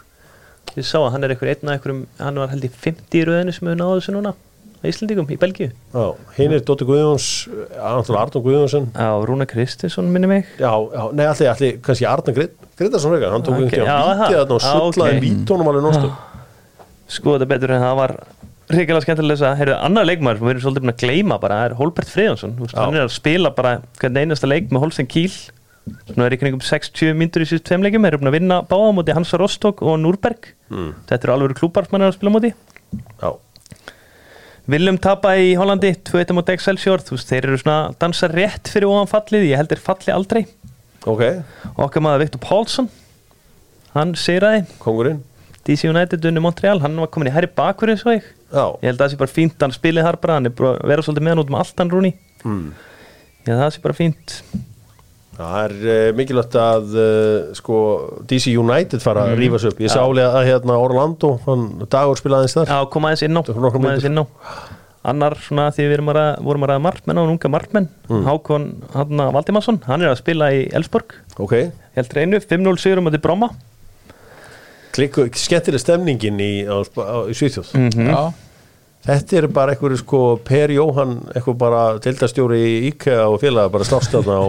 ég 0.78 0.86
sá 0.86 0.96
að 1.00 1.10
hann 1.14 1.26
er 1.26 1.34
einhver 1.34 1.50
einn 1.52 1.68
af 1.68 1.74
einhverjum 1.76 2.04
hann 2.20 2.40
var 2.40 2.52
held 2.52 2.64
í 2.64 2.70
50 2.72 3.18
í 3.20 3.24
röðinu 3.28 3.54
sem 3.54 3.68
hefur 3.68 3.80
náðu 3.80 3.98
þessu 3.98 4.14
núna 4.14 4.32
á 4.80 4.84
Íslandingum 4.88 5.28
í 5.28 5.36
Belgíu. 5.40 5.70
Já, 5.92 6.04
hinn 6.38 6.56
er 6.56 6.64
Dóttir 6.64 6.88
Guðjóns 6.88 7.28
Arnón 7.76 8.42
Guðjónsson. 8.46 8.90
Á 8.96 9.20
Rúna 9.28 9.46
Kristinsson 9.48 10.08
minni 10.12 10.30
mig. 10.30 10.48
Já, 10.58 10.72
já, 10.72 11.02
nei, 11.12 11.26
allir, 11.26 11.52
allir, 11.52 11.78
kannski 11.84 12.08
Arnón 12.08 12.48
Grindarsson 12.80 13.12
reyka, 13.12 13.28
hann 13.34 13.44
tók 13.44 13.58
Ok, 13.60 13.66
ekki 13.68 13.84
já, 13.84 13.92
á 13.92 14.00
vítið 14.00 14.20
það. 14.20 14.34
þarna 14.40 14.56
og 14.56 14.62
Já, 14.64 14.72
sullaði 14.72 15.20
vítónum 15.20 15.68
alveg 15.68 15.84
nóstu 15.84 16.10
sko 17.10 17.34
þetta 17.36 17.48
betur 17.50 17.72
en 17.74 17.82
það 17.84 17.96
var 17.98 18.12
ríkilega 18.70 19.04
skemmtilega 19.04 19.48
að 19.50 19.56
heyrðu 19.60 19.78
annar 19.84 20.06
leikmaður 20.06 20.38
sem 20.38 20.46
við 20.46 20.52
erum 20.54 20.64
svolítið 20.64 20.84
búin 20.84 20.92
að 20.94 21.00
gleyma 21.02 21.38
bara 21.42 21.56
það 21.58 21.66
er 21.66 21.74
Holbert 21.80 22.12
Friðjónsson. 22.12 22.52
Þú 22.56 22.66
veist, 22.66 22.76
Já. 22.76 22.82
hann 22.84 22.98
er 23.00 23.06
að 23.06 23.14
spila 23.16 23.50
bara 23.56 23.72
hvern 24.00 24.20
einasta 24.22 24.50
leik 24.50 24.70
með 24.70 24.84
Holsten 24.84 25.08
Kiel. 25.10 25.34
Svona 26.06 26.26
er 26.28 26.36
í 26.36 26.38
kringum 26.38 26.62
60 26.62 27.16
myndur 27.18 27.42
í 27.42 27.48
síðust 27.50 27.66
tveim 27.66 27.82
leikum 27.82 28.04
þeir 28.06 28.14
eru 28.14 28.20
búin 28.22 28.30
að 28.30 28.36
vinna 28.36 28.60
báða 28.70 28.92
á 28.94 28.96
móti 28.96 29.16
Hansa 29.16 29.40
Rostock 29.42 29.82
og 29.82 29.98
Núrberg. 29.98 30.52
Mm. 30.70 30.92
þetta 31.10 31.26
eru 31.26 31.34
alveg 31.34 31.56
klúpar 31.58 31.88
sem 31.88 31.96
hann 31.98 32.06
er 32.06 32.12
að 32.12 32.18
spila 32.20 32.30
á 32.30 32.36
móti. 32.36 32.52
Já, 33.18 33.30
Viljum 34.70 34.98
tapa 35.02 35.32
í 35.40 35.54
Hollandi 35.58 35.90
2-1 36.06 36.34
móti 36.36 36.52
Excelsior. 36.54 37.02
Þú 37.02 37.16
veist 37.16 37.30
þeir 37.32 37.48
eru 37.48 37.58
svona 37.58 37.78
að 37.88 37.96
dansa 38.04 38.28
rétt 38.30 38.70
fyrir 38.70 38.90
ofan 38.90 39.08
fallið. 39.10 39.46
Ég 39.50 39.58
held 39.60 39.72
þeir 39.72 39.82
falli 39.82 40.14
aldrei. 40.14 40.42
Ok, 41.08 41.22
okkar 41.80 42.04
maður 42.04 42.26
Viktor 42.26 42.42
Pálsson 42.44 42.90
hann 43.94 44.12
sigraði. 44.20 44.66
Kongurinn 44.82 45.22
DC 45.66 45.88
United 45.90 46.24
unni 46.28 46.42
Montreal. 46.44 46.78
Hann 46.84 46.98
var 47.00 47.10
komin 47.12 47.30
í 47.30 47.34
herri 47.34 47.48
bakur 47.56 47.90
eins 47.92 48.04
og 48.06 48.14
ég. 48.14 48.28
Já, 48.50 48.64
Ég 48.82 48.90
held 48.90 48.98
að 48.98 49.02
það 49.04 49.12
sé 49.14 49.18
bara 49.20 49.32
fínt, 49.34 49.56
hann 49.62 49.74
spilið 49.74 50.06
þar 50.06 50.18
bara, 50.22 50.36
hann 50.38 50.48
er 50.50 50.64
að 50.70 50.78
vera 50.90 51.04
svolítið 51.06 51.26
með 51.26 51.34
hann 51.34 51.42
út 51.44 51.52
um 51.52 51.58
allt 51.60 51.82
hann 51.82 51.92
rúni. 51.92 52.12
mm. 52.44 52.64
Já, 53.46 53.52
það 53.56 53.70
sé 53.74 53.82
bara 53.84 53.96
fínt. 53.96 54.36
Það 55.46 55.64
er 55.64 55.74
uh, 55.90 56.16
mikilvægt 56.18 56.56
að 56.60 56.96
uh, 57.00 57.54
sko, 57.56 57.76
DC 58.28 58.52
United 58.58 59.00
fara 59.04 59.24
Mhm. 59.26 59.32
að 59.32 59.38
rífa 59.44 59.60
sig 59.62 59.70
upp 59.72 59.80
Ég 59.80 59.90
sá 59.94 60.00
alveg 60.02 60.26
að 60.34 60.48
hérna 60.50 60.76
Orlando, 60.80 61.30
hann 61.46 61.64
dagur 61.88 62.16
spilaði 62.20 62.44
aðeins 62.48 62.56
þar 62.58 62.66
Já, 62.74 62.90
koma 62.90 63.08
aðeins 63.10 63.22
inn 63.28 63.38
á, 63.38 63.42
koma 63.72 63.88
aðeins 63.94 64.04
inn 64.10 64.18
á. 64.20 64.24
Annar 65.10 65.32
svona 65.40 65.70
því 65.72 65.84
við 65.88 65.92
erum 65.96 66.10
að 66.12 66.42
vorum 66.44 66.64
að 66.66 66.68
ræða 66.74 66.82
markmenn 66.84 67.18
og 67.22 67.30
unga 67.32 67.48
markmenn, 67.48 67.86
Mm. 68.10 68.24
Hákon 68.26 68.64
hann 68.92 69.22
Valdimarsson, 69.32 69.78
hann 69.86 70.02
er 70.02 70.10
að 70.12 70.18
spila 70.20 70.50
í 70.52 70.66
Elsborg, 70.76 71.14
Ok, 71.40 71.54
held 71.96 72.12
reynu, 72.12 72.36
5-0 72.44 72.76
sigurum 72.76 73.08
að 73.08 73.16
þið 73.16 73.22
bróma. 73.24 73.48
klikku, 74.92 75.24
skemmtileg 75.32 75.80
stemningin 75.80 76.40
í, 76.42 76.52
á, 76.66 76.82
á, 76.84 77.16
í 77.30 77.34
Svíþjóð 77.38 77.72
Mm. 77.74 78.10
Já, 78.10 78.32
Þetta 79.00 79.36
er 79.38 79.46
bara 79.48 79.72
einhverju 79.72 79.96
sko 80.02 80.18
Per 80.44 80.68
Jóhann, 80.68 81.14
eitthvað 81.32 81.56
bara 81.56 81.82
tildastjóri 82.04 82.58
í 82.60 82.88
IKEA 82.92 83.22
og 83.32 83.40
félaga 83.40 83.70
bara 83.72 83.84
slást 83.88 84.12
þarna 84.12 84.36
á, 84.36 84.48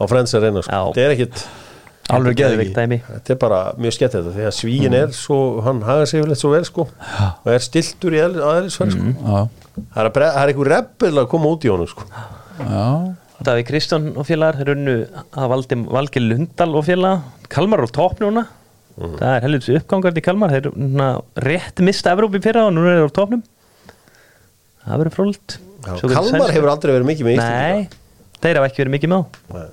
á 0.00 0.04
Friends 0.08 0.34
Arena 0.38 0.62
sko. 0.64 0.80
Þetta 0.90 1.04
er 1.04 1.14
ekkit, 1.14 1.42
alveg 2.10 2.72
dæmi. 2.74 3.00
þetta 3.06 3.34
er 3.34 3.40
bara 3.40 3.60
mjög 3.78 3.96
skemmt 3.98 4.16
þetta 4.16 4.34
því 4.34 4.46
að 4.48 4.54
svíin 4.56 4.96
er 4.98 5.12
svo, 5.14 5.38
hann 5.66 5.82
haga 5.86 6.06
sig 6.10 6.20
yfirleitt 6.22 6.40
svo 6.42 6.52
vel 6.54 6.64
sko 6.66 6.86
og 6.88 7.50
er 7.52 7.64
stiltur 7.64 8.16
í 8.16 8.22
aðeinsverð 8.24 8.96
sko. 8.96 9.14
Já, 9.20 9.48
Það 9.80 10.04
er, 10.04 10.10
það 10.18 10.40
er 10.42 10.50
einhver 10.50 10.68
reppel 10.74 11.12
að 11.22 11.28
koma 11.30 11.50
út 11.54 11.64
í 11.64 11.70
honum 11.70 11.88
sko. 11.88 12.04
já, 12.60 12.86
Davíð 13.40 13.68
Kristján 13.70 14.08
og 14.18 14.26
félagar, 14.28 14.58
þeir 14.60 14.72
unnu 14.74 14.94
að 15.32 15.46
valdi 15.54 15.76
Valgi 15.88 16.20
Lundal 16.20 16.74
og 16.76 16.84
félaga, 16.84 17.22
Kalmar 17.48 17.80
á 17.80 17.88
topp 17.88 18.18
núna. 18.20 18.42
Mm. 19.00 19.14
Það 19.16 19.30
er 19.30 19.46
heldur 19.46 19.78
uppgangart 19.78 20.18
í 20.20 20.24
Kalmar, 20.26 20.52
þeir 20.52 20.66
rétt 21.46 21.80
mista 21.86 22.12
Evrópi 22.12 22.42
fyrra 22.44 22.66
og 22.68 22.74
nú 22.76 22.84
er 22.84 22.98
þeir 22.98 23.08
á 23.08 23.16
toppnum. 23.16 23.42
Það 24.84 25.00
verður 25.00 25.16
frólt. 25.16 25.56
Já, 25.86 25.94
Kalmar 26.12 26.52
hefur 26.52 26.72
aldrei 26.74 26.92
verið 26.98 27.08
mikið 27.14 27.30
með 27.30 27.40
Nei, 27.40 27.88
þeir 28.42 28.60
hafa 28.60 28.68
ekki 28.68 28.82
verið 28.82 28.94
mikið 28.98 29.12
með 29.14 29.22
á 29.24 29.24
Nei. 29.56 29.68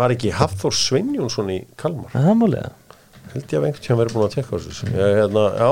Var 0.00 0.14
ekki 0.16 0.30
Hafþór 0.32 0.74
Sveinjónsson 0.80 1.50
í 1.52 1.58
Kalmar? 1.80 2.12
Það 2.14 2.36
málið 2.40 2.68
held 3.30 3.44
ég 3.44 3.58
að 3.60 3.64
einhvern 3.68 3.84
tíðan 3.84 3.98
verið 4.00 4.14
búin 4.16 4.26
að 4.26 4.32
tekka 4.34 4.58
þessu 4.64 4.86
ég, 4.90 5.10
hérna, 5.20 5.42
já, 5.60 5.70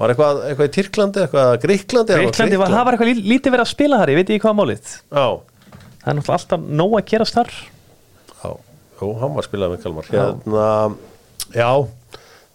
var 0.00 0.12
eitthvað, 0.14 0.38
eitthvað 0.48 0.68
í 0.68 0.72
Tyrklandi 0.76 1.20
eitthvað 1.26 1.50
Gríklandi 1.64 2.14
eða 2.14 2.20
Greiklandi, 2.24 2.58
var, 2.62 2.72
það 2.72 2.84
var 2.88 2.96
eitthvað 2.96 3.10
lí- 3.10 3.26
lítið 3.34 3.52
verið 3.56 3.64
að 3.66 3.70
spila 3.74 3.98
þar, 4.00 4.12
ég 4.14 4.20
veit 4.20 4.30
ekki 4.32 4.44
hvað 4.46 4.56
málið. 4.60 4.94
Já, 5.12 5.26
Það 6.00 6.08
er 6.08 6.16
náttúrulega 6.16 6.38
alltaf 6.38 6.62
nóg 6.80 6.94
að 6.96 7.04
gerast 7.10 7.36
þar. 7.36 7.50
Já, 8.40 8.50
jú, 9.02 9.08
hann 9.20 9.34
var 9.36 9.44
spilað 9.44 9.74
með 9.74 9.82
Kalmar. 9.84 10.06
Hérna, 10.14 10.68
já. 11.52 11.68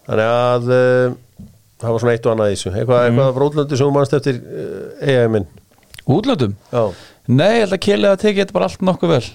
Þannig 0.08 0.30
að 0.32 0.70
uh, 0.74 1.14
það 1.84 1.94
var 1.94 2.02
svona 2.02 2.14
eitt 2.16 2.26
og 2.26 2.32
annað 2.34 2.50
í 2.50 2.56
þessu. 2.56 2.72
Eitthvað, 2.72 2.98
Mhm. 2.98 3.06
eitthvað 3.12 3.36
frá 3.38 3.44
útlöndi 3.46 3.78
sem 3.78 3.86
þú 3.86 3.94
mannst 3.94 4.16
eftir 4.18 4.40
uh, 4.42 5.06
EM-in 5.14 5.46
Útlöndum? 6.10 6.56
já, 6.72 6.82
Nei, 7.28 7.52
ég 7.60 7.62
held 7.68 7.74
að 7.78 7.84
Keli 7.86 8.06
að 8.10 8.20
tekið 8.26 8.42
þetta 8.44 8.54
bara 8.58 8.66
allt 8.72 8.82
nokkuð 8.90 9.14
vel 9.14 9.26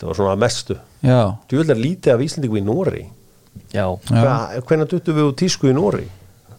þetta 0.00 0.08
var 0.08 0.16
svona 0.16 0.32
að 0.32 0.40
mestu. 0.40 0.76
Já, 1.04 1.18
þú 1.50 1.58
vil 1.60 1.74
að 1.74 1.82
lítið 1.84 2.14
af 2.14 2.22
Íslandingu 2.24 2.56
í 2.60 2.64
Nóri 2.64 3.02
Já, 3.74 3.84
hvernig 4.64 4.88
duttu 4.88 5.12
við 5.12 5.26
úr 5.28 5.36
tísku 5.36 5.68
í 5.68 5.74
Nóri 5.76 6.06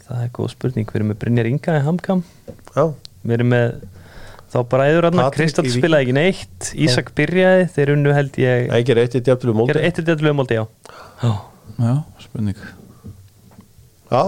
það 0.05 0.21
er 0.25 0.31
góð 0.35 0.51
spurning. 0.53 0.85
Við 0.91 0.99
erum 0.99 1.09
með 1.13 1.19
Brynjar 1.23 1.47
Inga 1.49 1.77
í 1.79 1.83
Hamkam. 1.85 2.21
Já, 2.75 2.83
Við 3.23 3.35
erum 3.37 3.51
með 3.53 3.75
þá 4.51 4.57
bara 4.67 4.87
hann 5.07 5.21
Patrik 5.21 5.37
Kristall 5.47 5.71
spilaði 5.71 6.07
ekki 6.07 6.15
neitt. 6.17 6.71
Ísak 6.85 7.11
byrjaði, 7.15 7.67
þeir 7.71 7.93
unnu 7.95 8.15
held 8.17 8.39
ég 8.41 8.65
það 8.67 8.79
ekki 8.81 8.97
reitt 8.99 9.15
eitt 9.15 9.29
eitt 9.87 10.01
þetta 10.01 10.27
lögmóldi, 10.27 10.57
já. 10.59 10.65
Já. 11.21 11.31
já, 11.79 11.93
spurning. 12.25 12.65
Já, 14.11 14.23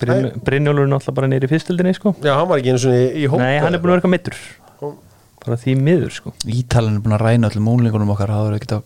Bryn- 0.00 0.32
Brynjólfur 0.44 0.84
er 0.84 0.90
náttúrulega 0.90 1.16
bara 1.16 1.28
neyri 1.28 1.48
í 1.48 1.50
fyrstildinni 1.50 1.94
sko. 1.96 2.14
já, 2.20 2.32
hann 2.36 2.48
var 2.48 2.60
ekki 2.60 2.72
einu 2.72 2.80
svona 2.80 3.00
í, 3.00 3.08
í 3.20 3.28
hóp 3.28 3.40
Nei, 3.40 3.58
hann 3.60 3.74
er 3.76 3.80
búin 3.80 3.92
að 4.00 4.08
middur 4.12 4.36
Hún- 4.80 4.96
Bara 5.40 5.56
því 5.56 5.74
miður 5.80 6.12
sko. 6.12 6.32
Ítalinn 6.44 6.98
er 6.98 7.04
búin 7.04 7.16
að 7.16 7.24
ræna 7.24 7.50
öllum 7.50 7.68
múlingunum 7.68 8.12
okkar 8.14 8.28
er 8.28 8.36
að 8.36 8.82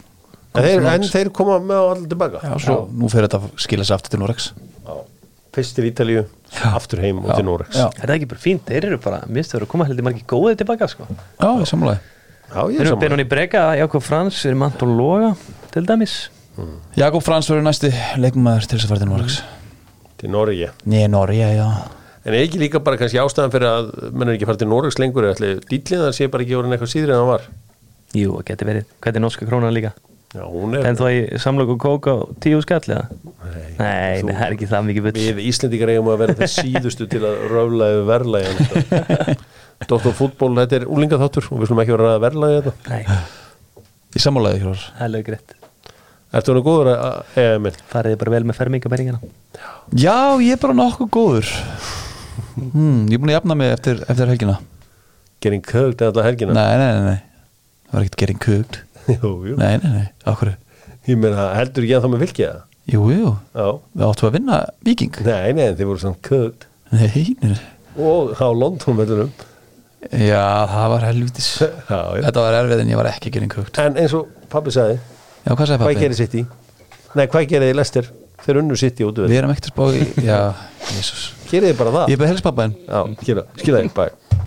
en 0.54 0.62
þeir, 0.62 0.84
en 0.86 1.08
þeir 1.10 1.30
koma 1.34 1.56
með 1.58 1.80
á 1.82 1.86
allir 1.90 2.10
tilbaka. 2.12 2.40
Já, 2.46 2.54
svo 2.62 2.76
nú 2.94 3.08
fyrir 3.10 3.26
þetta 3.26 3.40
að 3.42 3.62
skila 3.64 3.86
sér 3.86 3.96
aftur 3.96 4.12
til 4.14 4.20
Norex 4.22 4.44
Já. 4.54 4.92
fyrst 5.56 5.74
til 5.74 5.88
Ítalíu, 5.88 6.22
aftur 6.70 7.02
heim 7.02 7.18
og 7.24 7.32
Já. 7.32 7.34
til 7.40 7.46
Norex 7.48 7.78
Já, 7.80 7.86
Er 7.98 8.06
það 8.06 8.14
ekki 8.20 8.28
bara 8.30 8.42
fínt? 8.44 8.68
Þeir 8.68 8.86
eru 8.90 9.00
bara, 9.02 9.18
eru 9.58 9.66
að 9.66 9.72
koma 9.72 9.88
heldur 9.88 10.06
margir 10.06 10.28
góðið 10.30 10.60
tilbaka 10.62 10.88
sko. 10.92 11.08
já 11.10 11.50
Já, 12.54 12.60
ég 12.70 12.78
Þeir 12.78 12.84
er 12.84 12.92
eru 12.92 13.00
Benoni 13.02 13.24
Brega, 13.26 13.64
Jakob 13.80 14.02
Frans, 14.06 14.38
við 14.44 14.52
erum 14.52 14.62
Anton 14.68 14.94
Loga 14.96 15.34
til 15.74 15.86
dæmis. 15.90 16.14
Jakob 16.94 17.24
Frans 17.26 17.50
verður 17.50 17.66
næsti 17.66 17.90
leikmaður 18.22 18.68
til 18.70 18.78
þess 18.78 18.86
að 18.86 18.94
fara 18.94 19.02
til 19.02 19.10
Norex 19.10 19.42
til 20.24 20.30
Noregi. 20.30 20.70
Nei, 20.86 21.06
Norge, 21.10 21.50
já 21.58 21.68
en 22.24 22.32
er 22.32 22.40
ekki 22.46 22.60
líka 22.62 22.80
bara 22.84 22.96
kannski 23.00 23.20
ástæðan 23.20 23.52
fyrir 23.52 23.68
að 23.70 23.92
menn 24.16 24.30
er 24.30 24.38
ekki 24.38 24.48
fara 24.48 24.60
til 24.62 24.68
Noregs 24.70 24.96
lengur 25.00 25.26
ætli 25.28 25.54
dýtlinn 25.70 26.04
það 26.06 26.14
sé 26.16 26.28
bara 26.32 26.46
ekki 26.46 26.56
orðin 26.58 26.76
eitthvað 26.76 26.92
síðri 26.94 27.12
en 27.14 27.20
hann 27.20 27.30
var? 27.34 27.46
Jú, 28.14 28.34
það 28.38 28.44
geti 28.50 28.68
verið. 28.68 28.84
Hvernig 29.02 29.18
er 29.20 29.24
norska 29.26 29.48
krónan 29.48 29.74
líka? 29.76 29.90
Já, 30.34 30.42
hún 30.50 30.74
er 30.74 30.86
En 30.88 30.96
þá 30.98 31.04
í 31.14 31.18
samlöku 31.38 31.76
kók 31.78 32.08
á 32.10 32.16
tíu 32.42 32.58
skall 32.64 32.80
eða? 32.88 33.04
Nei, 33.44 33.68
Nei, 33.78 34.22
þú- 34.22 34.26
nei, 34.26 34.34
það 34.34 34.46
er 34.48 34.54
ekki 34.56 34.68
það 34.72 34.86
mikið 34.88 35.04
bull. 35.06 35.18
Við 35.20 35.42
Íslendingar 35.50 35.92
eigum 35.94 36.10
að 36.14 36.22
vera 36.24 36.36
það 36.40 36.52
síðustu 36.58 37.06
til 37.12 37.20
að 37.28 37.44
röfla 37.52 37.90
yfir 37.92 38.08
verðlægi 38.10 39.36
Dóttor 39.90 40.14
fútból, 40.16 40.52
þetta 40.58 40.78
er 40.80 40.86
úlinga 40.90 41.18
þáttur 41.20 41.48
og 41.50 41.60
við 41.60 41.70
slum 41.70 41.82
ekki 41.84 41.94
vera 41.94 42.06
að 42.06 42.12
ræða 42.14 42.24
verðlægi 42.24 42.58
þetta 42.62 42.74
það 44.94 45.04
er 45.06 45.12
Ertu 46.34 46.50
hann 46.54 46.64
góður 46.66 46.88
að, 46.94 47.18
eða 47.38 47.58
minn? 47.62 47.76
Fariði 47.90 48.18
bara 48.22 48.32
vel 48.34 48.46
með 48.48 48.56
fermingabæringina 48.58 49.20
Já, 49.94 50.16
ég 50.42 50.56
er 50.56 50.62
bara 50.62 50.74
nokkuð 50.78 51.10
góður 51.14 51.52
hmm, 52.56 53.04
Ég 53.10 53.16
er 53.16 53.22
búin 53.22 53.32
að 53.32 53.38
jafna 53.38 53.56
mig 53.58 53.72
eftir, 53.74 54.02
eftir 54.08 54.30
helgina. 54.30 54.58
Getting 55.44 55.64
kögt 55.66 56.02
eða 56.04 56.24
helgina? 56.24 56.54
Nei, 56.56 56.76
nei, 56.80 56.90
nei, 56.94 57.04
nei. 57.14 57.22
Það 57.88 57.96
var 57.98 58.06
ekkert 58.06 58.20
getting 58.22 58.40
cooked 58.42 58.78
Jú, 59.14 59.32
jú. 59.50 59.56
Nei, 59.60 59.74
nei, 59.82 59.90
nei, 59.98 60.06
okkur 60.30 60.54
Ég 61.04 61.18
meina, 61.20 61.50
heldur 61.58 61.84
ekki 61.84 61.98
að 61.98 62.06
það 62.06 62.14
með 62.14 62.22
það? 62.30 62.62
Jú, 62.94 63.02
jú, 63.12 63.32
Já. 63.56 63.66
Við 63.96 64.04
áttum 64.08 64.28
að 64.28 64.34
vinna 64.38 64.60
Viking 64.84 65.18
Nei, 65.24 65.52
nei, 65.56 65.66
þið 65.76 65.90
voru 65.90 66.02
svona 66.02 66.20
kögt 66.28 66.66
Nei, 66.94 67.10
nei, 67.42 67.52
nei. 67.54 67.60
Og 68.00 68.32
á 68.36 68.48
London 68.50 68.98
vellunum 68.98 69.30
Já, 70.10 70.42
það 70.68 70.88
var 70.94 71.06
helvitis 71.08 71.50
Já, 71.62 71.70
já. 72.18 72.24
Þetta 72.26 72.44
var 72.44 72.58
erfið 72.62 72.82
en 72.84 72.92
ég 72.92 73.00
var 73.00 73.08
ekki 73.12 73.32
getting 73.32 73.52
cooked 73.52 73.80
En 73.84 73.96
eins 74.00 74.16
og 74.16 74.28
pabbi 74.52 74.74
sagði 74.74 74.98
Já, 74.98 75.52
hvað 75.52 75.64
sagði 75.64 75.78
Hvað 75.80 75.88
pappi? 75.88 76.02
gerir 76.02 76.18
sitt 76.20 76.36
í? 76.40 76.44
Nei, 77.14 77.26
hvað 77.30 77.48
gerir 77.52 77.70
þið 77.70 77.78
lestir? 77.80 78.10
Þeir 78.44 78.60
unnu 78.64 78.76
sitt 78.80 79.00
í 79.00 79.06
út 79.08 79.22
Við 79.24 79.38
erum 79.38 79.54
ekkert 79.54 79.70
að 79.70 79.76
spá 79.76 79.84
í 79.96 80.26
Já, 80.26 80.40
jésús 80.96 81.30
gerði 81.54 81.74
bara 81.80 81.94
það? 81.98 82.12
Ég 82.12 82.18
er 82.18 82.22
bara 82.24 82.32
helst 82.34 82.46
pappa 82.46 82.68
henn 82.68 82.74
skilja 83.62 83.84
þig, 83.84 83.94
bæ 83.96 84.44